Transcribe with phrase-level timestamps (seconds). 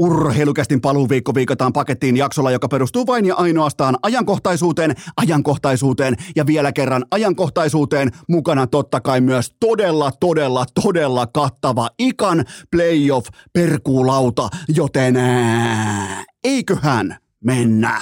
[0.00, 7.04] Urheilukästin paluuviikko viikotaan pakettiin jaksolla, joka perustuu vain ja ainoastaan ajankohtaisuuteen, ajankohtaisuuteen ja vielä kerran
[7.10, 8.10] ajankohtaisuuteen.
[8.28, 18.00] Mukana totta kai myös todella, todella, todella kattava ikan playoff perkuulauta, joten ää, eiköhän mennä.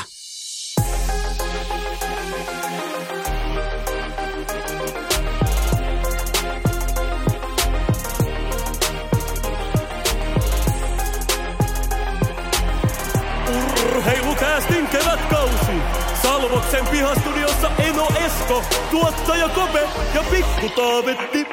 [16.98, 21.46] Pihastudiossa Eno Esko, tuottaja Kope ja Pikku Taavetti.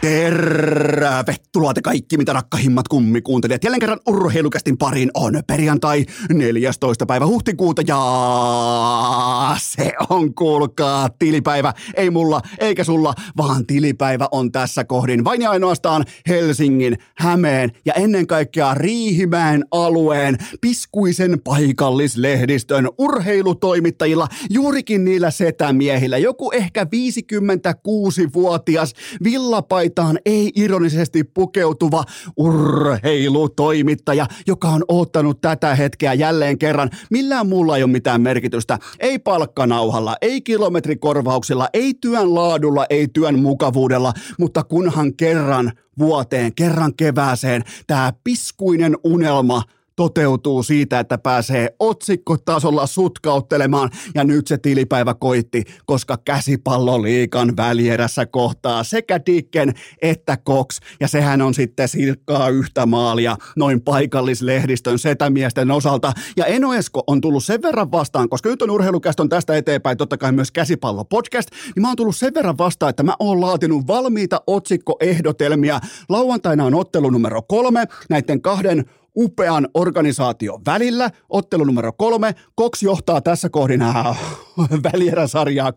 [0.00, 3.64] Tervetuloa te kaikki, mitä rakkahimmat kummikuuntelijat.
[3.64, 7.06] Jälleen kerran urheilukästin pariin on perjantai 14.
[7.06, 11.74] päivä huhtikuuta ja se on kuulkaa tilipäivä.
[11.94, 17.94] Ei mulla eikä sulla, vaan tilipäivä on tässä kohdin vain ja ainoastaan Helsingin, Hämeen ja
[17.94, 26.18] ennen kaikkea Riihimäen alueen piskuisen paikallislehdistön urheilutoimittajilla, juurikin niillä setämiehillä.
[26.18, 29.89] Joku ehkä 56-vuotias villapaitaan
[30.26, 32.04] ei ironisesti pukeutuva
[32.36, 36.90] urheilutoimittaja, joka on ottanut tätä hetkeä jälleen kerran.
[37.10, 38.78] Millään muulla ei ole mitään merkitystä.
[39.00, 46.94] Ei palkkanauhalla, ei kilometrikorvauksilla, ei työn laadulla, ei työn mukavuudella, mutta kunhan kerran vuoteen, kerran
[46.94, 49.62] kevääseen tämä piskuinen unelma–
[50.00, 58.84] toteutuu siitä, että pääsee otsikkotasolla sutkauttelemaan ja nyt se tilipäivä koitti, koska käsipalloliikan välierässä kohtaa
[58.84, 60.78] sekä Dicken että Cox.
[61.00, 66.12] Ja sehän on sitten silkkaa yhtä maalia noin paikallislehdistön setämiesten osalta.
[66.36, 70.18] Ja Eno Esko on tullut sen verran vastaan, koska nyt on urheilukästön tästä eteenpäin totta
[70.18, 74.40] kai myös käsipallopodcast, niin mä oon tullut sen verran vastaan, että mä oon laatinut valmiita
[74.46, 75.80] otsikkoehdotelmia.
[76.08, 78.84] Lauantaina on ottelu numero kolme näiden kahden
[79.16, 81.10] upean organisaation välillä.
[81.28, 82.34] Ottelu numero kolme.
[82.60, 84.18] Cox johtaa tässä kohdin äh,
[84.92, 85.74] välieräsarjaa 2-0.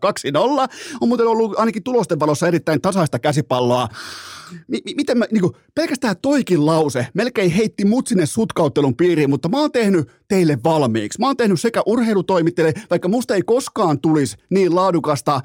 [1.00, 3.88] On muuten ollut ainakin tulosten valossa erittäin tasaista käsipalloa.
[4.68, 9.48] M- miten mä, niin kuin, pelkästään toikin lause melkein heitti mut sinne sutkauttelun piiriin, mutta
[9.48, 11.20] mä oon tehnyt teille valmiiksi.
[11.20, 15.40] Mä oon tehnyt sekä urheilutoimittajille, vaikka musta ei koskaan tulisi niin laadukasta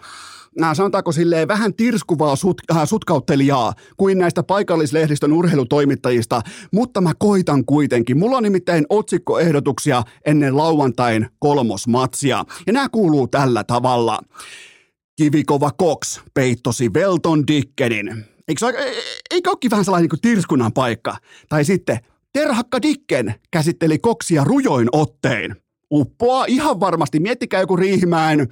[0.64, 7.66] äh, sanotaanko silleen vähän tirskuvaa sut, äh, sutkauttelijaa kuin näistä paikallislehdistön urheilutoimittajista, mutta mä koitan
[7.66, 8.18] kuitenkin.
[8.18, 14.20] Mulla on nimittäin otsikkoehdotuksia ennen lauantain kolmosmatsia, ja nämä kuuluu tällä tavalla.
[15.16, 18.26] Kivikova Cox peittosi Velton Dickenin.
[18.48, 18.94] Eikö, se,
[19.32, 21.18] eikö olekin vähän sellainen niin tirskunnan paikka?
[21.50, 22.00] Tai sitten
[22.34, 25.56] Terhakka Dicken käsitteli koksia rujoin ottein.
[25.92, 27.20] Uppoa ihan varmasti.
[27.20, 28.48] Miettikää joku Riihimäen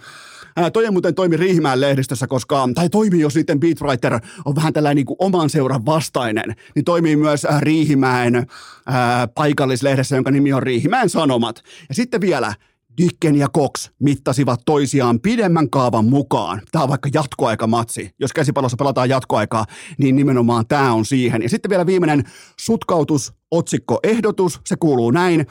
[0.73, 5.05] Toi muuten toimi Riihimäen lehdistössä, koska, tai toimii, jos niiden beatwriter on vähän tällainen niin
[5.05, 8.47] kuin oman seuran vastainen, niin toimii myös Riihimäen
[8.85, 11.63] ää, paikallislehdessä, jonka nimi on Riihimäen Sanomat.
[11.89, 12.53] Ja sitten vielä
[12.97, 16.61] Dicken ja Cox mittasivat toisiaan pidemmän kaavan mukaan.
[16.71, 18.09] Tämä on vaikka jatkoaikamatsi.
[18.19, 19.65] Jos käsipallossa pelataan jatkoaikaa,
[19.97, 21.41] niin nimenomaan tämä on siihen.
[21.41, 22.23] Ja sitten vielä viimeinen
[22.59, 24.59] sutkautus, otsikko, ehdotus.
[24.65, 25.47] Se kuuluu näin.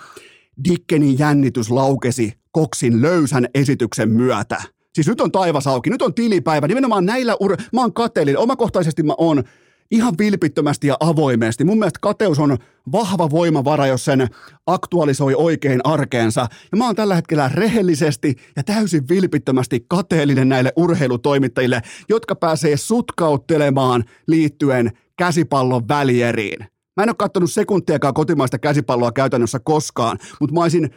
[0.68, 4.75] Dickenin jännitys laukesi Koksin löysän esityksen myötä.
[4.96, 7.56] Siis nyt on taivas auki, nyt on tilipäivä, nimenomaan näillä ur...
[7.72, 9.42] Mä oon kateellinen, omakohtaisesti mä oon
[9.90, 11.64] ihan vilpittömästi ja avoimesti.
[11.64, 12.58] Mun mielestä kateus on
[12.92, 14.28] vahva voimavara, jos sen
[14.66, 16.40] aktualisoi oikein arkeensa.
[16.72, 24.04] Ja mä oon tällä hetkellä rehellisesti ja täysin vilpittömästi kateellinen näille urheilutoimittajille, jotka pääsee sutkauttelemaan
[24.26, 26.66] liittyen käsipallon välieriin.
[26.96, 30.90] Mä en ole katsonut sekuntiakaan kotimaista käsipalloa käytännössä koskaan, mutta mä olisin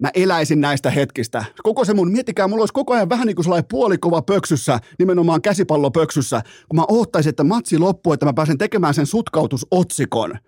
[0.00, 1.44] mä eläisin näistä hetkistä.
[1.62, 5.42] Koko se mun, miettikää, mulla olisi koko ajan vähän niin kuin sellainen puolikova pöksyssä, nimenomaan
[5.42, 10.38] käsipallopöksyssä, kun mä ohtaisin, että matsi loppuu, että mä pääsen tekemään sen sutkautusotsikon.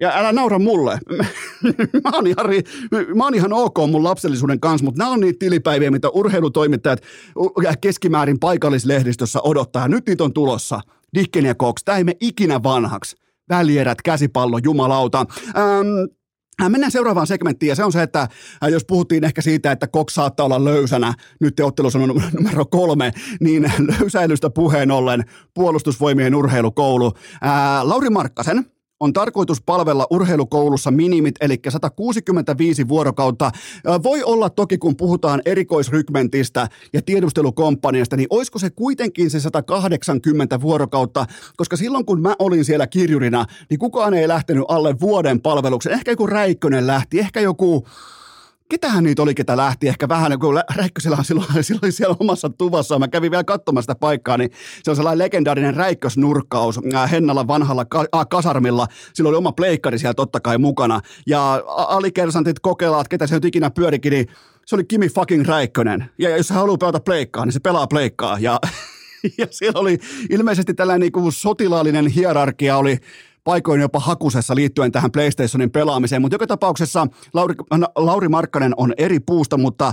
[0.00, 0.98] Ja älä naura mulle.
[2.04, 2.46] mä, oon ihan,
[3.14, 7.00] mä oon ihan ok mun lapsellisuuden kanssa, mutta nämä on niitä tilipäiviä, mitä urheilutoimittajat
[7.80, 9.88] keskimäärin paikallislehdistössä odottaa.
[9.88, 10.80] Nyt niitä on tulossa.
[11.18, 13.16] Dicken ja Cox, tämä ei me ikinä vanhaksi.
[13.48, 15.26] Välierät, käsipallo, jumalauta.
[15.56, 16.21] Ähm, Äh,
[16.68, 20.14] mennään seuraavaan segmenttiin ja se on se, että äh, jos puhuttiin ehkä siitä, että Cox
[20.14, 25.24] saattaa olla löysänä, nyt te ottelussa on numero kolme, niin löysäilystä puheen ollen
[25.54, 27.12] puolustusvoimien urheilukoulu.
[27.40, 28.71] Ää, äh, Lauri Markkasen,
[29.02, 33.50] on tarkoitus palvella urheilukoulussa minimit, eli 165 vuorokautta.
[34.02, 41.26] Voi olla toki, kun puhutaan erikoisrykmentistä ja tiedustelukomppaniasta, niin olisiko se kuitenkin se 180 vuorokautta,
[41.56, 45.92] koska silloin kun mä olin siellä kirjurina, niin kukaan ei lähtenyt alle vuoden palveluksen.
[45.92, 47.86] Ehkä joku Räikkönen lähti, ehkä joku
[48.72, 52.98] ketähän niitä oli, ketä lähti, ehkä vähän, kun Räikkösellä on silloin, silloin siellä omassa tuvassa,
[52.98, 54.50] mä kävin vielä katsomaan sitä paikkaa, niin
[54.82, 56.80] se on sellainen legendaarinen räikkösnurkkaus
[57.10, 62.60] Hennalla vanhalla ka- äh, kasarmilla, silloin oli oma pleikkari siellä totta kai mukana, ja alikersantit
[62.60, 64.26] kokelaat, ketä se nyt ikinä pyörikin, niin
[64.66, 68.38] se oli Kimi fucking Räikkönen, ja jos hän haluaa pelata pleikkaa, niin se pelaa pleikkaa,
[68.38, 68.60] ja
[69.38, 69.98] ja siellä oli
[70.30, 72.98] ilmeisesti tällainen niin kuin sotilaallinen hierarkia oli
[73.44, 77.54] paikoin jopa hakusessa liittyen tähän PlayStationin pelaamiseen, mutta joka tapauksessa Lauri,
[77.96, 79.92] Lauri Markkanen on eri puusta, mutta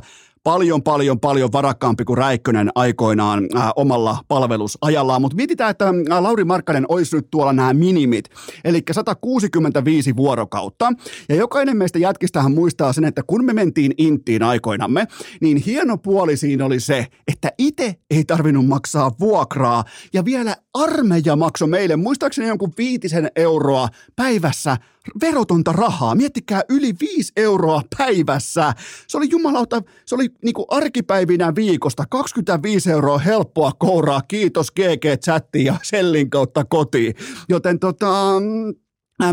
[0.50, 5.22] paljon, paljon, paljon varakkaampi kuin Räikkönen aikoinaan äh, omalla palvelusajallaan.
[5.22, 8.25] Mutta mietitään, että äh, Lauri Markkanen olisi nyt tuolla nämä minimit,
[8.63, 10.94] eli 165 vuorokautta.
[11.30, 15.07] Ja jokainen meistä jätkistähän muistaa sen, että kun me mentiin Intiin aikoinamme,
[15.42, 21.36] niin hieno puoli siinä oli se, että itse ei tarvinnut maksaa vuokraa ja vielä armeija
[21.36, 24.78] maksoi meille, muistaakseni jonkun viitisen euroa päivässä
[25.21, 26.15] verotonta rahaa.
[26.15, 28.73] Miettikää yli 5 euroa päivässä.
[29.07, 34.21] Se oli jumalauta, se oli niinku arkipäivinä viikosta 25 euroa helppoa kouraa.
[34.21, 37.15] Kiitos GG-chatti ja sellin kautta kotiin.
[37.50, 38.33] Joten tota,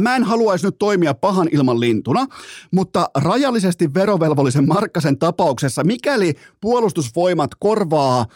[0.01, 2.27] Mä en haluaisi nyt toimia pahan ilman lintuna,
[2.73, 8.27] mutta rajallisesti verovelvollisen Markkasen tapauksessa, mikäli puolustusvoimat korvaa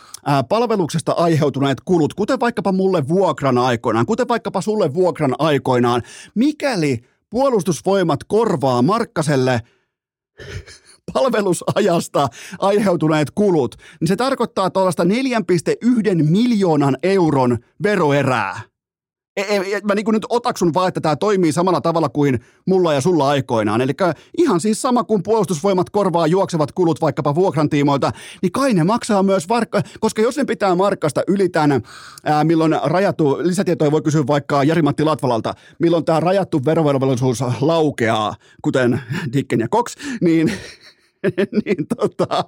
[0.49, 6.03] palveluksesta aiheutuneet kulut, kuten vaikkapa mulle vuokran aikoinaan, kuten vaikkapa sulle vuokran aikoinaan,
[6.35, 7.01] mikäli
[7.31, 9.61] puolustusvoimat korvaa Markkaselle
[11.13, 12.29] palvelusajasta
[12.59, 15.11] aiheutuneet kulut, niin se tarkoittaa tuollaista 4,1
[16.23, 18.70] miljoonan euron veroerää.
[19.37, 23.01] E, e, mä niin nyt otaksun vaan, että tämä toimii samalla tavalla kuin mulla ja
[23.01, 23.81] sulla aikoinaan.
[23.81, 23.93] Eli
[24.39, 28.13] ihan siis sama kuin puolustusvoimat korvaa juoksevat kulut vaikkapa vuokrantiimoilta,
[28.43, 31.83] niin kai ne maksaa myös, varkka, koska jos ne pitää markkasta yli tämän,
[32.25, 39.01] ää, milloin rajattu, lisätietoja voi kysyä vaikka Jari-Matti Latvalalta, milloin tämä rajattu verovelvollisuus laukeaa, kuten
[39.33, 40.53] Dicken ja Cox, niin
[41.65, 42.45] niin, tota,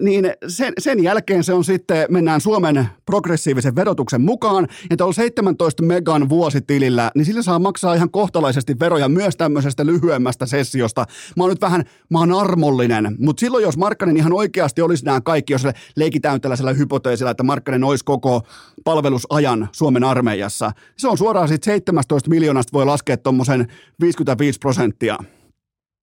[0.00, 5.82] niin sen, sen jälkeen se on sitten, mennään Suomen progressiivisen verotuksen mukaan, ja tuolla 17
[5.82, 11.06] megan vuositilillä, niin sillä saa maksaa ihan kohtalaisesti veroja myös tämmöisestä lyhyemmästä sessiosta.
[11.36, 15.20] Mä oon nyt vähän, mä oon armollinen, mutta silloin jos Markkanen ihan oikeasti olisi nämä
[15.20, 15.66] kaikki, jos
[15.96, 18.42] leikitään tällaisella hypoteesilla, että Markkanen olisi koko
[18.84, 23.66] palvelusajan Suomen armeijassa, se on suoraan sitten 17 miljoonasta voi laskea tuommoisen
[24.00, 25.18] 55 prosenttia.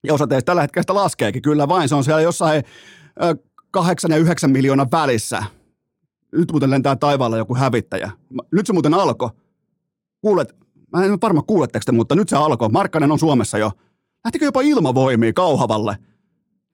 [0.06, 1.88] Ja osa teistä tällä hetkellä sitä laskeekin, kyllä vain.
[1.88, 2.64] Se on siellä jossain
[3.70, 5.44] kahdeksan ja yhdeksän miljoonan välissä.
[6.32, 8.10] Nyt muuten lentää taivaalla joku hävittäjä.
[8.52, 9.30] Nyt se muuten alkoi.
[10.20, 10.56] Kuulet,
[10.96, 12.68] mä en varma kuuletteko te, mutta nyt se alkoi.
[12.68, 13.72] Markkanen on Suomessa jo.
[14.24, 15.96] Lähtikö jopa ilmavoimia Kauhavalle?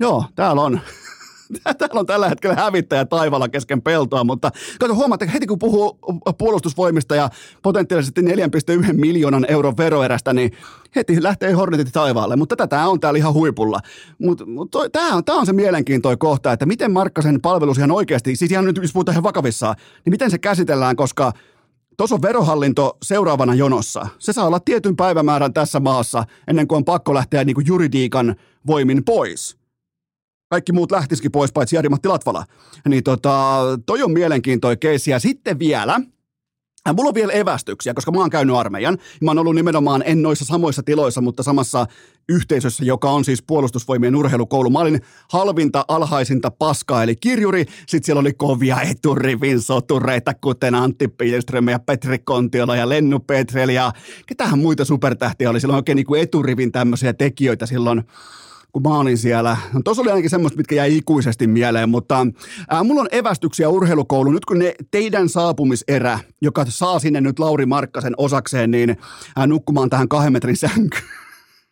[0.00, 0.80] Joo, täällä on.
[1.78, 4.50] Täällä on tällä hetkellä hävittäjä taivalla kesken peltoa, mutta
[4.80, 5.98] kato, huomaatte, heti kun puhuu
[6.38, 7.30] puolustusvoimista ja
[7.62, 10.52] potentiaalisesti 4,1 miljoonan euron veroerästä, niin
[10.96, 13.80] heti lähtee Hornetit taivaalle, mutta tätä on täällä ihan huipulla.
[14.18, 18.52] Mutta mut tämä on, on se mielenkiintoinen kohta, että miten Markkasen palvelus ihan oikeasti, siis
[18.52, 21.32] ihan nyt jos puhutaan ihan vakavissaan, niin miten se käsitellään, koska
[21.96, 24.06] Tuossa on verohallinto seuraavana jonossa.
[24.18, 28.36] Se saa olla tietyn päivämäärän tässä maassa ennen kuin on pakko lähteä niin kuin juridiikan
[28.66, 29.56] voimin pois
[30.48, 32.44] kaikki muut lähtisikin pois, paitsi Jari-Matti Latvala.
[32.88, 35.10] Niin tota, toi on mielenkiintoinen keissi.
[35.10, 36.00] Ja sitten vielä,
[36.94, 38.98] Mulla on vielä evästyksiä, koska mä oon käynyt armeijan.
[39.22, 41.86] Mä oon ollut nimenomaan, en noissa samoissa tiloissa, mutta samassa
[42.28, 44.70] yhteisössä, joka on siis puolustusvoimien urheilukoulu.
[44.70, 45.00] Mä olin
[45.32, 47.64] halvinta, alhaisinta paskaa, eli kirjuri.
[47.86, 53.68] Sitten siellä oli kovia eturivin sotureita, kuten Antti Pilström ja Petri Kontiola ja Lennu Petrel
[53.68, 53.92] ja
[54.26, 55.60] ketähän muita supertähtiä oli.
[55.60, 58.02] Silloin oikein niin kuin eturivin tämmöisiä tekijöitä silloin
[58.72, 59.56] kun mä olin siellä.
[59.72, 62.26] No, tuossa oli ainakin semmoista, mitkä jäi ikuisesti mieleen, mutta
[62.70, 64.30] ää, mulla on evästyksiä urheilukoulu.
[64.30, 68.96] Nyt kun ne teidän saapumiserä, joka saa sinne nyt Lauri Markkasen osakseen, niin
[69.36, 71.25] ää, nukkumaan tähän kahden metrin sänkyyn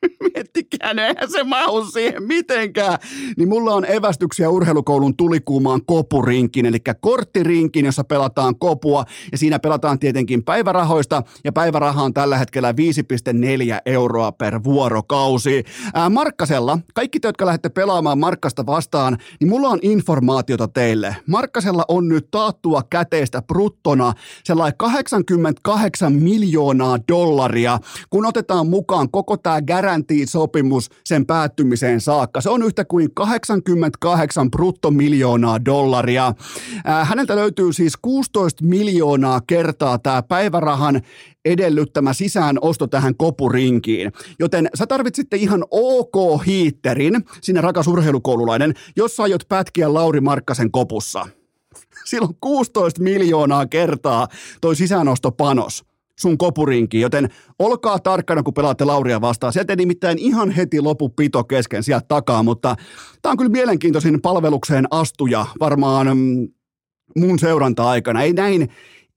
[0.35, 2.99] Miettikää, no eihän se mahu siihen mitenkään.
[3.37, 9.99] Niin mulla on evästyksiä urheilukoulun tulikuumaan kopurinkin, eli korttirinkin, jossa pelataan kopua, ja siinä pelataan
[9.99, 12.77] tietenkin päivärahoista, ja päiväraha on tällä hetkellä 5,4
[13.87, 15.65] euroa per vuorokausi.
[15.95, 21.17] Ää, Markkasella, kaikki te, jotka lähdette pelaamaan Markkasta vastaan, niin mulla on informaatiota teille.
[21.27, 24.13] Markkasella on nyt taattua käteistä bruttona
[24.45, 27.79] sellainen 88 miljoonaa dollaria,
[28.11, 29.61] kun otetaan mukaan koko tämä
[29.95, 32.41] guarantee-sopimus sen päättymiseen saakka.
[32.41, 36.35] Se on yhtä kuin 88 bruttomiljoonaa dollaria.
[36.85, 41.03] Ää, häneltä löytyy siis 16 miljoonaa kertaa tämä päivärahan
[41.45, 44.13] edellyttämä sisäänosto tähän kopurinkiin.
[44.39, 50.71] Joten sä tarvitsit ihan ok hiitterin, sinne rakas urheilukoululainen, jos sä aiot pätkiä Lauri Markkasen
[50.71, 51.27] kopussa.
[52.11, 54.29] Silloin 16 miljoonaa kertaa
[54.61, 55.94] toi sisäänostopanos.
[56.21, 57.29] Sun kopurinkiin, joten
[57.59, 59.53] olkaa tarkkana, kun pelaatte Lauria vastaan.
[59.53, 62.77] Sieltä ei nimittäin ihan heti lopu pito kesken sieltä takaa, mutta
[63.23, 66.49] tämä on kyllä mielenkiintoisin palvelukseen astuja varmaan mm,
[67.17, 68.23] mun seuranta-aikana.
[68.23, 68.69] Ei näin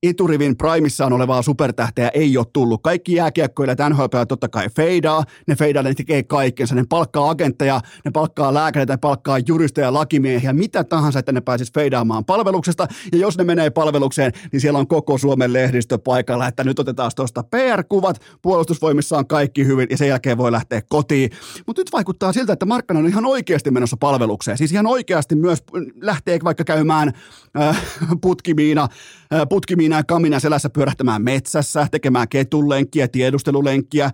[0.10, 2.82] eturivin primissaan olevaa supertähteä ei ole tullut.
[2.84, 8.12] Kaikki jääkiekkoilijat NHL totta kai feidaa, ne feidaa, ne tekee kaikkensa, ne palkkaa agentteja, ne
[8.12, 12.88] palkkaa lääkäreitä, ne palkkaa juristeja, lakimiehiä, mitä tahansa, että ne pääsis feidaamaan palveluksesta.
[13.12, 17.12] Ja jos ne menee palvelukseen, niin siellä on koko Suomen lehdistö paikalla, että nyt otetaan
[17.16, 21.30] tuosta PR-kuvat, puolustusvoimissa on kaikki hyvin ja sen jälkeen voi lähteä kotiin.
[21.68, 24.58] Mutta nyt vaikuttaa siltä, että Markkanen on ihan oikeasti menossa palvelukseen.
[24.58, 25.64] Siis ihan oikeasti myös
[26.02, 27.14] lähtee vaikka käymään
[27.60, 27.82] äh,
[28.22, 28.88] putkimiina,
[29.34, 34.12] äh, putkimiina Ja Kamina selässä pyörähtämään metsässä, tekemään ketunlenkkiä, tiedustelulenkkiä,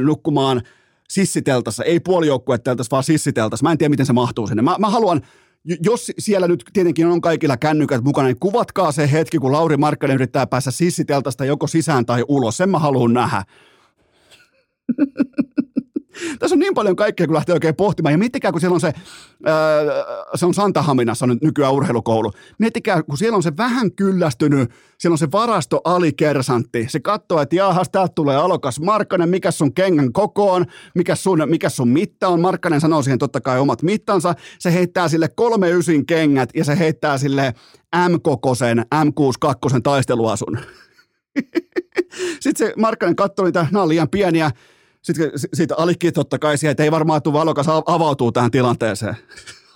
[0.00, 0.62] nukkumaan
[1.08, 3.64] sissiteltassa, ei puolijoukkueteltassa, vaan sissiteltassa.
[3.64, 4.62] Mä en tiedä, miten se mahtuu sinne.
[4.62, 5.20] Mä, mä haluan,
[5.82, 10.14] jos siellä nyt tietenkin on kaikilla kännykät mukana, niin kuvatkaa se hetki, kun Lauri Markkanen
[10.14, 12.56] yrittää päästä sissiteltasta joko sisään tai ulos.
[12.56, 13.44] Sen mä haluan nähdä.
[16.38, 18.12] Tässä on niin paljon kaikkea, kun lähtee oikein pohtimaan.
[18.12, 18.92] Ja miettikää, kun siellä on se,
[19.44, 19.54] ää,
[20.34, 22.32] se on Santahaminassa nyt nykyään urheilukoulu.
[22.58, 26.86] Miettikää, kun siellä on se vähän kyllästynyt, siellä on se varasto alikersantti.
[26.88, 31.68] Se katsoo, että jahas, täältä tulee alokas Markkanen, mikä sun kengän kokoon, mikä sun, mikä
[31.68, 32.40] sun mitta on.
[32.40, 34.34] Markkanen sanoo siihen totta kai omat mittansa.
[34.58, 37.54] Se heittää sille kolme ysin kengät ja se heittää sille
[38.08, 40.58] M-kokoisen M62 taisteluasun.
[42.40, 44.50] Sitten se Markkanen katsoi niitä, nämä on liian pieniä,
[45.06, 49.16] sitten siitä alikin totta kai siihen, että ei varmaan tule valokas avautuu tähän tilanteeseen.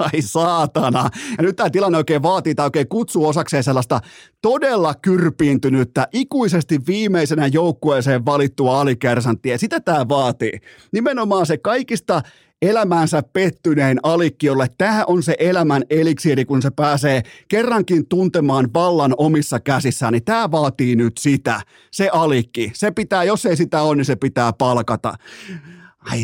[0.00, 1.11] Ai saatana.
[1.38, 4.00] Ja nyt tämä tilanne oikein vaatii tai oikein kutsuu osakseen sellaista
[4.42, 9.59] todella kyrpiintynyttä, ikuisesti viimeisenä joukkueeseen valittua alikärsanttia.
[9.59, 10.61] Sitä tämä vaatii.
[10.92, 12.23] Nimenomaan se kaikista
[12.62, 19.14] elämäänsä pettynein alikki, jolle tämä on se elämän eliksiiri, kun se pääsee kerrankin tuntemaan vallan
[19.16, 22.71] omissa käsissään, niin tämä vaatii nyt sitä, se alikki.
[22.75, 25.14] Se pitää, jos ei sitä ole, niin se pitää palkata.
[26.00, 26.23] Ai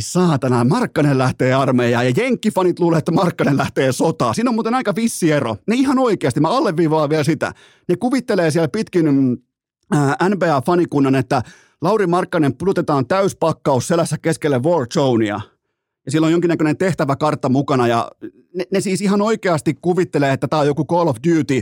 [0.65, 4.35] Markkanen lähtee armeijaan ja jenkkifanit luulee, että Markkanen lähtee sotaan.
[4.35, 5.57] Siinä on muuten aika vissi ero.
[5.67, 7.53] Ne ihan oikeasti, mä alleviivaan vielä sitä.
[7.89, 9.07] Ne kuvittelee siellä pitkin
[10.29, 11.43] NBA-fanikunnan, että
[11.83, 15.41] Lauri Markkanen pudotetaan täyspakkaus selässä keskelle Warzoneia–
[16.07, 18.11] ja sillä on jonkinnäköinen tehtäväkartta mukana ja
[18.55, 21.59] ne, ne siis ihan oikeasti kuvittelee, että tämä on joku Call of Duty,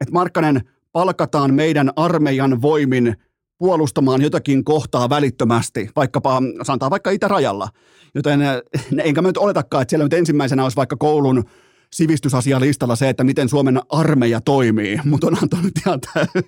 [0.00, 0.60] että Markkanen
[0.92, 3.16] palkataan meidän armeijan voimin
[3.58, 7.68] puolustamaan jotakin kohtaa välittömästi, vaikkapa, sanotaan vaikka itärajalla.
[8.14, 8.40] Joten
[9.04, 11.44] enkä mä nyt oletakaan, että siellä nyt ensimmäisenä olisi vaikka koulun
[11.94, 16.00] sivistysasialistalla se, että miten Suomen armeija toimii, mutta on antanut ihan,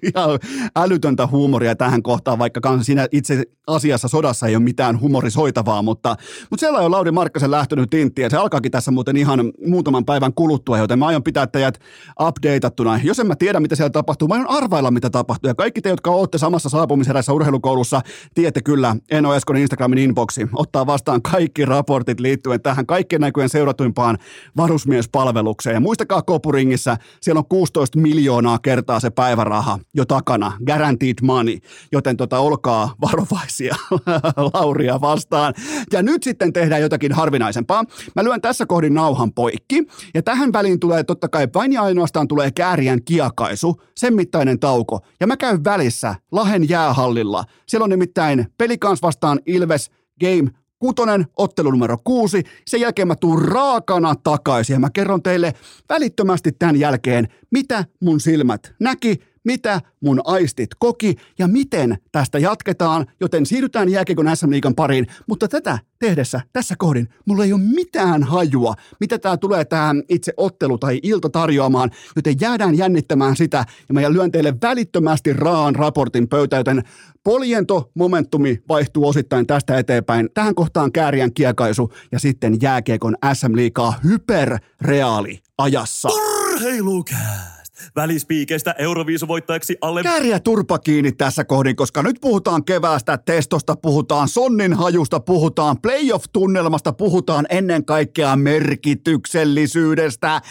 [0.03, 0.39] ihan
[0.77, 6.17] älytöntä huumoria tähän kohtaan, vaikka siinä itse asiassa sodassa ei ole mitään humorisoitavaa, mutta,
[6.51, 10.35] mutta siellä on Lauri Markkasen lähtenyt tintti ja se alkaakin tässä muuten ihan muutaman päivän
[10.35, 11.79] kuluttua, joten mä aion pitää teidät
[12.21, 13.01] updateattuna.
[13.05, 15.49] Jos en mä tiedä, mitä siellä tapahtuu, mä aion arvailla, mitä tapahtuu.
[15.49, 18.01] Ja kaikki te, jotka olette samassa saapumiserässä urheilukoulussa,
[18.35, 20.49] tiedätte kyllä Eno Eskon Instagramin inboxi.
[20.53, 24.19] Ottaa vastaan kaikki raportit liittyen tähän kaikkien näköjen seuratuimpaan
[24.57, 25.75] varusmiespalveluun palvelukseen.
[25.75, 31.59] Ja muistakaa Kopuringissä, siellä on 16 miljoonaa kertaa se päiväraha jo takana, guaranteed money,
[31.93, 33.77] joten tota, olkaa varovaisia
[34.55, 35.55] Lauria vastaan.
[35.93, 37.85] Ja nyt sitten tehdään jotakin harvinaisempaa.
[38.17, 39.83] Mä lyön tässä kohdin nauhan poikki,
[40.15, 45.01] ja tähän väliin tulee totta kai vain ja ainoastaan tulee kääriän kiakaisu, sen mittainen tauko.
[45.21, 47.45] Ja mä käyn välissä Lahen jäähallilla.
[47.67, 49.91] Siellä on nimittäin pelikans vastaan Ilves
[50.21, 52.43] Game kutonen, ottelu numero kuusi.
[52.67, 55.53] Sen jälkeen mä tuun raakana takaisin ja mä kerron teille
[55.89, 63.07] välittömästi tämän jälkeen, mitä mun silmät näki, mitä mun aistit koki ja miten tästä jatketaan,
[63.21, 68.23] joten siirrytään jääkiekon SM Liigan pariin, mutta tätä tehdessä tässä kohdin mulla ei ole mitään
[68.23, 73.95] hajua, mitä tämä tulee tähän itse ottelu tai ilta tarjoamaan, joten jäädään jännittämään sitä ja
[73.95, 76.83] mä lyön teille välittömästi raan raportin pöytä, joten
[77.25, 80.29] Poljento momentumi vaihtuu osittain tästä eteenpäin.
[80.35, 86.09] Tähän kohtaan kääriän kiekaisu ja sitten jääkiekon SM Liigaa hyperreaali ajassa.
[86.09, 87.56] Urheilukää!
[87.97, 90.03] Välispiikeistä Euroviisuvoittajaksi alle...
[90.03, 96.93] Kääriä turpa kiinni tässä kohdin, koska nyt puhutaan keväästä, testosta, puhutaan sonnin hajusta, puhutaan playoff-tunnelmasta,
[96.93, 100.43] puhutaan ennen kaikkea merkityksellisyydestä.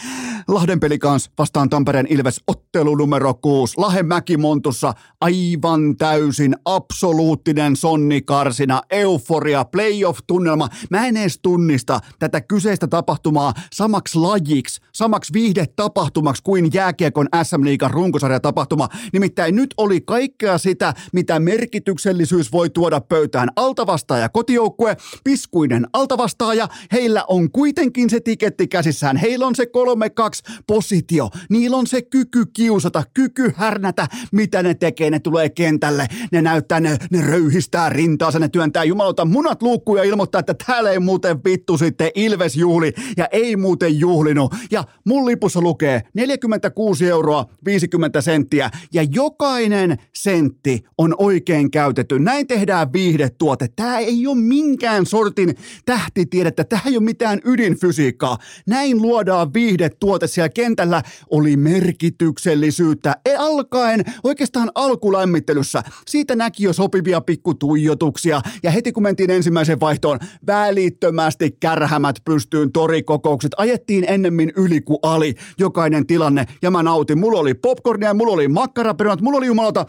[0.48, 3.74] Lahden pelikans vastaan Tampereen Ilves ottelu numero 6.
[3.76, 10.68] Lahen Mäkimontussa aivan täysin absoluuttinen sonnikarsina, euforia, playoff-tunnelma.
[10.90, 17.64] Mä en edes tunnista tätä kyseistä tapahtumaa samaksi lajiksi, samaksi viihdetapahtumaksi kuin jääkiekko jääkiekon SM
[17.64, 18.88] Liigan runkosarjatapahtuma.
[19.12, 23.48] Nimittäin nyt oli kaikkea sitä, mitä merkityksellisyys voi tuoda pöytään.
[23.56, 29.16] Altavastaaja kotijoukkue, piskuinen altavastaaja, heillä on kuitenkin se tiketti käsissään.
[29.16, 35.10] Heillä on se 3-2 positio, niillä on se kyky kiusata, kyky härnätä, mitä ne tekee.
[35.10, 40.04] Ne tulee kentälle, ne näyttää, ne, ne röyhistää rintaansa, ne työntää jumalauta munat luukkuun ja
[40.04, 44.54] ilmoittaa, että täällä ei muuten vittu sitten Ilves juhli ja ei muuten juhlinut.
[44.70, 52.18] Ja mun lipussa lukee 46 euroa 50 senttiä ja jokainen sentti on oikein käytetty.
[52.18, 53.68] Näin tehdään viihdetuote.
[53.76, 58.38] Tämä ei ole minkään sortin tähtitiedettä, tämä ei ole mitään ydinfysiikkaa.
[58.66, 63.16] Näin luodaan viihdetuote siellä kentällä oli merkityksellisyyttä.
[63.24, 65.82] E alkaen oikeastaan alkulämmittelyssä.
[66.06, 73.52] Siitä näki jo sopivia pikkutuijotuksia ja heti kun mentiin ensimmäisen vaihtoon, välittömästi kärhämät pystyyn torikokoukset.
[73.56, 77.18] Ajettiin ennemmin yli kuin ali jokainen tilanne ja mä nautin.
[77.18, 79.86] Mulla oli popcornia, mulla oli makkaraperunat, mulla oli jumalata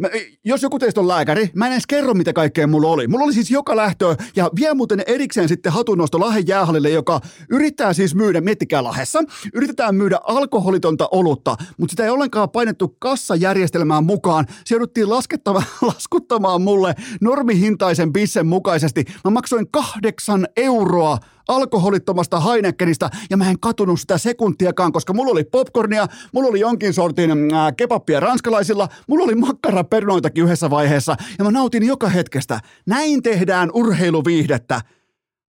[0.00, 0.08] Mä,
[0.44, 3.08] jos joku teistä on lääkäri, mä en edes kerro, mitä kaikkea mulla oli.
[3.08, 7.20] Mulla oli siis joka lähtö ja vielä muuten erikseen sitten hatunnosto Lahden jäähallille, joka
[7.50, 9.22] yrittää siis myydä, miettikää Lahessa,
[9.54, 14.46] yritetään myydä alkoholitonta olutta, mutta sitä ei ollenkaan painettu kassajärjestelmään mukaan.
[14.64, 15.10] Se jouduttiin
[15.82, 19.04] laskuttamaan mulle normihintaisen bissen mukaisesti.
[19.24, 21.18] Mä maksoin kahdeksan euroa
[21.50, 26.94] alkoholittomasta Heinekenistä ja mä en katunut sitä sekuntiakaan, koska mulla oli popcornia, mulla oli jonkin
[26.94, 32.60] sortin äh, kebappia ranskalaisilla, mulla oli makkaraperunoitakin yhdessä vaiheessa ja mä nautin joka hetkestä.
[32.86, 34.80] Näin tehdään urheiluviihdettä.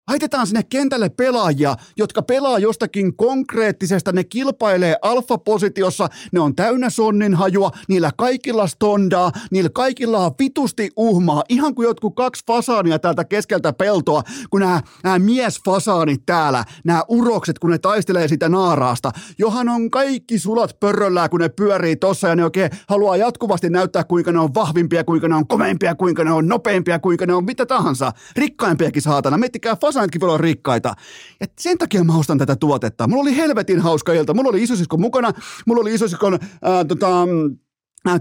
[0.10, 7.36] Laitetaan sinne kentälle pelaajia, jotka pelaa jostakin konkreettisesta, ne kilpailee alfapositiossa, ne on täynnä sonnin
[7.36, 13.24] hajua, niillä kaikilla stondaa, niillä kaikilla on vitusti uhmaa, ihan kuin jotkut kaksi fasaania täältä
[13.24, 19.70] keskeltä peltoa, kun nämä, nämä miesfasaanit täällä, nämä urokset, kun ne taistelee sitä naaraasta, johan
[19.70, 24.32] on kaikki sulat pörröllään, kun ne pyörii tossa ja ne oikein haluaa jatkuvasti näyttää, kuinka
[24.32, 27.66] ne on vahvimpia, kuinka ne on komeimpia, kuinka ne on nopeimpia, kuinka ne on mitä
[27.66, 30.94] tahansa, rikkaimpiakin saatana, miettikää fasaanitkin voi olla rikkaita.
[31.40, 33.08] Ja sen takia mä ostan tätä tuotetta.
[33.08, 34.34] Mulla oli helvetin hauska ilta.
[34.34, 35.32] Mulla oli isosisko mukana.
[35.66, 37.08] Mulla oli isosiskon ää, tota,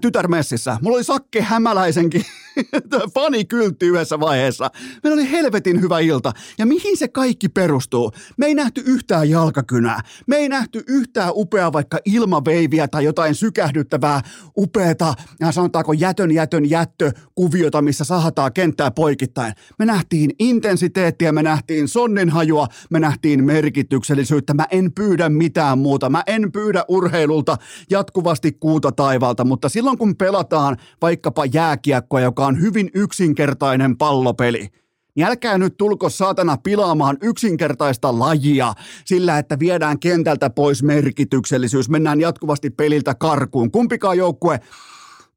[0.00, 0.78] tytärmessissä.
[0.82, 2.24] Mulla oli Sakke Hämäläisenkin
[3.14, 4.70] fanikyltti yhdessä vaiheessa.
[5.02, 6.32] Meillä oli helvetin hyvä ilta.
[6.58, 8.12] Ja mihin se kaikki perustuu?
[8.36, 10.00] Me ei nähty yhtään jalkakynää.
[10.26, 14.20] Me ei nähty yhtään upeaa vaikka ilmaveiviä tai jotain sykähdyttävää,
[14.56, 15.14] upeata,
[15.50, 19.52] sanotaanko jätön jätön jättö kuviota, missä sahataan kenttää poikittain.
[19.78, 24.54] Me nähtiin intensiteettiä, me nähtiin sonninhajua, me nähtiin merkityksellisyyttä.
[24.54, 26.10] Mä en pyydä mitään muuta.
[26.10, 27.56] Mä en pyydä urheilulta
[27.90, 34.68] jatkuvasti kuuta taivalta, mutta silloin kun pelataan vaikkapa jääkiekkoa, joka on hyvin yksinkertainen pallopeli,
[35.14, 42.20] niin älkää nyt tulko saatana pilaamaan yksinkertaista lajia sillä, että viedään kentältä pois merkityksellisyys, mennään
[42.20, 43.70] jatkuvasti peliltä karkuun.
[43.70, 44.60] Kumpikaan joukkue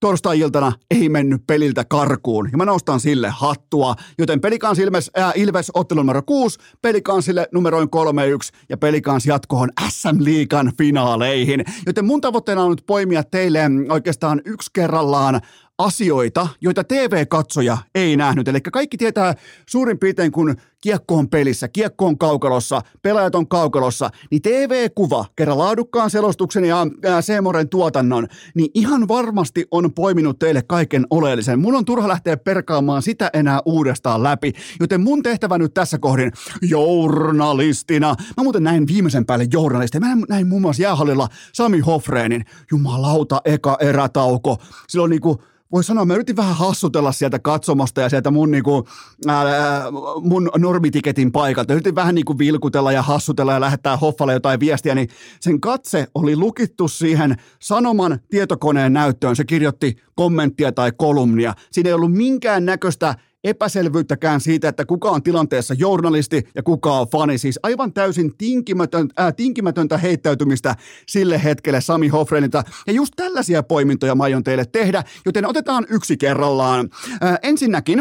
[0.04, 2.50] torstai-iltana ei mennyt peliltä karkuun.
[2.52, 3.96] Ja mä nostan sille hattua.
[4.18, 10.16] Joten pelikans Ilves, ää, Ilves ottelu numero 6, pelikansille numeroin 3-1 ja pelikans jatkoon SM
[10.20, 11.66] Liigan finaaleihin.
[11.86, 15.42] Joten mun tavoitteena on nyt poimia teille oikeastaan yksi kerrallaan
[15.78, 18.48] asioita, joita TV-katsoja ei nähnyt.
[18.48, 19.34] Eli kaikki tietää
[19.70, 25.58] suurin piirtein, kun kiekko on pelissä, kiekko on kaukalossa, pelaajat on kaukalossa, niin TV-kuva, kerran
[25.58, 26.88] laadukkaan selostuksen ja
[27.22, 31.60] Seemoren tuotannon, niin ihan varmasti on poiminut teille kaiken oleellisen.
[31.60, 36.32] Mun on turha lähteä perkaamaan sitä enää uudestaan läpi, joten mun tehtävä nyt tässä kohdin
[36.62, 38.16] journalistina.
[38.38, 40.00] Mä muuten näin viimeisen päälle journalisti.
[40.00, 44.58] Mä näin muun muassa jäähallilla Sami Hofreenin, jumalauta, eka erätauko.
[44.88, 45.42] Silloin niinku
[45.74, 48.88] voi sanoa, mä yritin vähän hassutella sieltä katsomosta ja sieltä mun, niinku,
[49.28, 49.84] ää,
[50.22, 51.74] mun normitiketin paikalta.
[51.74, 55.10] Yritin vähän niinku vilkutella ja hassutella ja lähettää Hoffalle jotain viestiä, niin
[55.40, 59.36] sen katse oli lukittu siihen sanoman tietokoneen näyttöön.
[59.36, 61.54] Se kirjoitti kommenttia tai kolumnia.
[61.72, 67.08] Siinä ei ollut minkään näköistä epäselvyyttäkään siitä, että kuka on tilanteessa journalisti ja kuka on
[67.08, 67.38] fani.
[67.38, 70.76] Siis aivan täysin tinkimätöntä, äh, tinkimätöntä heittäytymistä
[71.08, 72.64] sille hetkelle Sami Hofrenilta.
[72.88, 76.90] Ja just tällaisia poimintoja mä aion teille tehdä, joten otetaan yksi kerrallaan.
[77.24, 78.00] Äh, ensinnäkin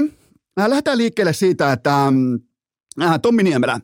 [0.60, 2.12] äh, lähdetään liikkeelle siitä, että äh,
[3.22, 3.80] Tommi Niemelä,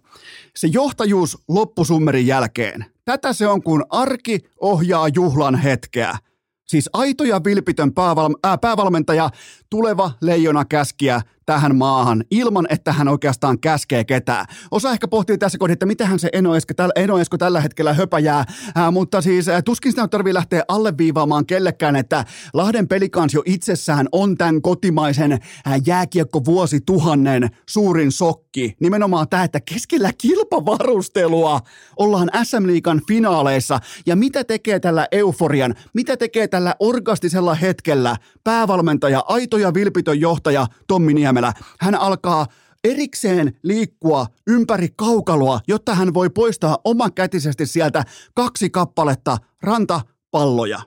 [0.57, 2.85] se johtajuus loppusummerin jälkeen.
[3.05, 6.19] Tätä se on, kun arki ohjaa juhlan hetkeä.
[6.65, 9.31] Siis aito ja vilpitön pääval- äh, päävalmentaja
[9.71, 14.47] tuleva leijona käskiä tähän maahan ilman, että hän oikeastaan käskee ketään.
[14.71, 17.95] Osa ehkä pohtii tässä kohdassa, että mitähän se Eno Esko, täl, Eno Esko tällä hetkellä
[17.95, 24.09] höpäjää, ää, mutta siis ää, tuskin sitä tarvii lähteä alleviivaamaan kellekään, että Lahden pelikansio itsessään
[24.13, 28.77] on tämän kotimaisen ää, jääkiekko vuosituhannen suurin sokki.
[28.81, 31.61] Nimenomaan tämä, että keskellä kilpavarustelua
[31.97, 39.25] ollaan SM Liigan finaaleissa ja mitä tekee tällä euforian, mitä tekee tällä orgastisella hetkellä päävalmentaja,
[39.29, 41.53] aito ja vilpitön johtaja Tommi Niemelä.
[41.81, 42.47] Hän alkaa
[42.85, 50.79] erikseen liikkua ympäri kaukaloa, jotta hän voi poistaa omakätisesti sieltä kaksi kappaletta rantapalloja.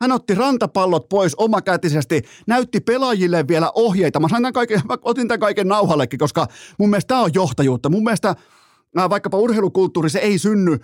[0.00, 4.20] Hän otti rantapallot pois omakätisesti, näytti pelaajille vielä ohjeita.
[4.20, 6.46] Mä, tämän kaiken, mä otin tämän kaiken nauhallekin, koska
[6.78, 7.88] mun mielestä tämä on johtajuutta.
[7.88, 8.34] Mun mielestä
[9.10, 10.78] vaikkapa urheilukulttuuri, se ei synny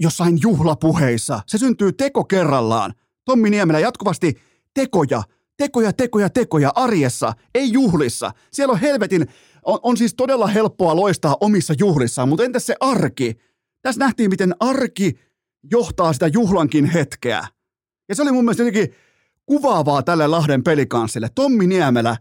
[0.00, 1.40] jossain juhlapuheissa.
[1.46, 2.94] Se syntyy teko kerrallaan.
[3.24, 4.34] Tommi Niemelä jatkuvasti
[4.74, 5.22] tekoja,
[5.60, 8.30] tekoja, tekoja, tekoja arjessa, ei juhlissa.
[8.52, 9.26] Siellä on helvetin,
[9.62, 13.34] on, on siis todella helppoa loistaa omissa juhlissaan, mutta entäs se arki?
[13.82, 15.18] Tässä nähtiin, miten arki
[15.70, 17.46] johtaa sitä juhlankin hetkeä.
[18.08, 18.94] Ja se oli mun mielestä jotenkin
[19.46, 21.28] kuvaavaa tälle Lahden pelikanssille.
[21.34, 22.16] Tommi Niemelä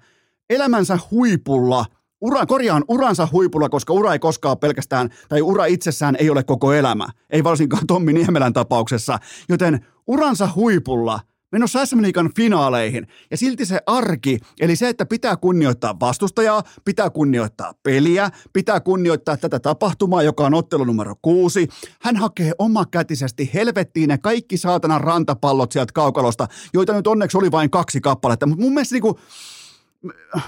[0.49, 1.86] elämänsä huipulla,
[2.21, 6.73] ura, korjaan uransa huipulla, koska ura ei koskaan pelkästään, tai ura itsessään ei ole koko
[6.73, 7.08] elämä.
[7.30, 9.19] Ei varsinkaan Tommi Niemelän tapauksessa.
[9.49, 11.19] Joten uransa huipulla
[11.51, 13.07] menossa SM Liigan finaaleihin.
[13.31, 19.38] Ja silti se arki, eli se, että pitää kunnioittaa vastustajaa, pitää kunnioittaa peliä, pitää kunnioittaa
[19.38, 21.67] tätä tapahtumaa, joka on ottelu numero kuusi.
[22.01, 27.69] Hän hakee omakätisesti helvettiin ne kaikki saatanan rantapallot sieltä kaukalosta, joita nyt onneksi oli vain
[27.69, 28.45] kaksi kappaletta.
[28.45, 29.19] Mutta mun mielestä, niinku,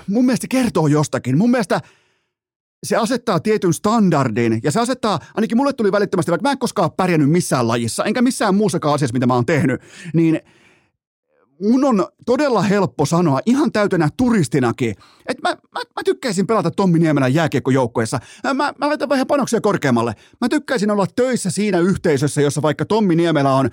[0.07, 1.37] mun mielestä kertoo jostakin.
[1.37, 1.81] Mun mielestä
[2.83, 6.91] se asettaa tietyn standardin ja se asettaa, ainakin mulle tuli välittömästi, vaikka mä en koskaan
[6.91, 9.81] pärjännyt missään lajissa, enkä missään muussakaan asiassa, mitä mä oon tehnyt,
[10.13, 10.39] niin–
[11.61, 14.95] mun on todella helppo sanoa ihan täytänä turistinakin,
[15.25, 18.19] että mä, mä, mä tykkäisin pelata Tommi Niemelän jääkiekkojoukkoessa.
[18.43, 20.13] Mä, mä laitan vähän panoksia korkeammalle.
[20.41, 23.69] Mä tykkäisin olla töissä siinä yhteisössä, jossa vaikka Tommi Niemelä on,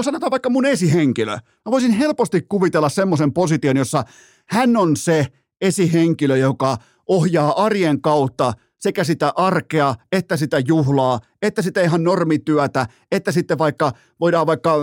[0.00, 1.32] sanotaan vaikka mun esihenkilö.
[1.32, 4.04] Mä voisin helposti kuvitella semmoisen position, jossa
[4.48, 5.26] hän on se
[5.60, 12.86] esihenkilö, joka ohjaa arjen kautta– sekä sitä arkea, että sitä juhlaa, että sitä ihan normityötä,
[13.12, 14.74] että sitten vaikka voidaan vaikka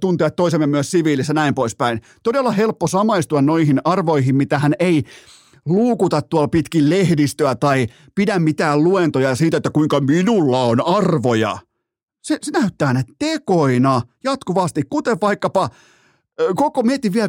[0.00, 2.00] tuntea toisemme myös siviilissä näin poispäin.
[2.22, 5.02] Todella helppo samaistua noihin arvoihin, mitä hän ei
[5.64, 11.58] luukuta tuolla pitkin lehdistöä tai pidä mitään luentoja siitä, että kuinka minulla on arvoja.
[12.22, 15.70] Se, se näyttää ne tekoina jatkuvasti, kuten vaikkapa
[16.56, 17.28] koko mieti vielä,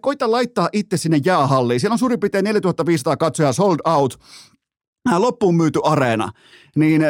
[0.00, 1.80] koita laittaa itse sinne jäähalliin.
[1.80, 4.18] Siellä on suurin piirtein 4500 katsojaa sold out
[5.10, 6.30] loppuun myyty areena,
[6.76, 7.02] niin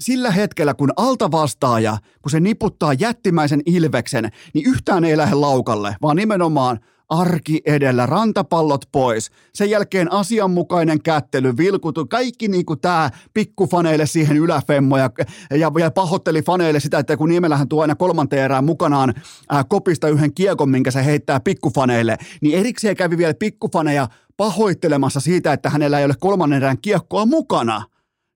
[0.00, 6.16] sillä hetkellä, kun altavastaaja, kun se niputtaa jättimäisen ilveksen, niin yhtään ei lähde laukalle, vaan
[6.16, 9.30] nimenomaan arki edellä, rantapallot pois.
[9.54, 15.10] Sen jälkeen asianmukainen kättely, vilkutu, kaikki niin kuin tämä pikkufaneille siihen yläfemmo ja,
[15.50, 19.14] ja, ja pahoitteli faneille sitä, että kun Niemelähän tuo aina kolmanteen erään mukanaan
[19.50, 24.08] ää, kopista yhden kiekon, minkä se heittää pikkufaneille, niin erikseen kävi vielä pikkufaneja
[24.40, 27.84] pahoittelemassa siitä, että hänellä ei ole kolmannen erään kiekkoa mukana.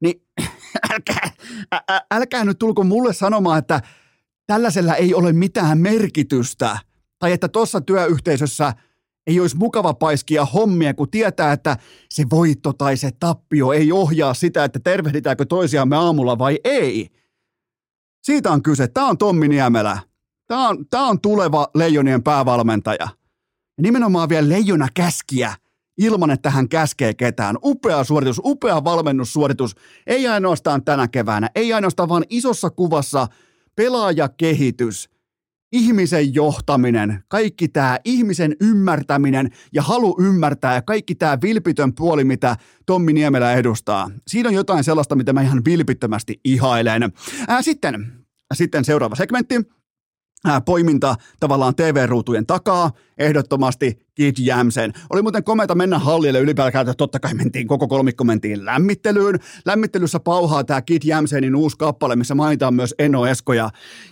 [0.00, 0.22] Niin
[0.92, 1.30] älkää,
[1.74, 3.80] ä, älkää nyt tulko mulle sanomaan, että
[4.46, 6.78] tällaisella ei ole mitään merkitystä.
[7.18, 8.72] Tai että tuossa työyhteisössä
[9.26, 11.76] ei olisi mukava paiskia hommia, kun tietää, että
[12.10, 17.08] se voitto tai se tappio ei ohjaa sitä, että tervehditäänkö toisiamme aamulla vai ei.
[18.22, 18.88] Siitä on kyse.
[18.88, 19.98] Tämä on Tommi Niemelä.
[20.46, 23.08] Tämä on, tämä on tuleva Leijonien päävalmentaja.
[23.76, 25.54] Ja nimenomaan vielä leijona käskiä
[25.98, 27.56] ilman, että hän käskee ketään.
[27.64, 29.74] Upea suoritus, upea valmennussuoritus.
[30.06, 33.26] Ei ainoastaan tänä keväänä, ei ainoastaan vaan isossa kuvassa
[33.76, 35.10] pelaajakehitys,
[35.72, 42.56] ihmisen johtaminen, kaikki tämä ihmisen ymmärtäminen ja halu ymmärtää ja kaikki tämä vilpitön puoli, mitä
[42.86, 44.10] Tommi Niemelä edustaa.
[44.26, 47.12] Siinä on jotain sellaista, mitä mä ihan vilpittömästi ihailen.
[47.48, 48.12] Ää, sitten,
[48.54, 49.54] sitten seuraava segmentti
[50.64, 54.92] poiminta tavallaan TV-ruutujen takaa, ehdottomasti Kid Jamsen.
[55.10, 59.38] Oli muuten komeita mennä hallille ylipäätään, totta kai mentiin koko kolmikko mentiin lämmittelyyn.
[59.64, 63.52] Lämmittelyssä pauhaa tämä Kid Jamsenin uusi kappale, missä mainitaan myös Eno Esko.
[63.52, 63.70] Ja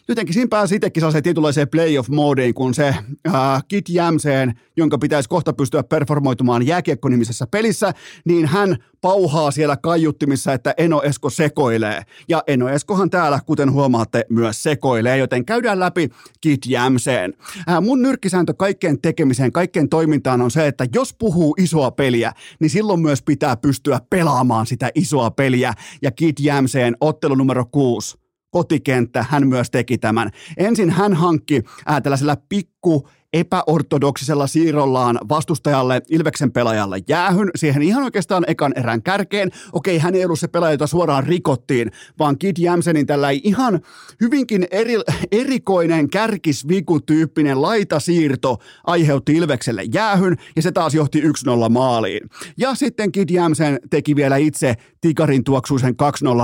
[0.09, 5.53] jotenkin siinä pääsi itsekin sellaiseen tietynlaiseen playoff-moodiin, kun se äh, Kid Jamsen, jonka pitäisi kohta
[5.53, 7.93] pystyä performoitumaan jääkiekko-nimisessä pelissä,
[8.25, 12.03] niin hän pauhaa siellä kaiuttimissa, että Eno Esko sekoilee.
[12.29, 16.09] Ja Eno Eskohan täällä, kuten huomaatte, myös sekoilee, joten käydään läpi
[16.41, 17.35] Kid Jamseen.
[17.69, 22.71] Äh, mun nyrkkisääntö kaikkeen tekemiseen, kaikkeen toimintaan on se, että jos puhuu isoa peliä, niin
[22.71, 25.73] silloin myös pitää pystyä pelaamaan sitä isoa peliä.
[26.03, 28.19] Ja Kid Jamseen ottelu numero kuusi
[28.51, 30.31] kotikenttä, hän myös teki tämän.
[30.57, 38.45] Ensin hän hankki ää, tällaisella pikku epäortodoksisella siirrollaan vastustajalle Ilveksen pelaajalle jäähyn siihen ihan oikeastaan
[38.47, 39.51] ekan erän kärkeen.
[39.73, 43.81] Okei, hän ei ollut se pelaaja, jota suoraan rikottiin, vaan Kid Jämsenin tällä ihan
[44.21, 44.95] hyvinkin eri,
[45.33, 51.25] erikoinen kärkisviku-tyyppinen laitasiirto aiheutti Ilvekselle jäähyn ja se taas johti 1-0
[51.71, 52.29] maaliin.
[52.57, 55.95] Ja sitten Kid Jämsen teki vielä itse tikarin tuoksuisen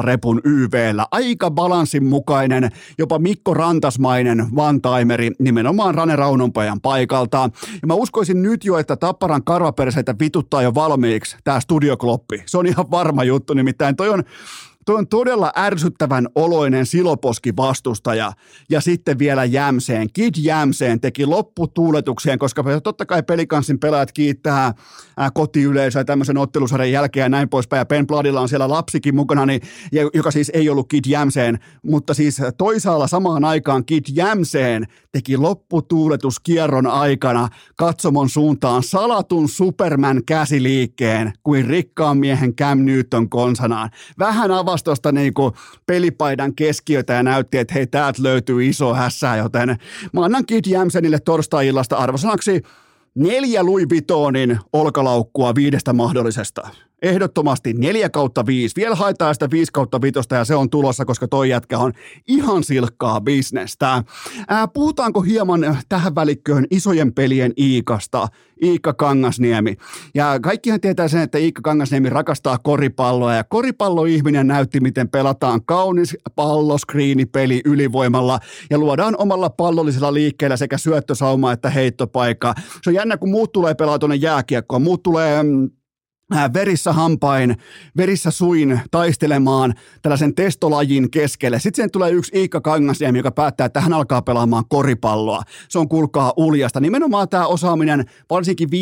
[0.00, 1.06] 2-0 repun YVllä.
[1.10, 7.50] Aika balanssin mukainen, jopa Mikko Rantasmainen one-timeri nimenomaan Rane Raunonpajan paikalta.
[7.82, 12.42] Ja mä uskoisin nyt jo, että Tapparan karvaperseitä vituttaa jo valmiiksi tämä studiokloppi.
[12.46, 14.24] Se on ihan varma juttu, nimittäin toi on
[14.88, 18.32] Toi on todella ärsyttävän oloinen siloposki vastustaja
[18.70, 20.08] ja sitten vielä Jämseen.
[20.12, 24.74] Kid Jämseen teki lopputuuletukseen, koska totta kai pelikanssin pelaajat kiittää
[25.34, 27.78] kotiyleisöä tämmöisen ottelusarjan jälkeen ja näin poispäin.
[27.78, 29.60] Ja Ben Bladilla on siellä lapsikin mukana, niin,
[30.14, 36.86] joka siis ei ollut Kid Jämseen, mutta siis toisaalla samaan aikaan Kid Jämseen teki lopputuuletuskierron
[36.86, 43.90] aikana katsomon suuntaan salatun Superman käsiliikkeen kuin rikkaan miehen Cam Newton konsanaan.
[44.18, 45.52] Vähän avasi avasi tuosta niinku
[45.86, 49.76] pelipaidan keskiötä ja näytti, että hei, täältä löytyy iso hässä, joten
[50.12, 52.62] mä annan Kid Jämsenille torstai-illasta arvosanaksi
[53.14, 56.68] neljä Louis Vuittonin olkalaukkua viidestä mahdollisesta.
[57.02, 58.76] Ehdottomasti 4 kautta 5.
[58.76, 61.92] Vielä haetaan sitä 5 kautta 5 ja se on tulossa, koska toi jätkä on
[62.28, 64.02] ihan silkkaa bisnestä.
[64.48, 68.28] Ää, puhutaanko hieman tähän välikköön isojen pelien Iikasta,
[68.62, 69.76] Iikka Kangasniemi.
[70.14, 76.16] Ja kaikkihan tietää sen, että Iikka Kangasniemi rakastaa koripalloa ja koripalloihminen näytti, miten pelataan kaunis
[76.36, 78.38] palloskriinipeli ylivoimalla
[78.70, 82.54] ja luodaan omalla pallollisella liikkeellä sekä syöttösauma että heittopaikka.
[82.82, 85.70] Se on jännä, kun muut tulee pelaa tuonne jääkiekkoon, muut tulee mm,
[86.54, 87.56] verissä hampain,
[87.96, 91.58] verissä suin taistelemaan tällaisen testolajin keskelle.
[91.58, 95.42] Sitten sen tulee yksi Iikka Kangasniemi, joka päättää, että hän alkaa pelaamaan koripalloa.
[95.68, 96.80] Se on kulkaa uljasta.
[96.80, 98.72] Nimenomaan tämä osaaminen, varsinkin 5-3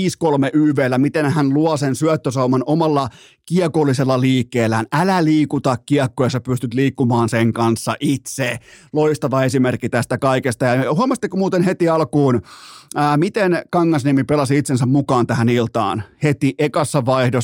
[0.53, 3.09] YVllä, miten hän luo sen syöttösauman omalla
[3.47, 4.87] kiekollisella liikkeellään.
[4.93, 8.59] Älä liikuta kiekkoa, sä pystyt liikkumaan sen kanssa itse.
[8.93, 10.65] Loistava esimerkki tästä kaikesta.
[10.65, 12.43] Ja huomasitteko muuten heti alkuun,
[12.95, 16.03] ää, miten Kangasniemi pelasi itsensä mukaan tähän iltaan?
[16.23, 17.36] Heti ekassa vaihdossa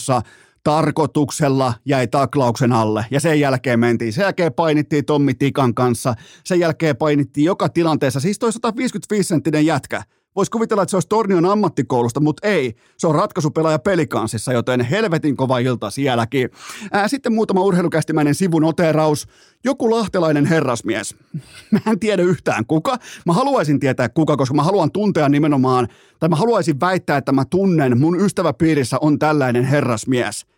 [0.64, 3.06] tarkoituksella jäi taklauksen alle.
[3.10, 4.12] Ja sen jälkeen mentiin.
[4.12, 9.66] Sen jälkeen painittiin Tommi Tikan kanssa, sen jälkeen painittiin joka tilanteessa, siis toi 155 senttinen
[9.66, 10.02] jätkä,
[10.36, 12.74] Voisi kuvitella, että se olisi Tornion ammattikoulusta, mutta ei.
[12.98, 16.50] Se on ratkaisupelaaja pelikansissa, joten helvetin kova ilta sielläkin.
[16.92, 19.28] Ää, sitten muutama urheilukästimäinen sivun oteraus.
[19.64, 21.14] Joku lahtelainen herrasmies.
[21.70, 22.98] Mä en tiedä yhtään kuka.
[23.26, 27.44] Mä haluaisin tietää kuka, koska mä haluan tuntea nimenomaan, tai mä haluaisin väittää, että mä
[27.44, 30.51] tunnen, mun ystäväpiirissä on tällainen herrasmies.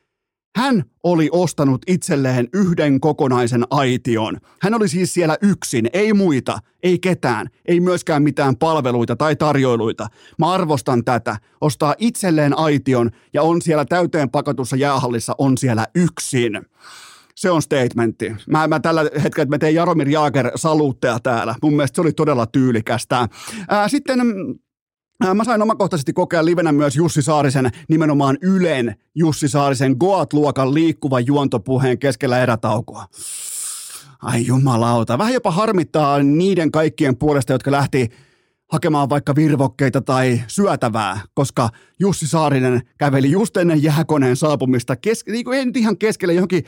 [0.57, 4.37] Hän oli ostanut itselleen yhden kokonaisen aition.
[4.63, 10.07] Hän oli siis siellä yksin, ei muita, ei ketään, ei myöskään mitään palveluita tai tarjoiluita.
[10.39, 11.37] Mä arvostan tätä.
[11.61, 16.61] Ostaa itselleen aition ja on siellä täyteen pakatussa jäähallissa, on siellä yksin.
[17.35, 18.33] Se on statementti.
[18.51, 21.55] Mä, mä tällä hetkellä, mä teen Jaromir Jaager saluutteja täällä.
[21.63, 23.29] Mun mielestä se oli todella tyylikästä.
[23.69, 24.21] Ää, sitten
[25.35, 31.99] Mä sain omakohtaisesti kokea livenä myös Jussi Saarisen, nimenomaan Ylen Jussi Saarisen Goat-luokan liikkuva juontopuheen
[31.99, 33.05] keskellä erätaukoa.
[34.23, 35.19] Ai jumalauta.
[35.19, 38.09] Vähän jopa harmittaa niiden kaikkien puolesta, jotka lähti
[38.73, 41.69] hakemaan vaikka virvokkeita tai syötävää, koska
[42.01, 46.65] Jussi Saarinen käveli just ennen jääkoneen saapumista, kes- niin kuin ei nyt ihan keskelle johonkin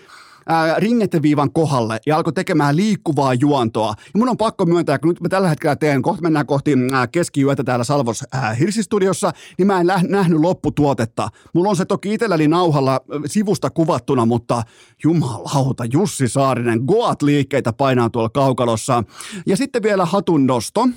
[0.47, 3.95] ää, ringetteviivan kohdalle ja alkoi tekemään liikkuvaa juontoa.
[3.99, 7.07] Ja mun on pakko myöntää, kun nyt mä tällä hetkellä teen, kohta mennään kohti ää,
[7.07, 11.29] keskiyötä täällä Salvos ää, Hirsistudiossa, niin mä en läh, nähnyt lopputuotetta.
[11.55, 14.63] Mulla on se toki itselläni nauhalla sivusta kuvattuna, mutta
[15.05, 19.05] jumalauta, Jussi Saarinen, Goat-liikkeitä painaa tuolla kaukalossa.
[19.47, 20.89] Ja sitten vielä hatun nosto.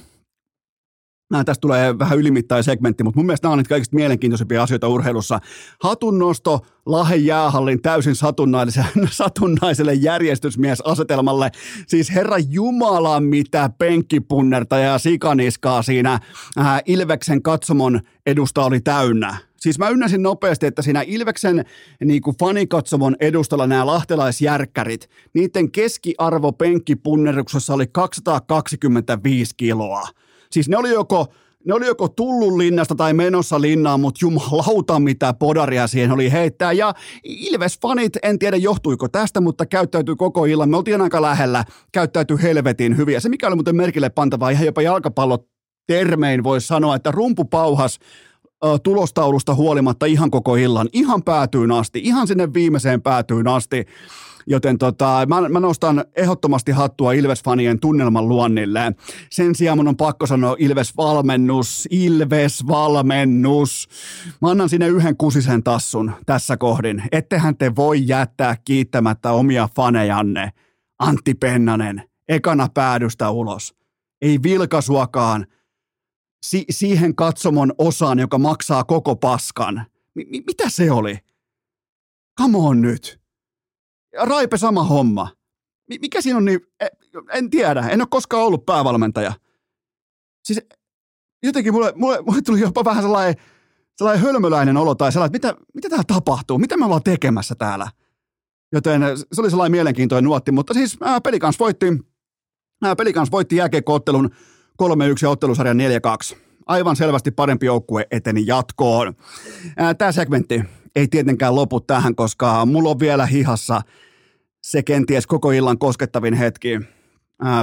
[1.29, 4.87] Nämä tästä tulee vähän ylimittainen segmentti, mutta mun mielestä nämä on niitä kaikista mielenkiintoisimpia asioita
[4.87, 5.39] urheilussa.
[5.83, 11.51] Hatunnosto Lahen jäähallin täysin satunnaiselle, satunnaiselle järjestysmiesasetelmalle.
[11.87, 16.19] Siis herra Jumala, mitä penkkipunnerta ja sikaniskaa siinä
[16.57, 19.37] ää, Ilveksen katsomon edusta oli täynnä.
[19.57, 21.65] Siis mä ynnäsin nopeasti, että siinä Ilveksen
[22.05, 30.07] niin kuin fanikatsomon edustalla nämä lahtelaisjärkkärit, niiden keskiarvo penkkipunneruksessa oli 225 kiloa.
[30.51, 31.25] Siis ne oli joko
[31.65, 36.71] ne oli joko tullut linnasta tai menossa linnaan, mutta jumalauta mitä podaria siihen oli heittää.
[36.71, 40.69] Ja Ilves-fanit, en tiedä johtuiko tästä, mutta käyttäytyi koko illan.
[40.69, 43.13] Me oltiin aika lähellä, käyttäytyi helvetin hyvin.
[43.13, 45.47] Ja se mikä oli muuten merkille pantavaa, ihan jopa jalkapallo
[45.87, 47.99] termein voisi sanoa, että rumpu pauhas
[48.83, 53.85] tulostaulusta huolimatta ihan koko illan, ihan päätyyn asti, ihan sinne viimeiseen päätyyn asti.
[54.51, 58.91] Joten tota, mä, mä nostan ehdottomasti hattua Ilves-fanien tunnelman luonnille.
[59.31, 63.87] Sen sijaan mun on pakko sanoa Ilves-valmennus, Ilves-valmennus.
[64.41, 67.03] Mä annan sinne yhden kusisen tassun tässä kohdin.
[67.11, 70.51] Ettehän te voi jättää kiittämättä omia fanejanne.
[70.99, 73.75] Antti Pennanen, ekana päädystä ulos.
[74.21, 75.45] Ei vilkasuakaan
[76.45, 79.75] si- siihen katsomon osaan, joka maksaa koko paskan.
[80.15, 81.17] M- mitä se oli?
[82.41, 83.19] Come on nyt.
[84.17, 85.29] Raipe sama homma.
[86.01, 86.87] Mikä siinä on niin, e,
[87.33, 89.33] en tiedä, en ole koskaan ollut päävalmentaja.
[90.43, 90.61] Siis
[91.43, 93.35] jotenkin mulle, mulle, mulle tuli jopa vähän sellainen,
[93.97, 97.91] sellainen hölmöläinen olo tai sellainen, että mitä, mitä täällä tapahtuu, mitä me ollaan tekemässä täällä.
[98.71, 99.01] Joten
[99.33, 101.85] se oli sellainen mielenkiintoinen nuotti, mutta siis ää, Pelikans voitti,
[102.83, 104.29] ää, Pelikans voitti jääkekoottelun
[104.83, 104.85] 3-1
[105.21, 105.77] ja ottelusarjan
[106.33, 106.35] 4-2.
[106.65, 109.13] Aivan selvästi parempi joukkue eteni jatkoon.
[109.97, 110.63] Tämä segmentti
[110.95, 113.81] ei tietenkään lopu tähän, koska mulla on vielä hihassa
[114.63, 116.79] se kenties koko illan koskettavin hetki.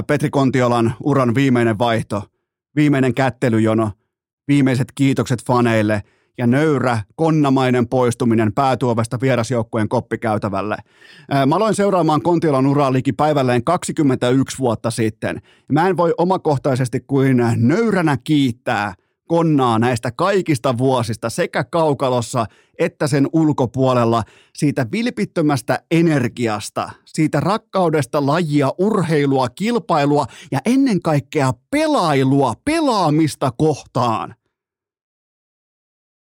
[0.07, 2.23] Petri Kontiolan uran viimeinen vaihto,
[2.75, 3.91] viimeinen kättelyjono,
[4.47, 6.01] viimeiset kiitokset faneille–
[6.37, 10.77] ja nöyrä, konnamainen poistuminen päätuovesta vierasjoukkueen koppikäytävälle.
[11.45, 15.41] Mä aloin seuraamaan Kontiolan uraa liki päivälleen 21 vuotta sitten.
[15.71, 18.93] Mä en voi omakohtaisesti kuin nöyränä kiittää
[19.27, 22.45] Konnaa näistä kaikista vuosista sekä kaukalossa
[22.79, 24.23] että sen ulkopuolella
[24.55, 34.35] siitä vilpittömästä energiasta, siitä rakkaudesta lajia, urheilua, kilpailua ja ennen kaikkea pelailua, pelaamista kohtaan–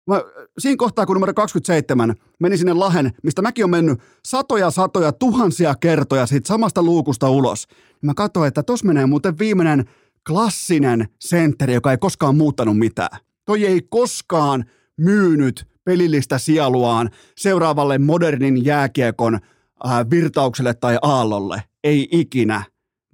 [0.08, 0.22] Mä,
[0.58, 5.76] siinä kohtaa, kun numero 27 meni sinne Lahen, mistä mäkin on mennyt satoja, satoja, tuhansia
[5.76, 9.86] kertoja siitä samasta luukusta ulos, niin mä katsoin, että tos menee muuten viimeinen
[10.28, 13.20] klassinen sentteri, joka ei koskaan muuttanut mitään.
[13.46, 14.66] Toi ei koskaan
[14.98, 21.64] myynyt pelillistä sieluaan seuraavalle modernin jääkiekon äh, virtaukselle tai aallolle.
[21.84, 22.64] Ei ikinä.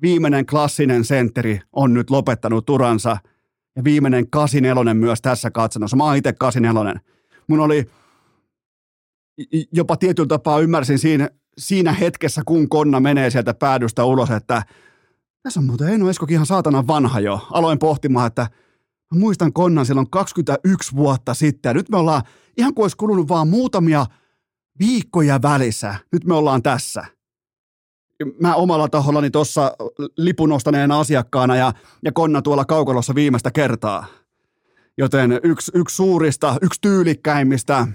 [0.02, 3.17] Viimeinen klassinen sentteri on nyt lopettanut turansa–
[3.76, 5.97] ja viimeinen 84 myös tässä katsannossa.
[5.97, 7.00] Mä oon itse 84.
[7.47, 7.86] Mun oli
[9.71, 14.63] jopa tietyllä tapaa ymmärsin siinä, siinä hetkessä, kun konna menee sieltä päädystä ulos, että
[15.43, 17.47] tässä on muuten Eino Eskokin ihan saatana vanha jo.
[17.51, 18.41] Aloin pohtimaan, että
[19.13, 21.69] mä muistan konnan silloin 21 vuotta sitten.
[21.69, 22.21] Ja nyt me ollaan,
[22.58, 24.06] ihan kuin olisi kulunut vaan muutamia
[24.80, 25.95] viikkoja välissä.
[26.12, 27.06] Nyt me ollaan tässä
[28.39, 29.75] mä omalla tahollani tuossa
[30.17, 31.73] lipun ostaneena asiakkaana ja,
[32.04, 34.06] ja Konna tuolla kaukolossa viimeistä kertaa.
[34.97, 37.88] Joten yksi, yksi suurista, yksi tyylikkäimmistä,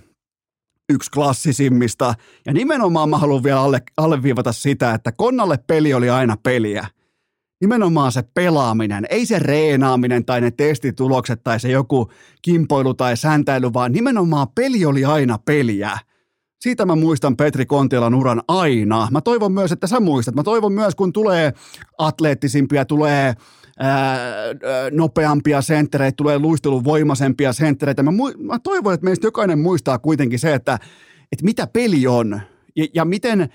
[0.89, 2.15] yksi klassisimmista.
[2.47, 6.87] Ja nimenomaan mä haluan vielä alle, alleviivata sitä, että Konnalle peli oli aina peliä.
[7.61, 12.11] Nimenomaan se pelaaminen, ei se reenaaminen tai ne testitulokset tai se joku
[12.43, 15.99] kimpoilu tai säntäily, vaan nimenomaan peli oli aina peliä.
[16.61, 19.09] Siitä mä muistan Petri Kontiolan uran aina.
[19.11, 20.35] Mä toivon myös, että sä muistat.
[20.35, 21.53] Mä toivon myös, kun tulee
[21.99, 23.35] atleettisimpia, tulee
[23.79, 24.27] ää,
[24.91, 28.03] nopeampia senttereitä, tulee luisteluvoimaisempia senttereitä.
[28.03, 30.79] Mä, mu- mä toivon, että meistä jokainen muistaa kuitenkin se, että,
[31.33, 32.41] että mitä peli on
[32.77, 33.49] ja, ja miten–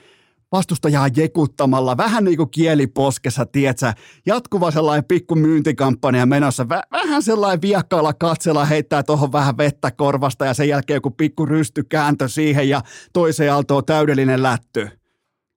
[0.51, 3.93] vastustajaa jekuttamalla, vähän niin kuin kieliposkessa, tietsä,
[4.25, 10.45] jatkuva sellainen pikku myyntikampanja menossa, Vä, vähän sellainen viakkaalla katsella heittää tuohon vähän vettä korvasta
[10.45, 12.81] ja sen jälkeen joku pikku rystykääntö siihen ja
[13.13, 14.89] toiseen aaltoon täydellinen lätty.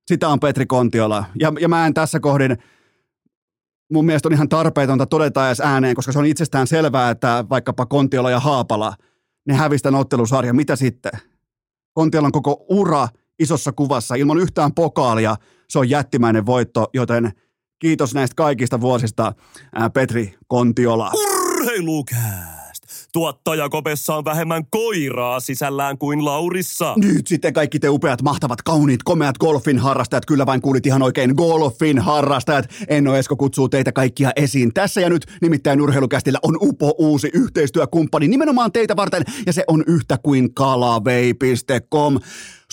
[0.07, 1.25] Sitä on Petri Kontiola.
[1.41, 2.57] Ja, ja mä en tässä kohdin,
[3.93, 7.87] mun mielestä on ihan tarpeetonta todeta edes ääneen, koska se on itsestään selvää, että vaikkapa
[7.87, 8.95] Kontiola ja Haapala,
[9.47, 10.55] ne hävistä ottelusarja.
[10.55, 11.13] Mitä sitten?
[11.95, 15.37] Kontiolan koko ura– isossa kuvassa ilman yhtään pokaalia.
[15.69, 17.33] Se on jättimäinen voitto, joten
[17.79, 19.33] kiitos näistä kaikista vuosista,
[19.95, 21.11] Petri Kontiola.
[21.15, 22.65] Urheilukää!
[23.13, 26.95] Tuottajakopessa on vähemmän koiraa sisällään kuin Laurissa.
[26.97, 30.27] Nyt sitten kaikki te upeat, mahtavat, kauniit, komeat golfin harrastajat.
[30.27, 32.67] Kyllä vain kuulit ihan oikein golfin harrastajat.
[32.89, 35.27] Enno Esko kutsuu teitä kaikkia esiin tässä ja nyt.
[35.43, 39.25] Nimittäin urheilukästillä on upo uusi yhteistyökumppani nimenomaan teitä varten.
[39.47, 42.19] Ja se on yhtä kuin kalavei.com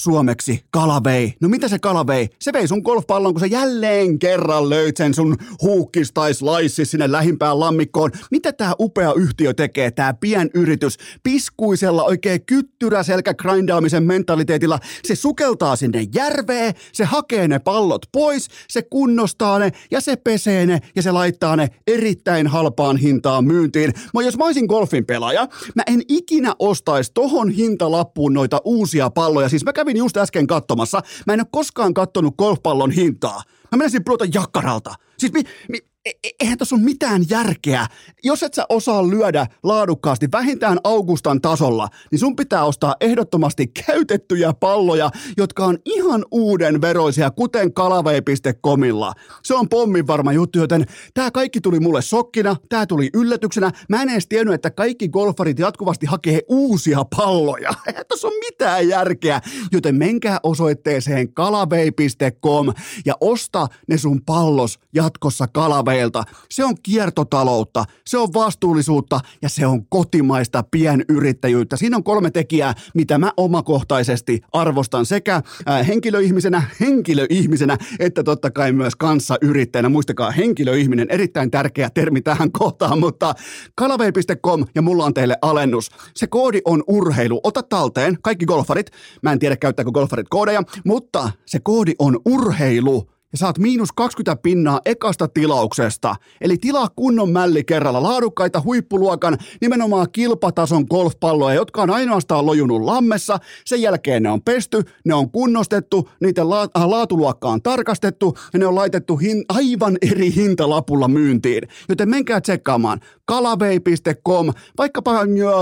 [0.02, 1.34] suomeksi kalavei.
[1.42, 2.30] No mitä se kalavei?
[2.40, 7.12] Se vei sun golfpallon, kun sä jälleen kerran löyt sen sun huukkis tai sliceis sinne
[7.12, 8.12] lähimpään lammikkoon.
[8.32, 14.80] Mitä tää upea yhtiö tekee, tää pienyritys, piskuisella oikein kyttyräselkä grindaamisen mentaliteetilla.
[15.04, 20.66] Se sukeltaa sinne järveen, se hakee ne pallot pois, se kunnostaa ne ja se pesee
[20.66, 23.94] ne ja se laittaa ne erittäin halpaan hintaan myyntiin.
[24.14, 29.50] Mä jos mä olisin golfin pelaaja, mä en ikinä ostaisi tohon hintalappuun noita uusia palloja.
[29.50, 31.02] Siis mä kävin just äsken katsomassa.
[31.28, 33.44] Mä en ole koskaan kattonut golfpallon hintaa.
[33.72, 34.96] Mä menisin pudota jakkaralta.
[35.18, 37.88] Siis mi, mi, E- e- eihän tuossa ole mitään järkeä.
[38.24, 44.54] Jos et sä osaa lyödä laadukkaasti vähintään Augustan tasolla, niin sun pitää ostaa ehdottomasti käytettyjä
[44.54, 49.14] palloja, jotka on ihan uuden veroisia, kuten kalavei.comilla.
[49.44, 53.72] Se on pommin varma juttu, joten tämä kaikki tuli mulle sokkina, tämä tuli yllätyksenä.
[53.90, 57.74] Mä en edes tiennyt, että kaikki golfarit jatkuvasti hakee uusia palloja.
[57.88, 62.74] Eihän tuossa ole mitään järkeä, joten menkää osoitteeseen kalavei.com
[63.06, 66.24] ja osta ne sun pallos jatkossa kalavei kaveilta.
[66.50, 71.78] Se on kiertotaloutta, se on vastuullisuutta ja se on kotimaista pienyrittäjyyttä.
[71.78, 75.42] Siinä on kolme tekijää, mitä mä omakohtaisesti arvostan sekä
[75.88, 79.90] henkilöihmisenä, henkilöihmisenä, että totta kai myös kanssayrittäjänä.
[79.90, 83.36] Muistakaa, henkilöihminen, erittäin tärkeä termi tähän kohtaan, mutta
[83.76, 85.92] kalavei.com ja mulla on teille alennus.
[86.16, 87.40] Se koodi on urheilu.
[87.44, 88.92] Ota talteen, kaikki golfarit.
[89.22, 94.36] Mä en tiedä käyttääkö golfarit koodeja, mutta se koodi on urheilu ja saat miinus 20
[94.42, 96.16] pinnaa ekasta tilauksesta.
[96.42, 103.40] Eli tilaa kunnon mälli kerralla laadukkaita huippuluokan nimenomaan kilpatason golfpalloja, jotka on ainoastaan lojunut lammessa.
[103.66, 108.60] Sen jälkeen ne on pesty, ne on kunnostettu, niiden la- äh, laatuluokka on tarkastettu ja
[108.60, 111.68] ne on laitettu hin- aivan eri hintalapulla myyntiin.
[111.90, 115.12] Joten menkää tsekkaamaan kalavei.com, vaikkapa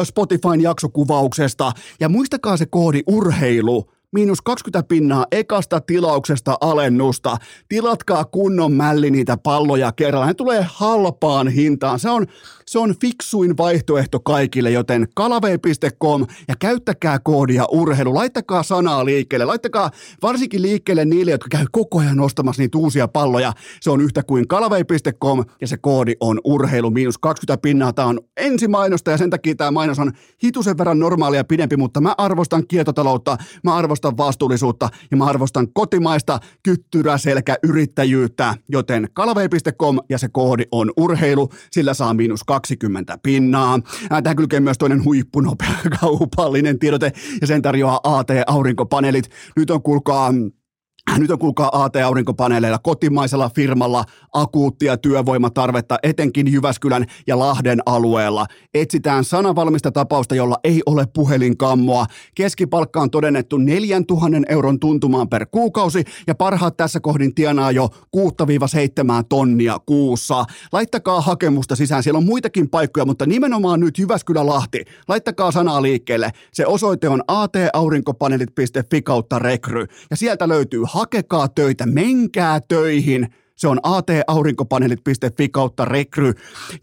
[0.03, 7.37] Spotifyn jaksokuvauksesta ja muistakaa se koodi urheilu miinus 20 pinnaa ekasta tilauksesta alennusta.
[7.69, 10.25] Tilatkaa kunnon mälli niitä palloja kerralla.
[10.25, 11.99] Ne tulee halpaan hintaan.
[11.99, 12.25] Se on,
[12.65, 18.13] se on fiksuin vaihtoehto kaikille, joten kalave.com ja käyttäkää koodia urheilu.
[18.13, 19.45] Laittakaa sanaa liikkeelle.
[19.45, 19.91] Laittakaa
[20.21, 23.53] varsinkin liikkeelle niille, jotka käy koko ajan nostamassa niitä uusia palloja.
[23.81, 27.93] Se on yhtä kuin kalave.com ja se koodi on urheilu miinus 20 pinnaa.
[27.93, 30.11] Tämä on ensimainosta ja sen takia tämä mainos on
[30.43, 36.39] hitusen verran normaalia pidempi, mutta mä arvostan kiertotaloutta, mä arvostan vastuullisuutta ja mä arvostan kotimaista
[36.63, 43.79] kyttyräselkäyrittäjyyttä, joten kalave.com ja se koodi on urheilu, sillä saa miinus 20 pinnaa.
[44.23, 49.29] Tähän kylkee myös toinen huippunopea kaupallinen tiedote ja sen tarjoaa AT-aurinkopaneelit.
[49.55, 50.31] Nyt on kuulkaa
[51.17, 54.03] nyt on kuulkaa AT-aurinkopaneeleilla kotimaisella firmalla
[54.33, 58.45] akuuttia työvoimatarvetta etenkin Jyväskylän ja Lahden alueella.
[58.73, 62.05] Etsitään sanavalmista tapausta, jolla ei ole puhelinkammoa.
[62.35, 68.19] Keskipalkka on todennettu 4000 euron tuntumaan per kuukausi ja parhaat tässä kohdin tienaa jo 6-7
[69.29, 70.45] tonnia kuussa.
[70.71, 74.85] Laittakaa hakemusta sisään, siellä on muitakin paikkoja, mutta nimenomaan nyt Jyväskylä-Lahti.
[75.07, 76.31] Laittakaa sanaa liikkeelle.
[76.53, 83.27] Se osoite on ataurinkopaneelit.fi kautta rekry ja sieltä löytyy hakekaa töitä, menkää töihin.
[83.55, 86.33] Se on ataurinkopaneelit.fi kautta rekry.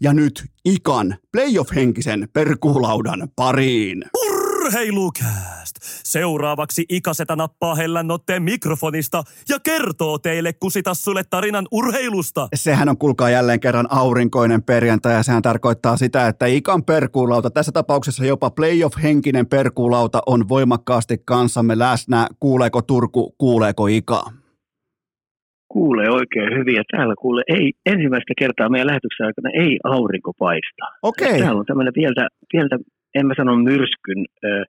[0.01, 4.03] Ja nyt ikan playoff-henkisen perkuulaudan pariin.
[4.27, 5.66] Urheilukääst!
[6.03, 12.47] Seuraavaksi Ikasetä nappaa hellän otteen mikrofonista ja kertoo teille kusitassulle tarinan urheilusta.
[12.55, 17.71] Sehän on kuulkaa jälleen kerran aurinkoinen perjantai ja sehän tarkoittaa sitä, että ikan perkuulauta, tässä
[17.71, 22.27] tapauksessa jopa playoff-henkinen perkuulauta on voimakkaasti kanssamme läsnä.
[22.39, 24.23] Kuuleeko Turku, kuuleeko Ika?
[25.67, 30.85] Kuulee oikein hyvin ja täällä kuulee ei, ensimmäistä kertaa meidän lähetyksen aikana ei aurinko paista.
[31.03, 31.27] Okei.
[31.27, 31.39] Okay.
[31.39, 32.75] Täällä on tämmöinen pientä, pientä,
[33.15, 34.63] en mä sano myrskyn ö,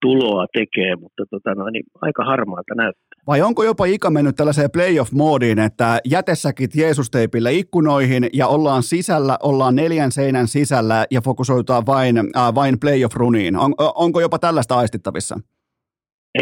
[0.00, 3.06] tuloa tekee, mutta tota, no, niin aika harmaalta näyttää.
[3.26, 9.76] Vai onko jopa Ika mennyt tällaiseen playoff-moodiin, että jätesäkit Jeesusteipille ikkunoihin ja ollaan sisällä, ollaan
[9.76, 13.56] neljän seinän sisällä ja fokusoitaan vain, äh, vain playoff-runiin?
[13.56, 15.36] On, onko jopa tällaista aistittavissa?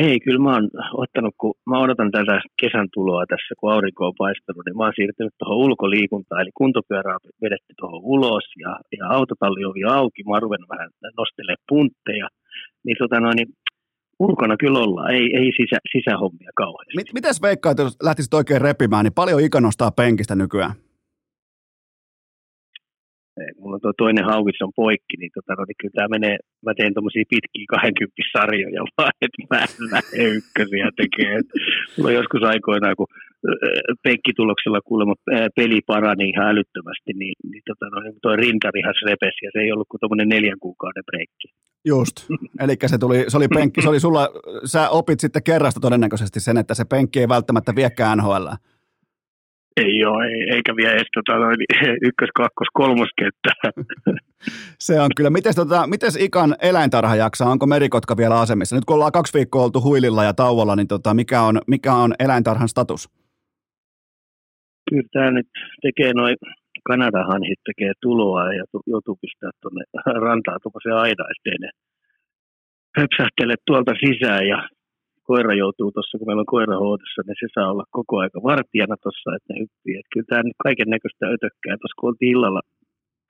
[0.03, 0.69] Ei, kyllä mä oon
[1.03, 4.99] ottanut, kun mä odotan tätä kesän tuloa tässä, kun aurinko on paistanut, niin mä oon
[4.99, 10.43] siirtynyt tuohon ulkoliikuntaan, eli kuntopyörää on vedetty tuohon ulos ja, ja autotalliovi auki, mä oon
[10.47, 10.91] ruvennut vähän
[11.21, 12.29] nostelemaan puntteja,
[12.85, 13.49] niin, tota noin, niin
[14.19, 16.97] ulkona kyllä ollaan, ei, ei sisä, sisähommia kauheasti.
[16.97, 20.75] Mit, mites veikkaat, jos lähtisit oikein repimään, niin paljon Ika nostaa penkistä nykyään?
[23.59, 26.73] mulla on tuo toinen hauvis on poikki, niin, tota, no, niin kyllä tämä menee, mä
[26.75, 31.35] teen tuommoisia pitkiä 20 sarjoja vaan, että mä en lähde ykkösiä tekee.
[31.95, 33.11] mulla on joskus aikoinaan, kun
[34.07, 35.15] penkkituloksella kuulemma
[35.59, 39.73] peli parani ihan älyttömästi, niin, niin tota, no, niin toi rintarihas repesi ja se ei
[39.73, 41.49] ollut kuin tuommoinen neljän kuukauden breikki.
[41.87, 42.13] Just,
[42.61, 44.29] eli se, tuli, se oli penkki, se oli sulla,
[44.65, 48.47] sä opit sitten kerrasta todennäköisesti sen, että se penkki ei välttämättä viekään NHL.
[49.77, 51.57] Ei ole, ei, eikä vie edes tota, noin,
[52.09, 53.55] ykkös, kakkos, kolmoskenttää.
[54.79, 55.31] Se on kyllä.
[55.31, 57.51] Mites, tota, mites Ikan eläintarha jaksaa?
[57.51, 58.77] Onko merikotka vielä asemissa?
[58.77, 62.15] Nyt kun ollaan kaksi viikkoa oltu huililla ja tauolla, niin tota, mikä, on, mikä on
[62.19, 63.09] eläintarhan status?
[64.91, 65.49] Kyllä tämä nyt
[65.83, 66.37] tekee noin
[66.89, 69.85] Kanadahanhit tekee tuloa ja joutuu pistää tuonne
[70.29, 71.71] rantaan tuommoisen aina, ettei ne
[72.99, 74.59] höpsähtele tuolta sisään ja
[75.29, 78.97] koira joutuu tuossa, kun meillä on koira hoidossa, niin se saa olla koko aika vartijana
[79.03, 79.97] tuossa, että ne hyppii.
[79.99, 81.75] Että kyllä tämä nyt kaiken näköistä ötökkää.
[81.77, 82.63] Tuossa kun oltiin illalla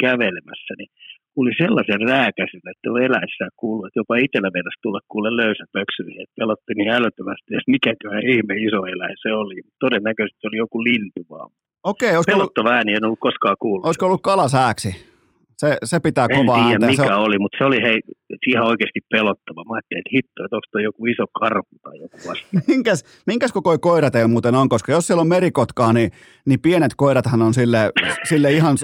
[0.04, 0.90] kävelemässä, niin
[1.34, 6.22] kuuli sellaisen rääkäisen, että on eläissään kuullut, että jopa itsellä verrasi tulla kuule löysä pöksyihin,
[6.22, 9.58] että pelotti niin älyttömästi, että mikäköhän ihme iso eläin se oli.
[9.84, 11.50] Todennäköisesti se oli joku lintu vaan.
[11.84, 13.86] Okei, olisiko Pelottava ääni, en ollut koskaan kuullut.
[13.86, 15.14] Olisiko ollut kalasääksi?
[15.58, 16.86] Se, se pitää En kovaa tiedä ääntä.
[16.86, 18.00] mikä Se on, oli, mutta se oli hei,
[18.46, 19.64] ihan oikeasti pelottava.
[19.64, 22.46] Mä ajattelin, että hitto, että onko joku iso karhu tai joku vasta.
[22.68, 24.68] minkäs, minkäs koko koira teillä muuten on?
[24.68, 26.10] Koska jos siellä on merikotkaa, niin,
[26.46, 27.90] niin pienet koirathan on sille,
[28.28, 28.76] sille ihan,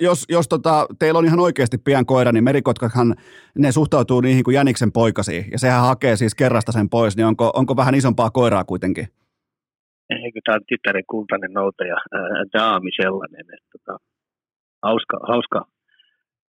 [0.00, 3.14] jos, jos tota, teillä on ihan oikeasti pien koira, niin merikotkathan,
[3.58, 5.44] ne suhtautuu niihin kuin jäniksen poikasiin.
[5.52, 9.08] Ja sehän hakee siis kerrasta sen pois, niin onko, onko vähän isompaa koiraa kuitenkin?
[10.10, 13.98] Eikö tämä tyttären kultainen noutaja, ää, daami sellainen, että tota,
[14.82, 15.64] hauska, hauska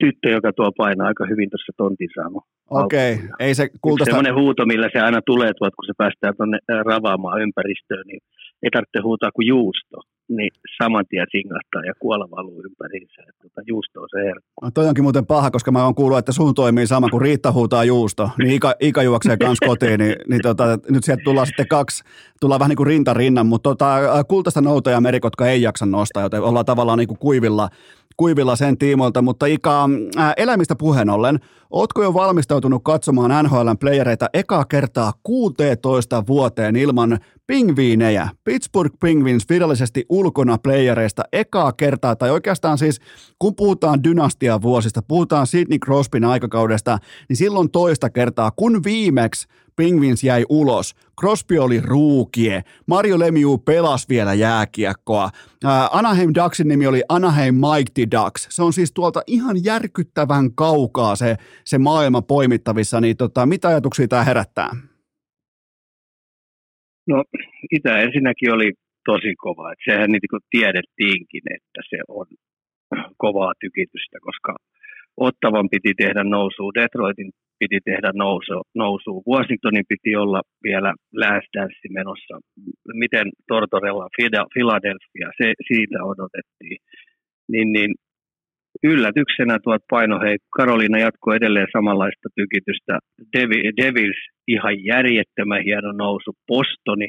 [0.05, 2.45] tyttö, joka tuo painaa aika hyvin tuossa tontin saanut.
[2.71, 3.37] Okei, alkuun.
[3.39, 4.11] ei se kultaista...
[4.11, 6.59] semmoinen huuto, millä se aina tulee, tuot, kun se päästään tuonne
[6.91, 8.21] ravaamaan ympäristöön, niin
[8.63, 9.97] ei tarvitse huutaa kuin juusto.
[10.29, 10.51] Niin
[10.83, 13.23] saman tien singahtaa ja kuola valuu ympäriinsä.
[13.29, 14.53] Että tota, juusto on se herkku.
[14.63, 17.53] No, toi onkin muuten paha, koska mä oon kuullut, että sun toimii sama kuin Riitta
[17.53, 21.69] huutaa juusto, niin Ika, Ika juoksee kans kotiin, niin, niin tota, nyt sieltä tullaan sitten
[21.69, 22.05] kaksi,
[22.41, 23.97] tullaan vähän niin kuin rinta rinnan, mutta tota,
[24.29, 27.69] kultaista noutoja merikotka ei jaksa nostaa, joten ollaan tavallaan niin kuin kuivilla,
[28.17, 31.39] kuivilla sen tiimoilta, mutta Ika, ää, elämistä puheen ollen,
[31.71, 38.29] ootko jo valmistautunut katsomaan NHLn playereita ekaa kertaa 16 vuoteen ilman pingviinejä?
[38.45, 43.01] Pittsburgh Penguins virallisesti ulkona playereista ekaa kertaa, tai oikeastaan siis
[43.39, 50.25] kun puhutaan dynastian vuosista, puhutaan Sidney Crosbyn aikakaudesta, niin silloin toista kertaa, kun viimeksi Penguins
[50.25, 50.95] jäi ulos.
[51.21, 52.65] Crosby oli ruukie.
[52.87, 55.31] Mario Lemieux pelasi vielä jääkiekkoa.
[55.65, 58.47] Ää, Anaheim Ducksin nimi oli Anaheim Mighty Ducks.
[58.51, 63.01] Se on siis tuolta ihan järkyttävän kaukaa se, se maailma poimittavissa.
[63.01, 64.92] Niin tota, mitä ajatuksia tämä herättää?
[67.13, 67.25] No,
[67.77, 68.71] Itä ensinnäkin oli
[69.11, 69.73] tosi kova.
[69.73, 72.27] Et sehän niin kuin tiedettiinkin, että se on
[73.25, 74.53] kovaa tykitystä, koska
[75.17, 79.23] Ottavan piti tehdä nousu, Detroitin piti tehdä nousu, nousu.
[79.31, 80.91] Washingtonin piti olla vielä
[81.23, 82.35] last dance menossa.
[83.03, 84.07] Miten Tortorella,
[84.55, 86.79] Philadelphia, se, siitä odotettiin.
[87.53, 87.91] Niin, niin
[88.85, 92.99] yllätyksenä tuot paino, hei, Karoliina jatkoi edelleen samanlaista tykitystä.
[93.37, 96.31] Devi- Devils ihan järjettömän hieno nousu.
[96.47, 97.09] Postoni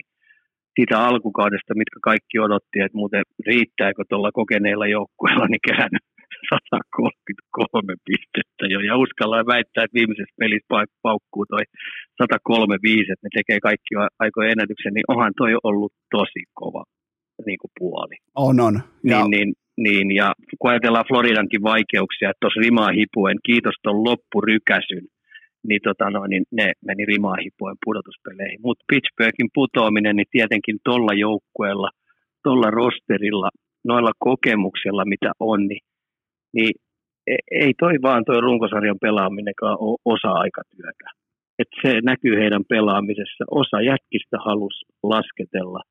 [0.75, 6.05] siitä alkukaudesta, mitkä kaikki odotti, että muuten riittääkö tuolla kokeneilla joukkueilla, niin käynyt
[6.53, 8.79] 133 pistettä jo.
[8.79, 11.63] Ja uskallan väittää, että viimeisessä pelissä pauk- paukkuu toi
[12.21, 16.83] 135, että ne tekee kaikki aikojen ennätyksen, niin onhan toi ollut tosi kova
[17.45, 18.15] niin kuin puoli.
[18.35, 18.75] On, on.
[19.03, 24.03] Ja, Niin, niin, niin, ja kun ajatellaan Floridankin vaikeuksia, että tuossa rimaa hipuen, kiitos tuon
[24.03, 25.05] loppurykäsyn,
[25.67, 28.59] niin, tota no, niin ne meni rimaa hipuen pudotuspeleihin.
[28.63, 31.89] Mutta Pittsburghin putoaminen, niin tietenkin tuolla joukkueella,
[32.43, 33.49] tuolla rosterilla,
[33.83, 35.83] noilla kokemuksilla, mitä on, niin,
[36.53, 36.71] niin
[37.27, 41.07] e- ei toi vaan toi runkosarjan pelaaminenkaan ole osa-aikatyötä.
[41.59, 43.43] Et se näkyy heidän pelaamisessa.
[43.51, 45.81] Osa jätkistä halusi lasketella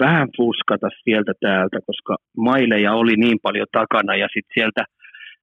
[0.00, 4.84] vähän fuskata sieltä täältä, koska maileja oli niin paljon takana ja sitten sieltä